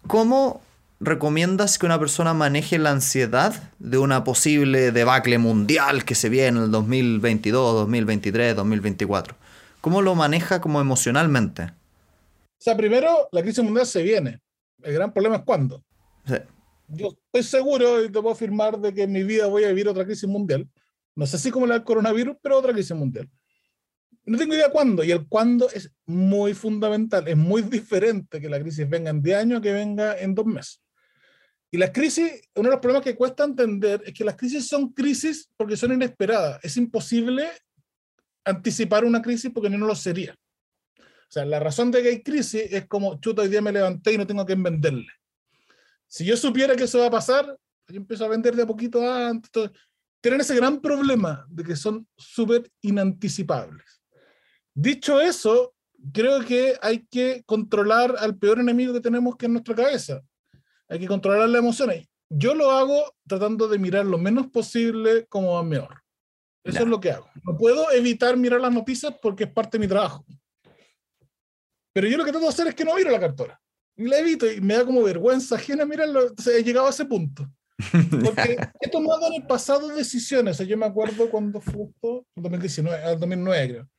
¿cómo 0.08 0.62
recomiendas 1.00 1.78
que 1.78 1.86
una 1.86 2.00
persona 2.00 2.34
maneje 2.34 2.78
la 2.78 2.92
ansiedad 2.92 3.72
de 3.80 3.98
una 3.98 4.24
posible 4.24 4.92
debacle 4.92 5.38
mundial 5.38 6.06
que 6.06 6.16
se 6.16 6.30
viene 6.30 6.60
en 6.60 6.64
el 6.66 6.72
2022, 6.72 7.74
2023, 7.74 8.56
2024? 8.56 9.36
¿Cómo 9.82 10.02
lo 10.02 10.16
maneja 10.16 10.62
como 10.62 10.82
emocionalmente? 10.82 11.64
O 11.64 12.62
sea, 12.66 12.76
primero, 12.76 13.30
la 13.32 13.42
crisis 13.42 13.64
mundial 13.64 13.86
se 13.86 14.02
viene. 14.02 14.42
El 14.82 14.94
gran 14.94 15.14
problema 15.14 15.38
es 15.38 15.44
cuándo. 15.44 15.84
Yo 16.88 17.16
estoy 17.32 17.44
seguro 17.44 18.04
y 18.04 18.08
te 18.08 18.22
puedo 18.22 18.32
afirmar 18.32 18.80
de 18.80 18.94
que 18.94 19.04
en 19.04 19.12
mi 19.12 19.24
vida 19.24 19.48
voy 19.48 19.64
a 19.64 19.70
vivir 19.70 19.88
otra 19.88 20.06
crisis 20.06 20.28
mundial. 20.30 20.68
No 21.16 21.26
sé 21.26 21.38
si 21.38 21.52
como 21.52 21.68
la 21.68 21.76
del 21.76 21.84
coronavirus, 21.84 22.38
pero 22.42 22.58
otra 22.58 22.74
crisis 22.74 22.96
mundial. 22.96 23.30
No 24.26 24.38
tengo 24.38 24.54
idea 24.56 24.70
cuándo. 24.70 25.04
Y 25.04 25.12
el 25.12 25.28
cuándo 25.28 25.70
es 25.70 25.92
muy 26.06 26.54
fundamental. 26.54 27.28
Es 27.28 27.38
muy 27.38 27.62
diferente 27.62 28.42
que 28.42 28.50
la 28.50 28.60
crisis 28.60 28.90
venga 28.90 29.12
en 29.12 29.22
10 29.22 29.38
años 29.38 29.62
que 29.62 29.72
venga 29.72 30.18
en 30.18 30.34
dos 30.34 30.46
meses. 30.46 30.82
Y 31.76 31.78
las 31.78 31.92
crisis, 31.92 32.32
uno 32.56 32.70
de 32.70 32.76
los 32.76 32.80
problemas 32.80 33.04
que 33.04 33.18
cuesta 33.18 33.44
entender 33.44 34.02
es 34.06 34.14
que 34.14 34.24
las 34.24 34.38
crisis 34.38 34.66
son 34.66 34.94
crisis 34.94 35.52
porque 35.58 35.76
son 35.76 35.92
inesperadas. 35.92 36.58
Es 36.64 36.78
imposible 36.78 37.50
anticipar 38.46 39.04
una 39.04 39.22
crisis 39.22 39.52
porque 39.54 39.70
no 39.70 39.86
lo 39.86 39.94
sería. 39.94 40.34
O 40.98 41.28
sea, 41.28 41.44
la 41.44 41.60
razón 41.60 41.92
de 41.92 42.02
que 42.02 42.08
hay 42.08 42.24
crisis 42.24 42.72
es 42.72 42.88
como, 42.88 43.20
chuta, 43.20 43.42
hoy 43.42 43.50
día 43.50 43.62
me 43.62 43.74
levanté 43.74 44.14
y 44.14 44.18
no 44.18 44.26
tengo 44.26 44.46
que 44.46 44.56
venderle. 44.56 45.12
Si 46.08 46.24
yo 46.24 46.38
supiera 46.38 46.78
que 46.78 46.86
eso 46.86 47.00
va 47.00 47.08
a 47.08 47.12
pasar, 47.12 47.46
yo 47.90 47.98
empiezo 47.98 48.24
a 48.24 48.30
vender 48.30 48.56
de 48.56 48.64
a 48.64 48.68
poquito 48.68 49.02
antes. 49.12 49.52
tienen 50.22 50.40
ese 50.40 50.56
gran 50.56 50.80
problema 50.80 51.46
de 51.50 51.66
que 51.66 51.76
son 51.76 52.08
súper 52.16 52.72
inanticipables. 52.84 54.02
Dicho 54.74 55.20
eso, 55.20 55.76
creo 56.14 56.40
que 56.40 56.78
hay 56.82 57.06
que 57.12 57.44
controlar 57.46 58.16
al 58.18 58.38
peor 58.38 58.60
enemigo 58.60 58.94
que 58.94 59.02
tenemos 59.02 59.36
que 59.36 59.48
es 59.48 59.52
nuestra 59.52 59.76
cabeza. 59.76 60.22
Hay 60.90 61.00
que 61.00 61.08
controlar 61.08 61.50
las 61.50 61.60
emociones. 61.60 62.08
Yo 62.30 62.54
lo 62.56 62.72
hago 62.72 63.14
tratando 63.28 63.68
de 63.68 63.80
mirar 63.80 64.06
lo 64.06 64.18
menos 64.18 64.48
posible 64.48 65.26
como 65.28 65.54
va 65.54 65.64
mejor. 65.64 66.02
Eso 66.64 66.80
es 66.80 66.88
lo 66.88 67.00
que 67.00 67.12
hago. 67.12 67.30
No 67.44 67.56
puedo 67.58 67.92
evitar 67.92 68.36
mirar 68.38 68.60
las 68.60 68.74
noticias 68.74 69.14
porque 69.22 69.44
es 69.44 69.52
parte 69.52 69.78
de 69.78 69.84
mi 69.84 69.88
trabajo. 69.88 70.26
Pero 71.94 72.08
yo 72.08 72.18
lo 72.18 72.26
que 72.26 72.32
trato 72.32 72.46
de 72.46 72.52
hacer 72.52 72.68
es 72.68 72.76
que 72.76 72.84
no 72.84 72.96
miro 72.96 73.12
la 73.12 73.20
cartola. 73.20 73.62
Y 73.96 74.08
la 74.08 74.20
evito 74.20 74.52
y 74.52 74.60
me 74.60 74.74
da 74.74 74.86
como 74.86 75.04
vergüenza 75.04 75.56
ajena 75.56 75.86
mirarlo. 75.86 76.34
he 76.48 76.64
llegado 76.64 76.88
a 76.88 76.90
ese 76.90 77.06
punto. 77.06 77.48
Porque 78.24 78.58
he 78.82 78.90
tomado 78.90 79.28
en 79.28 79.42
el 79.42 79.48
pasado 79.48 79.88
decisiones. 79.90 80.58
yo 80.58 80.78
me 80.78 80.88
acuerdo 80.88 81.30
cuando 81.30 81.62
fue 81.62 81.88
en 82.36 82.44
2019, 82.44 83.16
2009 83.18 83.70
creo. 83.70 83.90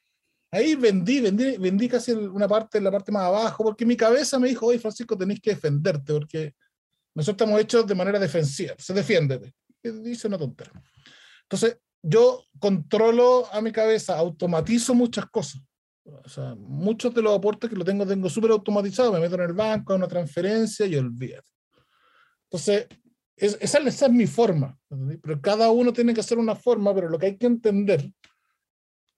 Ahí 0.52 0.74
vendí, 0.74 1.20
vendí, 1.20 1.56
vendí 1.58 1.88
casi 1.88 2.12
una 2.12 2.48
parte, 2.48 2.80
la 2.80 2.90
parte 2.90 3.12
más 3.12 3.24
abajo, 3.24 3.64
porque 3.64 3.84
mi 3.84 3.96
cabeza 3.96 4.38
me 4.38 4.48
dijo, 4.48 4.66
oye 4.66 4.78
Francisco, 4.78 5.16
tenéis 5.16 5.40
que 5.40 5.50
defenderte, 5.50 6.12
porque 6.12 6.54
nosotros 7.16 7.46
estamos 7.46 7.60
hechos 7.60 7.86
de 7.86 7.94
manera 7.94 8.18
defensiva. 8.18 8.74
Se 8.78 8.92
defiéndete. 8.92 9.54
Y 9.82 9.90
dice 9.90 10.28
una 10.28 10.36
tontería. 10.36 10.82
Entonces, 11.44 11.78
yo 12.02 12.44
controlo 12.58 13.46
a 13.52 13.62
mi 13.62 13.72
cabeza, 13.72 14.18
automatizo 14.18 14.94
muchas 14.94 15.24
cosas. 15.30 15.62
O 16.04 16.28
sea, 16.28 16.54
muchos 16.56 17.14
de 17.14 17.22
los 17.22 17.34
aportes 17.34 17.70
que 17.70 17.76
lo 17.76 17.86
tengo, 17.86 18.06
tengo 18.06 18.28
súper 18.28 18.50
automatizado. 18.50 19.12
Me 19.12 19.20
meto 19.20 19.34
en 19.36 19.40
el 19.40 19.54
banco, 19.54 19.92
hago 19.92 19.98
una 19.98 20.08
transferencia 20.08 20.84
y 20.84 20.94
olvídate. 20.94 21.48
Entonces, 22.50 22.86
esa, 23.34 23.78
esa, 23.78 24.06
es 24.06 24.12
mi 24.12 24.26
forma. 24.26 24.78
Pero 25.22 25.40
cada 25.40 25.70
uno 25.70 25.94
tiene 25.94 26.12
que 26.12 26.20
hacer 26.20 26.36
una 26.36 26.54
forma, 26.54 26.94
pero 26.94 27.08
lo 27.08 27.18
que 27.18 27.26
hay 27.26 27.36
que 27.38 27.46
entender, 27.46 28.02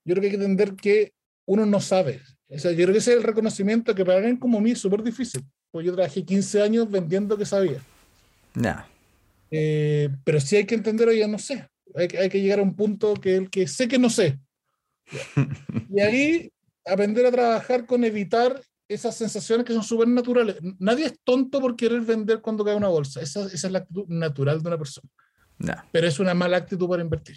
yo 0.04 0.14
creo 0.14 0.20
que 0.20 0.26
hay 0.26 0.30
que 0.30 0.44
entender 0.44 0.76
que 0.76 1.14
uno 1.46 1.66
no 1.66 1.80
sabe. 1.80 2.22
O 2.48 2.58
sea, 2.58 2.70
yo 2.70 2.84
creo 2.84 2.92
que 2.92 2.98
ese 2.98 3.11
es 3.11 3.16
el 3.16 3.24
reconocimiento 3.24 3.92
que 3.92 4.04
para 4.04 4.18
alguien 4.18 4.37
como 4.37 4.61
mí 4.61 4.70
es 4.70 4.78
súper 4.78 5.02
difícil. 5.02 5.44
Pues 5.70 5.87
yo 5.87 5.94
trabajé 5.94 6.24
15 6.24 6.62
años 6.62 6.90
vendiendo 6.90 7.37
que 7.37 7.44
sabía. 7.44 7.81
No. 8.54 8.85
Eh, 9.50 10.09
pero 10.24 10.40
sí 10.40 10.57
hay 10.57 10.64
que 10.64 10.74
entender, 10.74 11.09
oye, 11.09 11.26
no 11.28 11.38
sé. 11.38 11.68
Hay, 11.94 12.09
hay 12.18 12.28
que 12.28 12.40
llegar 12.40 12.59
a 12.59 12.62
un 12.62 12.74
punto 12.74 13.14
que 13.14 13.37
el 13.37 13.50
que 13.50 13.66
sé 13.66 13.88
que 13.88 13.98
no 13.98 14.11
sé. 14.11 14.38
Y 15.90 16.00
ahí 16.00 16.52
aprender 16.85 17.26
a 17.26 17.33
trabajar 17.33 17.87
con 17.87 18.04
evitar 18.04 18.61
esas 18.88 19.16
sensaciones 19.16 19.66
que 19.66 19.74
son 19.74 19.83
súper 19.83 20.09
naturales. 20.09 20.57
Nadie 20.78 21.07
es 21.07 21.14
tonto 21.22 21.61
por 21.61 21.76
querer 21.76 22.00
vender 22.00 22.40
cuando 22.40 22.64
cae 22.64 22.74
una 22.74 22.88
bolsa. 22.88 23.20
Esa, 23.20 23.46
esa 23.46 23.66
es 23.66 23.72
la 23.72 23.81
actitud 23.81 24.07
natural 24.09 24.62
de 24.62 24.68
una 24.68 24.78
persona. 24.78 25.09
Pero 25.92 26.07
es 26.07 26.18
una 26.20 26.35
mala 26.35 26.57
actitud 26.57 26.88
para 26.88 27.02
invertir. 27.02 27.37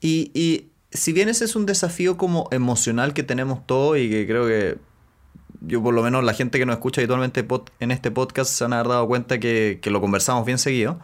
Y, 0.00 0.30
y, 0.34 0.70
si 0.90 1.12
bien 1.12 1.28
ese 1.28 1.44
es 1.44 1.56
un 1.56 1.66
desafío 1.66 2.16
como 2.16 2.48
emocional 2.50 3.14
que 3.14 3.22
tenemos 3.22 3.66
todos 3.66 3.98
y 3.98 4.10
que 4.10 4.26
creo 4.26 4.46
que 4.46 4.78
yo 5.66 5.82
por 5.82 5.94
lo 5.94 6.02
menos 6.02 6.24
la 6.24 6.34
gente 6.34 6.58
que 6.58 6.66
nos 6.66 6.74
escucha 6.74 7.00
habitualmente 7.00 7.46
en 7.80 7.90
este 7.90 8.10
podcast 8.10 8.50
se 8.50 8.64
haber 8.64 8.88
dado 8.88 9.06
cuenta 9.06 9.38
que, 9.38 9.78
que 9.82 9.90
lo 9.90 10.00
conversamos 10.00 10.44
bien 10.44 10.58
seguido, 10.58 10.98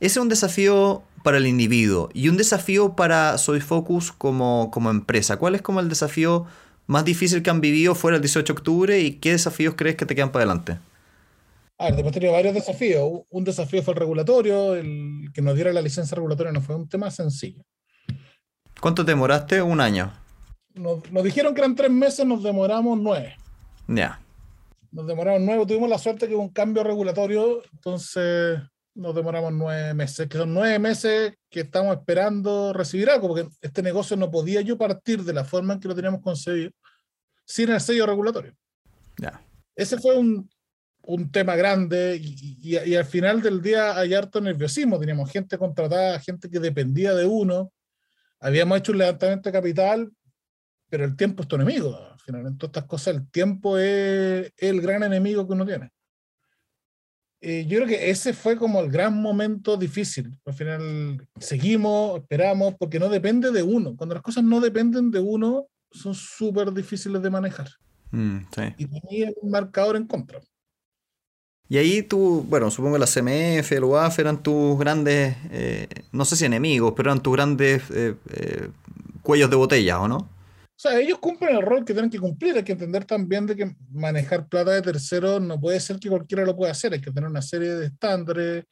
ese 0.00 0.18
es 0.18 0.22
un 0.22 0.28
desafío 0.28 1.02
para 1.22 1.38
el 1.38 1.46
individuo 1.46 2.08
y 2.12 2.28
un 2.28 2.36
desafío 2.36 2.94
para 2.94 3.38
Soy 3.38 3.60
Focus 3.60 4.12
como, 4.12 4.70
como 4.70 4.90
empresa. 4.90 5.38
¿Cuál 5.38 5.54
es 5.54 5.62
como 5.62 5.80
el 5.80 5.88
desafío 5.88 6.46
más 6.86 7.04
difícil 7.04 7.42
que 7.42 7.50
han 7.50 7.60
vivido 7.60 7.94
fuera 7.94 8.16
el 8.16 8.22
18 8.22 8.52
de 8.52 8.58
octubre 8.58 9.00
y 9.00 9.12
qué 9.14 9.32
desafíos 9.32 9.74
crees 9.76 9.96
que 9.96 10.06
te 10.06 10.14
quedan 10.14 10.30
para 10.30 10.44
adelante? 10.44 10.78
A 11.78 11.90
ver, 11.90 12.00
hemos 12.00 12.12
tenido 12.12 12.32
varios 12.32 12.54
desafíos. 12.54 13.22
Un 13.28 13.44
desafío 13.44 13.82
fue 13.82 13.94
el 13.94 14.00
regulatorio, 14.00 14.74
el 14.74 15.30
que 15.34 15.42
nos 15.42 15.54
diera 15.54 15.72
la 15.72 15.82
licencia 15.82 16.14
regulatoria 16.14 16.52
no 16.52 16.60
fue 16.60 16.76
un 16.76 16.88
tema 16.88 17.10
sencillo. 17.10 17.62
¿Cuánto 18.80 19.04
te 19.04 19.12
demoraste? 19.12 19.60
Un 19.62 19.80
año. 19.80 20.12
Nos, 20.74 21.02
dijeron 21.24 21.54
que 21.54 21.60
eran 21.60 21.74
tres 21.74 21.90
meses, 21.90 22.26
nos 22.26 22.42
demoramos 22.42 22.98
nueve. 22.98 23.36
Ya. 23.88 24.20
Nos 24.90 25.06
demoramos 25.06 25.40
nueve, 25.42 25.66
tuvimos 25.66 25.88
la 25.88 25.98
suerte 25.98 26.28
que 26.28 26.34
hubo 26.34 26.42
un 26.42 26.52
cambio 26.52 26.82
regulatorio, 26.82 27.62
entonces 27.72 28.60
nos 28.94 29.14
demoramos 29.14 29.52
nueve 29.52 29.92
meses, 29.94 30.26
que 30.26 30.38
son 30.38 30.54
nueve 30.54 30.78
meses 30.78 31.34
que 31.50 31.60
estamos 31.60 31.96
esperando 31.96 32.72
recibir 32.72 33.10
algo, 33.10 33.28
porque 33.28 33.48
este 33.60 33.82
negocio 33.82 34.16
no 34.16 34.30
podía 34.30 34.62
yo 34.62 34.78
partir 34.78 35.22
de 35.22 35.34
la 35.34 35.44
forma 35.44 35.74
en 35.74 35.80
que 35.80 35.88
lo 35.88 35.94
teníamos 35.94 36.22
concebido 36.22 36.70
sin 37.44 37.70
el 37.70 37.80
sello 37.80 38.06
regulatorio. 38.06 38.54
Ya. 39.18 39.40
Ese 39.74 39.98
fue 39.98 40.16
un, 40.16 40.48
un 41.02 41.30
tema 41.30 41.54
grande 41.56 42.18
y, 42.20 42.78
y, 42.78 42.94
al 42.96 43.04
final 43.04 43.40
del 43.40 43.62
día 43.62 43.96
hay 43.96 44.14
harto 44.14 44.40
nerviosismo. 44.40 44.98
Teníamos 44.98 45.30
gente 45.30 45.56
contratada, 45.56 46.18
gente 46.20 46.50
que 46.50 46.58
dependía 46.58 47.14
de 47.14 47.24
uno. 47.24 47.72
Habíamos 48.40 48.78
hecho 48.78 48.92
un 48.92 48.98
levantamiento 48.98 49.48
de 49.48 49.52
capital, 49.52 50.10
pero 50.88 51.04
el 51.04 51.16
tiempo 51.16 51.42
es 51.42 51.48
tu 51.48 51.56
enemigo. 51.56 51.96
Al 52.12 52.18
final, 52.20 52.46
en 52.46 52.58
todas 52.58 52.70
estas 52.70 52.84
cosas, 52.84 53.14
el 53.14 53.30
tiempo 53.30 53.78
es 53.78 54.52
el 54.56 54.80
gran 54.80 55.02
enemigo 55.02 55.46
que 55.46 55.52
uno 55.52 55.66
tiene. 55.66 55.90
Eh, 57.40 57.66
yo 57.68 57.78
creo 57.78 57.88
que 57.88 58.10
ese 58.10 58.32
fue 58.32 58.56
como 58.56 58.80
el 58.80 58.90
gran 58.90 59.20
momento 59.20 59.76
difícil. 59.76 60.38
Al 60.44 60.54
final 60.54 61.28
seguimos, 61.38 62.20
esperamos, 62.20 62.74
porque 62.78 62.98
no 62.98 63.08
depende 63.08 63.52
de 63.52 63.62
uno. 63.62 63.94
Cuando 63.96 64.14
las 64.14 64.22
cosas 64.22 64.42
no 64.42 64.60
dependen 64.60 65.10
de 65.10 65.20
uno, 65.20 65.66
son 65.90 66.14
súper 66.14 66.72
difíciles 66.72 67.22
de 67.22 67.30
manejar. 67.30 67.68
Mm, 68.10 68.38
sí. 68.54 68.62
Y 68.78 68.86
tenía 68.86 69.30
un 69.40 69.50
marcador 69.50 69.96
en 69.96 70.06
contra. 70.06 70.40
Y 71.68 71.78
ahí 71.78 72.02
tú, 72.02 72.44
bueno, 72.48 72.70
supongo 72.70 72.94
que 72.94 73.00
la 73.00 73.06
CMF, 73.06 73.72
el 73.72 73.84
UAF 73.84 74.18
eran 74.20 74.42
tus 74.42 74.78
grandes, 74.78 75.36
eh, 75.50 75.88
no 76.12 76.24
sé 76.24 76.36
si 76.36 76.44
enemigos, 76.44 76.94
pero 76.96 77.10
eran 77.10 77.22
tus 77.22 77.32
grandes 77.32 77.82
eh, 77.90 78.14
cuellos 79.22 79.50
de 79.50 79.56
botella, 79.56 80.00
¿o 80.00 80.06
no? 80.06 80.28
O 80.76 80.78
sea, 80.78 81.00
ellos 81.00 81.18
cumplen 81.18 81.56
el 81.56 81.62
rol 81.62 81.86
que 81.86 81.94
tienen 81.94 82.10
que 82.10 82.18
cumplir. 82.18 82.54
Hay 82.54 82.62
que 82.62 82.72
entender 82.72 83.06
también 83.06 83.46
de 83.46 83.56
que 83.56 83.74
manejar 83.90 84.46
plata 84.46 84.72
de 84.72 84.82
terceros 84.82 85.40
no 85.40 85.58
puede 85.58 85.80
ser 85.80 85.98
que 85.98 86.10
cualquiera 86.10 86.44
lo 86.44 86.54
pueda 86.54 86.72
hacer. 86.72 86.92
Hay 86.92 87.00
que 87.00 87.10
tener 87.10 87.30
una 87.30 87.40
serie 87.40 87.74
de 87.74 87.86
estándares. 87.86 88.64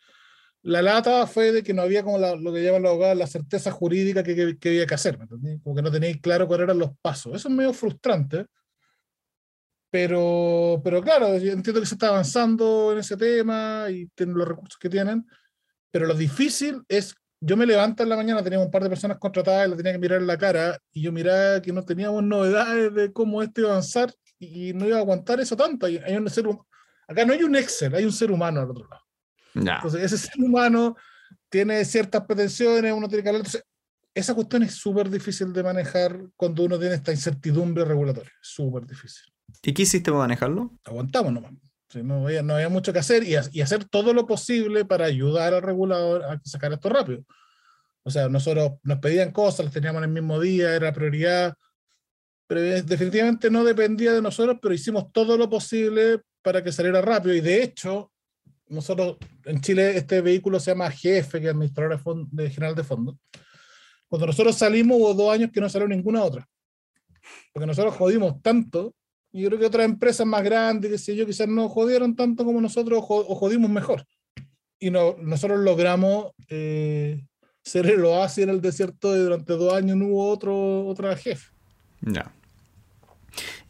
La 0.60 0.82
lata 0.82 1.26
fue 1.26 1.50
de 1.50 1.62
que 1.62 1.72
no 1.72 1.80
había 1.80 2.02
como 2.02 2.18
lo 2.18 2.52
que 2.52 2.62
llaman 2.62 2.82
los 2.82 2.90
abogados 2.90 3.16
la 3.16 3.26
certeza 3.26 3.70
jurídica 3.70 4.22
que, 4.22 4.58
que, 4.58 4.68
había 4.68 4.86
que 4.86 4.94
hacer. 4.94 5.18
como 5.62 5.74
que 5.74 5.82
no 5.82 5.90
tenéis 5.90 6.20
claro 6.20 6.46
cuáles 6.46 6.64
eran 6.64 6.78
los 6.78 6.90
pasos. 7.00 7.36
Eso 7.36 7.48
es 7.48 7.54
medio 7.54 7.72
frustrante. 7.72 8.46
Pero, 9.90 10.82
pero 10.84 11.00
claro, 11.00 11.38
yo 11.38 11.52
entiendo 11.52 11.80
que 11.80 11.86
se 11.86 11.94
está 11.94 12.08
avanzando 12.08 12.92
en 12.92 12.98
ese 12.98 13.16
tema 13.16 13.86
y 13.90 14.08
tienen 14.08 14.36
los 14.36 14.46
recursos 14.46 14.76
que 14.78 14.90
tienen. 14.90 15.26
Pero 15.90 16.06
lo 16.06 16.14
difícil 16.14 16.82
es 16.86 17.14
yo 17.46 17.58
me 17.58 17.66
levanto 17.66 18.02
en 18.02 18.08
la 18.08 18.16
mañana, 18.16 18.42
teníamos 18.42 18.66
un 18.66 18.70
par 18.70 18.82
de 18.82 18.88
personas 18.88 19.18
contratadas 19.18 19.66
y 19.66 19.70
le 19.70 19.76
tenía 19.76 19.92
que 19.92 19.98
mirar 19.98 20.20
en 20.20 20.26
la 20.26 20.38
cara 20.38 20.80
y 20.92 21.02
yo 21.02 21.12
miraba 21.12 21.60
que 21.60 21.72
no 21.72 21.84
teníamos 21.84 22.22
novedades 22.22 22.94
de 22.94 23.12
cómo 23.12 23.42
esto 23.42 23.60
iba 23.60 23.70
a 23.70 23.72
avanzar 23.72 24.14
y, 24.38 24.72
no 24.72 24.86
iba 24.86 24.96
a 24.96 25.00
aguantar 25.00 25.40
eso 25.40 25.54
tanto. 25.54 25.84
Hay, 25.84 25.98
un 26.16 26.28
ser, 26.30 26.46
acá 27.06 27.24
no 27.26 27.34
hay 27.34 27.42
un 27.42 27.54
Excel, 27.54 27.94
hay 27.94 28.06
un 28.06 28.12
ser 28.12 28.30
humano 28.30 28.62
al 28.62 28.70
otro 28.70 28.88
lado. 28.88 29.02
Entonces, 29.54 30.02
ese 30.02 30.16
ser 30.16 30.42
humano 30.42 30.96
tiene 31.50 31.84
ciertas 31.84 32.24
pretensiones, 32.24 32.92
uno 32.94 33.08
tiene 33.08 33.22
que 33.22 33.28
hablar. 33.28 33.40
Entonces, 33.40 33.64
esa 34.14 34.34
cuestión 34.34 34.62
es 34.62 34.74
súper 34.74 35.10
difícil 35.10 35.52
de 35.52 35.62
manejar 35.62 36.18
cuando 36.36 36.62
uno 36.62 36.78
tiene 36.78 36.94
esta 36.94 37.12
incertidumbre 37.12 37.84
regulatoria. 37.84 38.32
Súper 38.40 38.86
difícil. 38.86 39.24
¿Y 39.62 39.74
qué 39.74 39.82
hiciste 39.82 40.10
para 40.10 40.22
manejarlo? 40.22 40.72
Aguantamos 40.84 41.32
nomás. 41.32 41.52
No, 42.02 42.26
había, 42.26 42.68
mucho 42.68 42.92
que 42.92 42.98
hacer 42.98 43.22
y, 43.24 43.36
y, 43.52 43.60
hacer 43.60 43.84
todo 43.84 44.12
lo 44.12 44.26
posible 44.26 44.84
para 44.84 45.06
ayudar 45.06 45.54
al 45.54 45.62
regulador 45.62 46.24
a 46.24 46.40
sacar 46.44 46.72
esto 46.72 46.88
rápido. 46.88 47.24
O 48.02 48.10
sea, 48.10 48.28
nosotros 48.28 48.72
nos 48.82 48.98
pedían 48.98 49.30
cosas, 49.30 49.66
las 49.66 49.74
teníamos 49.74 50.02
en 50.02 50.10
el 50.10 50.14
mismo 50.14 50.38
día, 50.40 50.74
era 50.74 50.92
prioridad, 50.92 51.54
pero 52.46 52.60
definitivamente 52.60 53.50
no 53.50 53.64
dependía 53.64 54.12
de 54.12 54.22
nosotros, 54.22 54.58
pero 54.60 54.74
hicimos 54.74 55.10
todo 55.12 55.36
lo 55.36 55.48
posible 55.48 56.20
para 56.42 56.62
que 56.62 56.72
saliera 56.72 57.00
rápido. 57.00 57.34
Y 57.34 57.40
de 57.40 57.62
hecho, 57.62 58.12
nosotros 58.68 59.16
en 59.44 59.60
Chile 59.60 59.96
este 59.96 60.20
vehículo 60.20 60.60
se 60.60 60.72
llama 60.72 60.90
GF, 60.90 61.00
que 61.32 61.44
es 61.44 61.48
Administrador 61.48 62.00
de, 62.30 62.50
General 62.50 62.74
de 62.74 62.84
Fondos. 62.84 63.16
Cuando 64.06 64.26
nosotros 64.26 64.56
salimos 64.56 64.98
hubo 64.98 65.14
dos 65.14 65.32
años 65.32 65.50
que 65.52 65.60
no 65.60 65.68
salió 65.68 65.88
ninguna 65.88 66.22
otra. 66.22 66.46
Porque 67.52 67.66
nosotros 67.66 67.94
jodimos 67.94 68.42
tanto, 68.42 68.94
yo 69.40 69.48
creo 69.48 69.58
que 69.58 69.66
otras 69.66 69.84
empresas 69.84 70.26
más 70.26 70.44
grandes, 70.44 70.90
que 70.90 70.98
sé 70.98 71.16
yo, 71.16 71.26
quizás 71.26 71.48
no 71.48 71.68
jodieron 71.68 72.14
tanto 72.14 72.44
como 72.44 72.60
nosotros 72.60 73.02
o 73.08 73.34
jodimos 73.34 73.68
mejor. 73.68 74.06
Y 74.78 74.90
no, 74.90 75.16
nosotros 75.20 75.60
logramos 75.60 76.32
eh, 76.48 77.24
ser 77.62 77.86
el 77.86 78.04
oasis 78.04 78.44
en 78.44 78.50
el 78.50 78.60
desierto 78.60 79.16
y 79.16 79.20
durante 79.20 79.54
dos 79.54 79.72
años 79.72 79.96
no 79.96 80.06
hubo 80.06 80.28
otro, 80.28 80.86
otra 80.86 81.16
jefe. 81.16 81.50
Ya. 82.00 82.30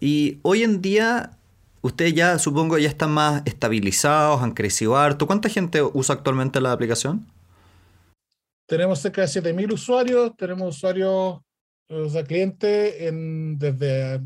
Y 0.01 0.39
hoy 0.43 0.65
en 0.65 0.83
día, 0.83 1.39
ustedes 1.81 2.13
ya 2.15 2.39
supongo 2.39 2.77
ya 2.79 2.89
están 2.89 3.13
más 3.13 3.43
estabilizados, 3.47 4.43
han 4.43 4.53
crecido 4.53 4.97
harto. 4.97 5.27
¿Cuánta 5.27 5.49
gente 5.49 5.83
usa 5.83 6.17
actualmente 6.17 6.61
la 6.61 6.73
aplicación? 6.73 7.27
Tenemos 8.67 8.99
cerca 8.99 9.23
de 9.23 9.29
7.000 9.29 9.73
usuarios, 9.73 10.37
tenemos 10.37 10.77
usuarios, 10.77 11.39
o 11.89 12.09
sea, 12.11 12.25
clientes 12.25 12.97
en, 12.99 13.59
desde 13.59 14.21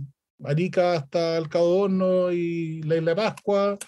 Arica 0.45 0.95
hasta 0.95 1.37
el 1.37 1.49
Cabo 1.49 1.81
Horno 1.81 2.33
y 2.33 2.83
la 2.83 2.97
Isla 2.97 3.11
de 3.11 3.17
Pascua. 3.17 3.79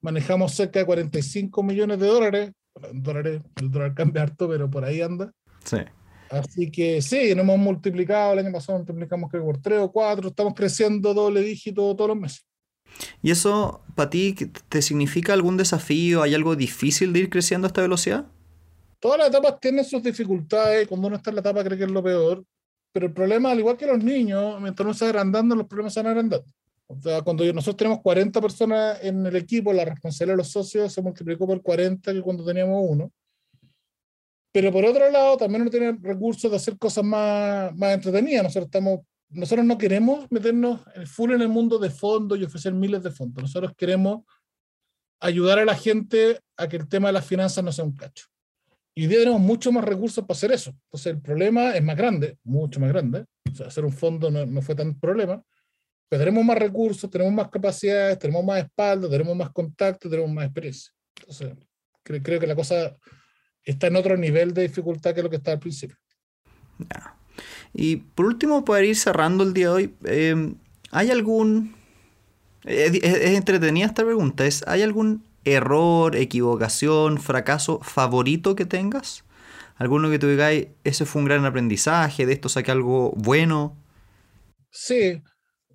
Manejamos 0.00 0.52
cerca 0.52 0.80
de 0.80 0.86
45 0.86 1.62
millones 1.62 1.98
de 1.98 2.06
dólares 2.06 2.52
dólares, 2.92 3.42
el 3.60 3.70
dólar 3.70 3.94
cambia 3.94 4.22
harto, 4.22 4.48
pero 4.48 4.70
por 4.70 4.84
ahí 4.84 5.00
anda. 5.00 5.32
Sí. 5.64 5.78
Así 6.30 6.70
que 6.70 7.02
sí, 7.02 7.34
nos 7.34 7.44
hemos 7.44 7.58
multiplicado, 7.58 8.32
el 8.32 8.40
año 8.40 8.52
pasado 8.52 8.78
multiplicamos 8.78 9.30
creo 9.30 9.44
por 9.44 9.60
3 9.60 9.80
o 9.80 9.92
4, 9.92 10.28
estamos 10.28 10.54
creciendo 10.54 11.12
doble 11.12 11.42
dígito 11.42 11.94
todos 11.94 12.08
los 12.08 12.18
meses. 12.18 12.46
¿Y 13.22 13.30
eso 13.30 13.82
para 13.94 14.10
ti 14.10 14.34
te 14.68 14.82
significa 14.82 15.32
algún 15.32 15.56
desafío? 15.56 16.22
¿Hay 16.22 16.34
algo 16.34 16.56
difícil 16.56 17.12
de 17.12 17.20
ir 17.20 17.30
creciendo 17.30 17.66
a 17.66 17.68
esta 17.68 17.82
velocidad? 17.82 18.26
Todas 18.98 19.18
las 19.18 19.28
etapas 19.28 19.60
tienen 19.60 19.84
sus 19.84 20.02
dificultades, 20.02 20.88
cuando 20.88 21.08
uno 21.08 21.16
está 21.16 21.30
en 21.30 21.36
la 21.36 21.40
etapa 21.40 21.64
cree 21.64 21.76
que 21.76 21.84
es 21.84 21.90
lo 21.90 22.02
peor, 22.02 22.44
pero 22.92 23.06
el 23.06 23.12
problema, 23.12 23.50
al 23.50 23.58
igual 23.58 23.76
que 23.76 23.86
los 23.86 24.02
niños, 24.02 24.60
mientras 24.60 24.84
uno 24.84 24.94
se 24.94 25.06
agrandando, 25.06 25.54
los 25.54 25.66
problemas 25.66 25.94
se 25.94 26.00
van 26.00 26.10
agrandando 26.10 26.44
cuando 27.24 27.44
nosotros 27.52 27.76
tenemos 27.76 28.00
40 28.00 28.40
personas 28.40 28.98
en 29.02 29.24
el 29.26 29.36
equipo, 29.36 29.72
la 29.72 29.84
responsabilidad 29.84 30.34
de 30.34 30.38
los 30.38 30.48
socios 30.48 30.92
se 30.92 31.02
multiplicó 31.02 31.46
por 31.46 31.62
40 31.62 32.12
que 32.12 32.20
cuando 32.20 32.44
teníamos 32.44 32.84
uno. 32.86 33.10
Pero 34.52 34.70
por 34.70 34.84
otro 34.84 35.10
lado, 35.10 35.36
también 35.36 35.64
no 35.64 35.70
tienen 35.70 36.02
recursos 36.02 36.50
de 36.50 36.56
hacer 36.56 36.76
cosas 36.76 37.04
más, 37.04 37.74
más 37.74 37.94
entretenidas. 37.94 38.42
Nosotros, 38.42 38.66
estamos, 38.66 39.00
nosotros 39.30 39.64
no 39.64 39.78
queremos 39.78 40.30
meternos 40.30 40.80
full 41.06 41.32
en 41.32 41.40
el 41.40 41.48
mundo 41.48 41.78
de 41.78 41.90
fondos 41.90 42.38
y 42.38 42.44
ofrecer 42.44 42.74
miles 42.74 43.02
de 43.02 43.10
fondos. 43.10 43.42
Nosotros 43.42 43.72
queremos 43.76 44.24
ayudar 45.20 45.58
a 45.58 45.64
la 45.64 45.74
gente 45.74 46.40
a 46.58 46.68
que 46.68 46.76
el 46.76 46.88
tema 46.88 47.08
de 47.08 47.14
las 47.14 47.26
finanzas 47.26 47.64
no 47.64 47.72
sea 47.72 47.84
un 47.84 47.96
cacho. 47.96 48.26
Y 48.94 49.06
hoy 49.06 49.14
tenemos 49.14 49.40
mucho 49.40 49.72
más 49.72 49.84
recursos 49.84 50.24
para 50.24 50.36
hacer 50.36 50.52
eso. 50.52 50.70
Entonces 50.84 51.06
el 51.06 51.20
problema 51.20 51.74
es 51.74 51.82
más 51.82 51.96
grande, 51.96 52.38
mucho 52.44 52.78
más 52.80 52.90
grande. 52.90 53.24
O 53.50 53.54
sea, 53.54 53.66
hacer 53.66 53.84
un 53.84 53.92
fondo 53.92 54.30
no, 54.30 54.44
no 54.46 54.62
fue 54.62 54.74
tan 54.74 54.98
problema 54.98 55.42
pero 56.12 56.24
tenemos 56.24 56.44
más 56.44 56.58
recursos, 56.58 57.10
tenemos 57.10 57.32
más 57.32 57.48
capacidades, 57.48 58.18
tenemos 58.18 58.44
más 58.44 58.62
espalda, 58.62 59.08
tenemos 59.08 59.34
más 59.34 59.48
contacto, 59.48 60.10
tenemos 60.10 60.30
más 60.30 60.44
experiencia. 60.44 60.92
Entonces, 61.18 61.54
creo, 62.02 62.38
que 62.38 62.46
la 62.46 62.54
cosa 62.54 62.94
está 63.64 63.86
en 63.86 63.96
otro 63.96 64.14
nivel 64.18 64.52
de 64.52 64.60
dificultad 64.60 65.14
que 65.14 65.22
lo 65.22 65.30
que 65.30 65.36
estaba 65.36 65.54
al 65.54 65.60
principio. 65.60 65.96
Y 67.72 67.96
por 67.96 68.26
último, 68.26 68.62
para 68.62 68.84
ir 68.84 68.94
cerrando 68.94 69.42
el 69.42 69.54
día 69.54 69.68
de 69.68 69.72
hoy, 69.72 69.94
em, 70.04 70.56
¿hay 70.90 71.10
algún... 71.10 71.76
Es, 72.64 72.92
entretenida 73.34 73.86
esta 73.86 74.04
pregunta, 74.04 74.44
es, 74.44 74.62
¿hay 74.66 74.82
algún 74.82 75.24
error, 75.44 76.16
equivocación, 76.16 77.18
fracaso 77.18 77.80
favorito 77.80 78.54
que 78.54 78.64
tengas? 78.64 79.24
¿Alguno 79.76 80.10
que 80.10 80.18
tú 80.18 80.28
digáis, 80.28 80.68
ese 80.84 81.06
fue 81.06 81.22
un 81.22 81.26
gran 81.26 81.44
aprendizaje, 81.44 82.26
de 82.26 82.32
esto 82.32 82.48
saqué 82.48 82.70
algo 82.70 83.12
bueno? 83.16 83.76
Sí, 84.70 85.22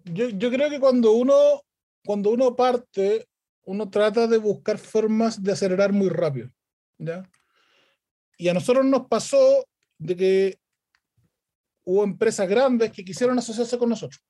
yo, 0.05 0.29
yo 0.29 0.49
creo 0.49 0.69
que 0.69 0.79
cuando 0.79 1.11
uno, 1.11 1.61
cuando 2.05 2.29
uno 2.29 2.55
parte, 2.55 3.27
uno 3.65 3.89
trata 3.89 4.27
de 4.27 4.37
buscar 4.37 4.77
formas 4.77 5.41
de 5.43 5.51
acelerar 5.51 5.91
muy 5.91 6.09
rápido. 6.09 6.49
¿ya? 6.97 7.29
Y 8.37 8.47
a 8.47 8.53
nosotros 8.53 8.85
nos 8.85 9.07
pasó 9.07 9.65
de 9.97 10.15
que 10.15 10.59
hubo 11.83 12.03
empresas 12.03 12.47
grandes 12.47 12.91
que 12.91 13.03
quisieron 13.03 13.37
asociarse 13.37 13.77
con 13.77 13.89
nosotros. 13.89 14.21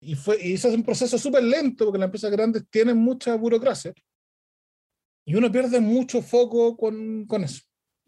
Y, 0.00 0.14
fue, 0.14 0.38
y 0.40 0.54
eso 0.54 0.68
es 0.68 0.74
un 0.74 0.84
proceso 0.84 1.18
súper 1.18 1.42
lento 1.42 1.84
porque 1.84 1.98
las 1.98 2.06
empresas 2.06 2.30
grandes 2.30 2.64
tienen 2.70 2.96
mucha 2.96 3.34
burocracia. 3.34 3.92
Y 5.28 5.34
uno 5.34 5.52
pierde 5.52 5.78
mucho 5.78 6.22
foco 6.22 6.74
con, 6.74 7.26
con 7.26 7.44
eso. 7.44 7.60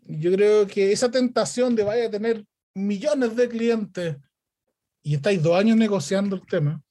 Yo 0.07 0.33
creo 0.33 0.67
que 0.67 0.91
esa 0.91 1.11
tentación 1.11 1.77
de 1.77 1.85
vaya 1.85 2.07
a 2.07 2.11
tener 2.11 2.47
millones 2.75 3.37
de 3.37 3.47
clientes 3.47 4.17
y 5.03 5.17
estáis 5.17 5.43
dos 5.43 5.55
años 5.55 5.77
negociando 5.77 6.37
el 6.37 6.47
tema, 6.47 6.83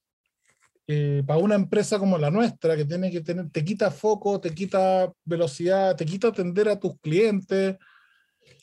eh, 0.85 1.23
para 1.25 1.39
una 1.39 1.55
empresa 1.55 1.97
como 1.97 2.15
la 2.19 2.29
nuestra, 2.29 2.77
que 2.77 2.85
tiene 2.85 3.09
que 3.09 3.21
tener, 3.21 3.49
te 3.49 3.65
quita 3.65 3.89
foco, 3.89 4.39
te 4.39 4.53
quita 4.53 5.11
velocidad, 5.25 5.95
te 5.95 6.05
quita 6.05 6.27
atender 6.27 6.69
a 6.69 6.79
tus 6.79 6.99
clientes. 6.99 7.77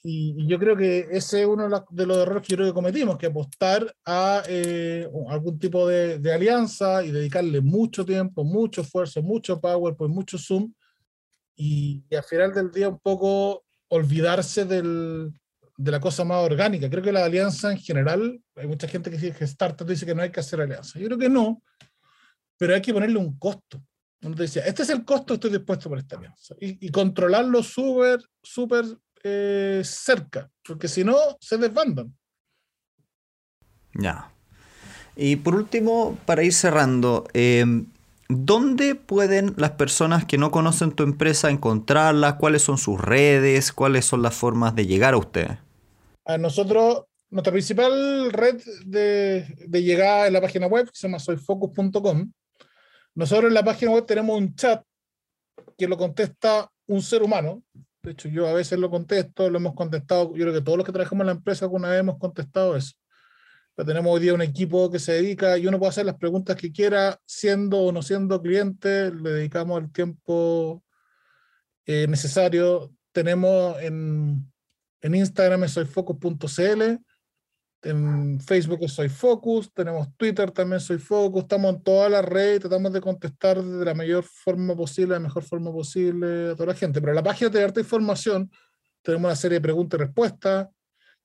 Y, 0.05 0.47
yo 0.47 0.61
creo 0.61 0.77
que 0.77 1.09
ese 1.11 1.41
es 1.41 1.47
uno 1.49 1.69
de 1.91 2.07
los 2.07 2.19
errores 2.19 2.47
que 2.47 2.53
yo 2.53 2.59
creo 2.59 2.69
que 2.69 2.75
cometimos, 2.75 3.19
que 3.19 3.27
apostar 3.27 3.93
a 4.05 4.45
eh, 4.49 5.09
algún 5.31 5.59
tipo 5.59 5.89
de, 5.89 6.21
de, 6.21 6.33
alianza 6.33 7.05
y 7.05 7.11
dedicarle 7.11 7.61
mucho 7.61 8.07
tiempo, 8.07 8.45
mucho 8.45 8.83
esfuerzo, 8.83 9.21
mucho 9.21 9.61
power, 9.61 9.97
pues 9.97 10.09
mucho 10.09 10.39
Zoom, 10.39 10.73
y, 11.57 12.05
y 12.09 12.15
al 12.15 12.23
final 12.23 12.53
del 12.53 12.71
día 12.71 12.89
un 12.89 13.01
poco 13.01 13.65
olvidarse 13.89 14.65
del, 14.65 15.33
de 15.77 15.91
la 15.91 16.01
cosa 16.01 16.25
más 16.25 16.39
orgánica. 16.39 16.89
Creo 16.89 17.03
que 17.03 17.13
la 17.13 17.25
alianza 17.25 17.71
en 17.71 17.79
general, 17.79 18.41
hay 18.55 18.67
mucha 18.67 18.89
gente 18.89 19.11
que 19.11 19.17
dice 19.17 19.37
que 19.37 19.45
startup 19.45 19.87
dice 19.87 20.07
que 20.07 20.15
no 20.15 20.23
hay 20.23 20.31
que 20.31 20.41
hacer 20.41 20.61
alianza. 20.61 20.99
Yo 20.99 21.07
creo 21.07 21.19
que 21.19 21.29
no, 21.29 21.63
pero 22.57 22.75
hay 22.75 22.83
que 22.83 22.95
ponerle 22.95 23.19
un 23.19 23.39
costo. 23.39 23.83
Uno 24.23 24.35
decía, 24.35 24.63
este 24.63 24.83
es 24.83 24.91
el 24.91 25.05
costo, 25.05 25.35
estoy 25.35 25.51
dispuesto 25.51 25.89
por 25.89 25.99
esta 25.99 26.17
alianza. 26.17 26.55
Y, 26.59 26.89
controlarlo 26.91 27.63
súper, 27.63 28.21
súper 28.43 28.85
eh, 29.23 29.83
cerca, 29.85 30.51
porque 30.67 30.89
si 30.89 31.05
no, 31.05 31.17
se 31.39 31.59
desbandan. 31.59 32.17
Ya. 33.95 34.33
Y 35.15 35.37
por 35.37 35.55
último, 35.55 36.19
para 36.27 36.43
ir 36.43 36.53
cerrando, 36.53 37.27
em, 37.35 37.87
¿dónde 38.29 38.95
pueden 38.95 39.55
las 39.57 39.73
personas 39.73 40.25
que 40.25 40.39
no 40.39 40.51
conocen 40.51 40.93
tu 40.93 41.03
empresa 41.03 41.51
encontrarla? 41.51 42.39
¿Cuáles 42.39 42.63
son 42.63 42.79
sus 42.79 43.01
redes? 43.01 43.73
¿Cuáles 43.73 44.05
son 44.05 44.23
las 44.23 44.35
formas 44.35 44.75
de 44.75 44.87
llegar 44.87 45.15
a 45.15 45.19
ustedes? 45.19 45.59
A 46.25 46.39
nosotros, 46.39 47.05
nuestra 47.31 47.53
principal 47.53 48.33
red 48.33 48.61
de, 48.85 49.47
de 49.67 49.83
llegada 49.83 50.27
es 50.27 50.33
la 50.33 50.41
página 50.41 50.67
web, 50.67 50.87
que 50.87 50.99
se 50.99 51.09
llama 51.09 51.19
soyfocus.com. 51.19 52.33
Nosotros 53.15 53.49
en 53.49 53.55
la 53.55 53.65
página 53.65 53.93
web 53.93 54.07
tenemos 54.07 54.37
un 54.37 54.55
chat 54.55 54.83
que 55.79 55.89
lo 55.89 55.97
contesta 55.97 56.71
un 56.87 57.03
ser 57.03 57.23
humano. 57.23 57.63
De 58.03 58.13
hecho, 58.13 58.29
yo 58.29 58.47
a 58.47 58.53
veces 58.53 58.79
lo 58.79 58.91
contesto, 58.91 59.51
lo 59.51 59.59
hemos 59.59 59.75
contestado. 59.75 60.35
Yo 60.35 60.45
creo 60.45 60.53
que 60.53 60.61
todos 60.61 60.79
los 60.79 60.87
que 60.87 60.93
trabajamos 60.93 61.23
en 61.23 61.27
la 61.27 61.33
empresa 61.33 61.65
alguna 61.65 61.89
vez 61.89 62.01
hemos 62.01 62.19
contestado 62.19 62.77
eso. 62.77 62.95
Pero 63.77 63.87
tenemos 63.87 64.13
hoy 64.13 64.21
día 64.21 64.33
un 64.35 64.41
equipo 64.41 64.91
que 64.91 64.99
se 64.99 65.13
dedica 65.13 65.59
y 65.59 65.67
uno 65.67 65.79
puede 65.79 65.91
hacer 65.91 66.07
las 66.07 66.17
preguntas 66.17 66.57
que 66.57 66.73
quiera, 66.73 67.21
siendo 67.27 67.79
o 67.79 67.93
no 67.93 68.01
siendo 68.01 68.41
cliente, 68.41 69.13
le 69.13 69.31
dedicamos 69.31 69.83
el 69.83 69.93
tiempo 69.93 70.83
eh, 71.85 72.07
necesario. 72.09 72.91
Tenemos 73.13 73.79
en, 73.83 74.51
en 75.03 75.15
Instagram 75.15 75.69
soy 75.69 75.85
focus.cl, 75.85 76.97
en 77.83 78.41
Facebook 78.41 78.89
soy 78.89 79.09
Focus, 79.09 79.73
tenemos 79.73 80.09
Twitter 80.17 80.51
también 80.51 80.81
soy 80.81 80.99
Focus, 80.99 81.43
estamos 81.43 81.75
en 81.75 81.83
todas 81.83 82.11
las 82.11 82.25
redes, 82.25 82.61
tratamos 82.61 82.93
de 82.93 83.01
contestar 83.01 83.63
de 83.63 83.85
la 83.85 83.95
mayor 83.95 84.25
forma 84.25 84.75
posible, 84.75 85.15
la 85.15 85.21
mejor 85.21 85.45
forma 85.45 85.71
posible 85.71 86.51
a 86.51 86.55
toda 86.55 86.69
la 86.69 86.75
gente. 86.75 87.01
Pero 87.01 87.13
en 87.13 87.17
la 87.17 87.23
página 87.23 87.51
de 87.51 87.63
harta 87.63 87.81
información, 87.81 88.51
tenemos 89.03 89.27
una 89.27 89.37
serie 89.37 89.59
de 89.59 89.63
preguntas 89.63 90.01
y 90.01 90.03
respuestas, 90.03 90.69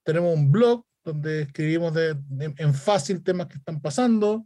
tenemos 0.03 0.35
un 0.35 0.51
blog 0.51 0.85
donde 1.03 1.43
escribimos 1.43 1.93
de, 1.93 2.17
en 2.57 2.73
fácil 2.73 3.23
temas 3.23 3.47
que 3.47 3.57
están 3.57 3.81
pasando. 3.81 4.45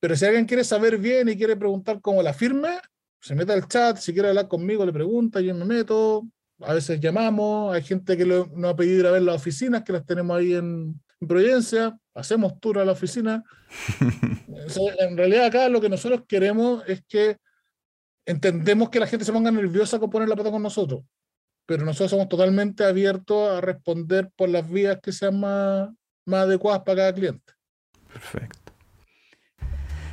Pero 0.00 0.16
si 0.16 0.24
alguien 0.24 0.44
quiere 0.44 0.64
saber 0.64 0.98
bien 0.98 1.28
y 1.28 1.36
quiere 1.36 1.56
preguntar 1.56 2.00
cómo 2.00 2.22
la 2.22 2.32
firme, 2.32 2.78
se 3.20 3.34
mete 3.34 3.52
al 3.52 3.66
chat, 3.66 3.96
si 3.98 4.12
quiere 4.12 4.28
hablar 4.28 4.48
conmigo 4.48 4.86
le 4.86 4.92
pregunta, 4.92 5.40
yo 5.40 5.54
me 5.54 5.64
meto, 5.64 6.26
a 6.60 6.74
veces 6.74 7.00
llamamos, 7.00 7.74
hay 7.74 7.82
gente 7.82 8.16
que 8.16 8.24
nos 8.24 8.48
ha 8.64 8.76
pedido 8.76 9.00
ir 9.00 9.06
a 9.06 9.10
ver 9.10 9.22
las 9.22 9.36
oficinas, 9.36 9.82
que 9.82 9.92
las 9.92 10.06
tenemos 10.06 10.36
ahí 10.36 10.54
en, 10.54 11.00
Providencia, 11.20 11.98
hacemos 12.14 12.60
tour 12.60 12.78
a 12.78 12.84
la 12.84 12.92
oficina. 12.92 13.42
en 15.00 15.16
realidad 15.16 15.46
acá 15.46 15.68
lo 15.68 15.80
que 15.80 15.88
nosotros 15.88 16.22
queremos 16.28 16.84
es 16.86 17.02
que 17.08 17.38
entendemos 18.24 18.88
que 18.88 19.00
la 19.00 19.06
gente 19.08 19.24
se 19.24 19.32
ponga 19.32 19.50
nerviosa 19.50 19.98
con 19.98 20.10
poner 20.10 20.28
la 20.28 20.36
pata 20.36 20.52
con 20.52 20.62
nosotros, 20.62 21.02
pero 21.68 21.84
nosotros 21.84 22.12
somos 22.12 22.30
totalmente 22.30 22.82
abiertos 22.82 23.50
a 23.50 23.60
responder 23.60 24.30
por 24.34 24.48
las 24.48 24.66
vías 24.70 25.00
que 25.02 25.12
sean 25.12 25.38
más, 25.38 25.90
más 26.24 26.44
adecuadas 26.44 26.80
para 26.80 26.96
cada 26.96 27.12
cliente. 27.12 27.52
Perfecto. 28.10 28.72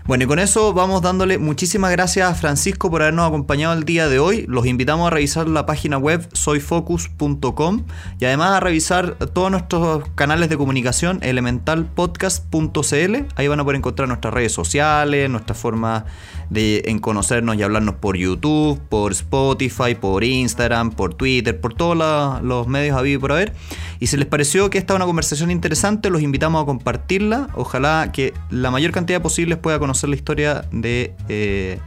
Bueno, 0.06 0.26
y 0.26 0.28
con 0.28 0.38
eso 0.38 0.74
vamos 0.74 1.02
dándole 1.02 1.40
muchísimas 1.40 1.92
gracias 1.92 2.30
a 2.30 2.36
Francisco 2.36 2.92
por 2.92 3.02
habernos 3.02 3.28
acompañado 3.28 3.74
el 3.74 3.86
día 3.86 4.10
de 4.10 4.20
hoy. 4.20 4.46
Los 4.50 4.68
invitamos 4.68 5.08
a 5.08 5.10
revisar 5.10 5.48
la 5.48 5.66
página 5.66 5.98
web 5.98 6.28
soyfocus.com 6.34 7.86
y 8.20 8.26
además 8.26 8.52
a 8.52 8.60
revisar 8.60 9.16
todos 9.16 9.50
nuestros 9.50 10.08
canales 10.14 10.50
de 10.50 10.58
comunicación, 10.58 11.20
elementalpodcast.cl. 11.24 13.16
Ahí 13.36 13.48
van 13.48 13.60
a 13.62 13.64
poder 13.64 13.78
encontrar 13.78 14.10
nuestras 14.10 14.32
redes 14.32 14.52
sociales, 14.52 15.28
nuestra 15.28 15.56
forma 15.56 16.06
de 16.50 16.84
en 16.86 17.00
conocernos 17.00 17.56
y 17.56 17.64
hablarnos 17.64 17.96
por 17.96 18.18
YouTube, 18.18 18.80
por 18.90 19.12
Spotify, 19.12 19.96
por 20.00 20.24
Instagram, 20.24 20.92
por 20.92 21.14
Twitter, 21.14 21.60
por 21.60 21.74
todos 21.74 21.98
los 22.44 22.68
medios 22.68 22.98
habidos 22.98 23.22
por 23.22 23.32
haber. 23.32 23.54
Y 24.00 24.08
si 24.08 24.18
les 24.18 24.28
pareció 24.28 24.70
que 24.70 24.78
esta 24.78 24.94
es 24.94 24.96
una 24.96 25.06
conversación 25.06 25.52
interesante, 25.52 26.10
los 26.10 26.22
invitamos 26.22 26.64
a 26.64 26.66
compartirla. 26.66 27.50
Ojalá 27.56 28.12
que 28.12 28.34
la 28.50 28.72
mayor 28.72 28.92
cantidad 28.92 29.22
posible 29.22 29.58
pueda 29.58 29.80
conocer 29.80 30.10
la 30.10 30.16
historia 30.16 30.66
de, 30.72 31.14
eh, 31.30 31.80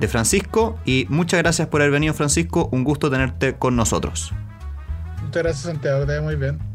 de 0.00 0.08
Francisco. 0.08 0.78
Y 0.84 1.06
muchas 1.08 1.40
gracias 1.40 1.68
por 1.68 1.80
haber 1.80 1.92
venido, 1.92 2.14
Francisco. 2.14 2.68
Un 2.72 2.84
gusto 2.84 3.10
tenerte 3.10 3.54
con 3.54 3.76
nosotros. 3.76 4.32
Muchas 5.22 5.42
gracias, 5.42 5.64
Santiago. 5.64 6.06
Te 6.06 6.20
muy 6.20 6.36
bien. 6.36 6.73